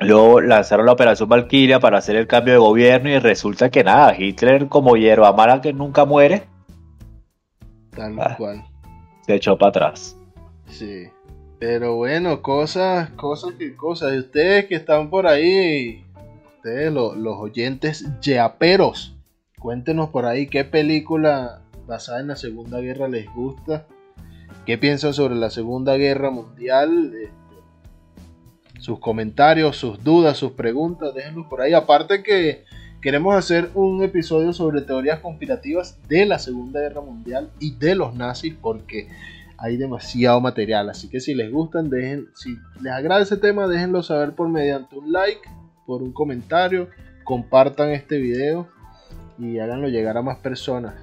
Luego 0.00 0.40
lanzaron 0.40 0.86
la 0.86 0.92
Operación 0.92 1.28
Valkyria 1.28 1.80
para 1.80 1.98
hacer 1.98 2.14
el 2.16 2.26
cambio 2.28 2.54
de 2.54 2.58
gobierno 2.60 3.08
y 3.10 3.18
resulta 3.18 3.70
que 3.70 3.82
nada, 3.82 4.14
Hitler 4.16 4.68
como 4.68 4.96
hierba 4.96 5.32
mala 5.32 5.60
que 5.60 5.72
nunca 5.72 6.04
muere, 6.04 6.44
tal 7.94 8.16
Ah. 8.20 8.34
cual. 8.36 8.64
Se 9.28 9.34
echó 9.34 9.58
para 9.58 9.68
atrás. 9.68 10.16
Sí. 10.68 11.08
Pero 11.58 11.96
bueno, 11.96 12.40
cosas, 12.40 13.10
cosas 13.10 13.52
que 13.58 13.76
cosas. 13.76 14.14
Y 14.14 14.18
ustedes 14.20 14.64
que 14.66 14.74
están 14.76 15.10
por 15.10 15.26
ahí, 15.26 16.02
ustedes 16.56 16.90
lo- 16.90 17.14
los 17.14 17.36
oyentes 17.36 18.06
yaperos, 18.22 19.14
cuéntenos 19.58 20.08
por 20.08 20.24
ahí 20.24 20.46
qué 20.46 20.64
película 20.64 21.60
basada 21.86 22.20
en 22.20 22.28
la 22.28 22.36
Segunda 22.36 22.80
Guerra 22.80 23.06
les 23.08 23.30
gusta. 23.34 23.86
¿Qué 24.64 24.78
piensan 24.78 25.12
sobre 25.12 25.34
la 25.34 25.50
Segunda 25.50 25.96
Guerra 25.96 26.30
Mundial? 26.30 27.12
Este, 27.14 28.80
sus 28.80 28.98
comentarios, 28.98 29.76
sus 29.76 30.02
dudas, 30.02 30.38
sus 30.38 30.52
preguntas, 30.52 31.12
déjenlos 31.14 31.46
por 31.48 31.60
ahí. 31.60 31.74
Aparte 31.74 32.22
que 32.22 32.64
queremos 33.00 33.34
hacer 33.34 33.70
un 33.74 34.02
episodio 34.02 34.52
sobre 34.52 34.82
teorías 34.82 35.20
conspirativas 35.20 35.98
de 36.08 36.26
la 36.26 36.38
Segunda 36.38 36.80
Guerra 36.80 37.00
Mundial 37.00 37.50
y 37.60 37.74
de 37.76 37.94
los 37.94 38.14
nazis 38.14 38.54
porque 38.60 39.08
hay 39.56 39.76
demasiado 39.76 40.40
material. 40.40 40.90
Así 40.90 41.08
que 41.08 41.20
si 41.20 41.34
les 41.34 41.50
gustan, 41.50 41.90
dejen, 41.90 42.28
si 42.34 42.56
les 42.80 42.92
agrada 42.92 43.22
ese 43.22 43.36
tema, 43.36 43.66
déjenlo 43.66 44.02
saber 44.02 44.32
por 44.32 44.48
mediante 44.48 44.96
un 44.96 45.12
like, 45.12 45.40
por 45.86 46.02
un 46.02 46.12
comentario, 46.12 46.88
compartan 47.24 47.90
este 47.90 48.18
video 48.18 48.68
y 49.38 49.58
háganlo 49.58 49.88
llegar 49.88 50.16
a 50.16 50.22
más 50.22 50.38
personas. 50.38 50.94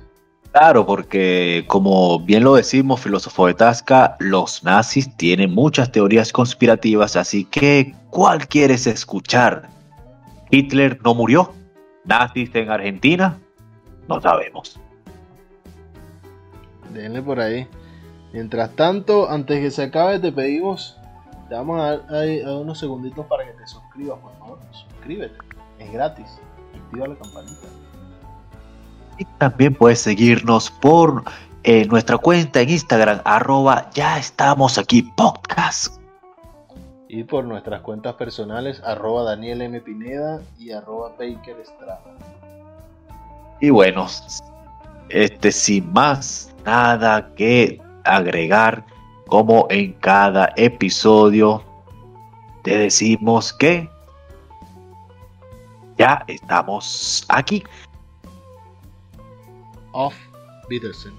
Claro, 0.51 0.85
porque 0.85 1.65
como 1.67 2.19
bien 2.19 2.45
lo 2.45 2.55
decimos, 2.55 3.01
filósofo 3.01 3.47
de 3.47 3.55
Tasca, 3.55 4.15
los 4.19 4.63
nazis 4.63 5.15
tienen 5.17 5.53
muchas 5.53 5.91
teorías 5.91 6.31
conspirativas, 6.31 7.17
así 7.17 7.43
que 7.43 7.93
¿cuál 8.09 8.47
quieres 8.47 8.87
escuchar? 8.87 9.67
¿Hitler 10.49 10.97
no 11.03 11.13
murió? 11.13 11.51
¿Nazis 12.05 12.53
en 12.55 12.69
Argentina? 12.69 13.37
No 14.07 14.21
sabemos. 14.21 14.79
Déjenle 16.93 17.21
por 17.21 17.39
ahí. 17.39 17.67
Mientras 18.33 18.71
tanto, 18.75 19.29
antes 19.29 19.59
que 19.59 19.71
se 19.71 19.83
acabe, 19.83 20.19
te 20.19 20.31
pedimos, 20.31 20.97
te 21.49 21.55
vamos 21.55 21.79
a 21.79 21.97
dar 21.97 22.15
ahí- 22.15 22.41
a 22.41 22.53
unos 22.55 22.79
segunditos 22.79 23.25
para 23.27 23.45
que 23.45 23.51
te 23.53 23.65
suscribas, 23.67 24.19
por 24.19 24.37
favor. 24.37 24.59
Suscríbete, 24.71 25.35
es 25.79 25.91
gratis. 25.91 26.39
Activa 26.85 27.07
la 27.07 27.15
campanita. 27.15 27.67
Y 29.17 29.25
también 29.37 29.73
puedes 29.73 30.01
seguirnos 30.01 30.69
por 30.69 31.23
eh, 31.63 31.85
nuestra 31.87 32.17
cuenta 32.17 32.61
en 32.61 32.69
Instagram, 32.69 33.21
arroba 33.23 33.89
ya 33.93 34.19
estamos 34.19 34.77
aquí 34.77 35.01
podcast. 35.15 35.94
Y 37.07 37.23
por 37.23 37.45
nuestras 37.45 37.81
cuentas 37.81 38.15
personales, 38.15 38.81
arroba 38.83 39.23
Daniel 39.23 39.61
M. 39.61 39.79
Pineda 39.81 40.41
y 40.57 40.71
arroba 40.71 41.09
Baker 41.11 41.59
Estrada. 41.59 42.01
Y 43.61 43.69
bueno, 43.69 44.07
este 45.09 45.51
sin 45.51 45.93
más 45.93 46.53
nada 46.65 47.33
que 47.35 47.79
agregar, 48.03 48.85
como 49.27 49.67
en 49.69 49.93
cada 49.93 50.51
episodio, 50.55 51.63
te 52.63 52.77
decimos 52.77 53.53
que 53.53 53.89
ya 55.97 56.23
estamos 56.27 57.25
aquí. 57.29 57.63
Off 59.91 60.15
Peterson. 60.67 61.13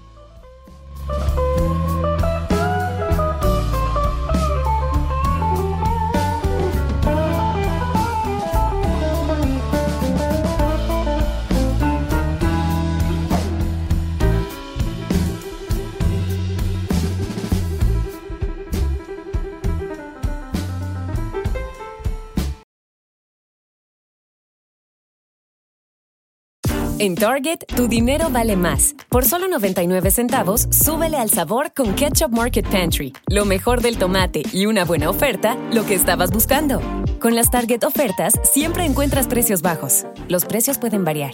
En 26.99 27.13
Target, 27.13 27.59
tu 27.75 27.87
dinero 27.87 28.29
vale 28.31 28.55
más. 28.55 28.95
Por 29.09 29.23
solo 29.23 29.47
99 29.47 30.09
centavos, 30.09 30.67
súbele 30.71 31.17
al 31.17 31.29
sabor 31.29 31.71
con 31.73 31.93
Ketchup 31.93 32.31
Market 32.31 32.67
Pantry. 32.67 33.13
Lo 33.27 33.45
mejor 33.45 33.81
del 33.81 33.99
tomate 33.99 34.41
y 34.51 34.65
una 34.65 34.83
buena 34.83 35.09
oferta, 35.09 35.55
lo 35.71 35.85
que 35.85 35.93
estabas 35.93 36.31
buscando. 36.31 36.81
Con 37.19 37.35
las 37.35 37.51
Target 37.51 37.83
ofertas, 37.83 38.33
siempre 38.43 38.83
encuentras 38.83 39.27
precios 39.27 39.61
bajos. 39.61 40.05
Los 40.27 40.45
precios 40.45 40.79
pueden 40.79 41.03
variar. 41.03 41.33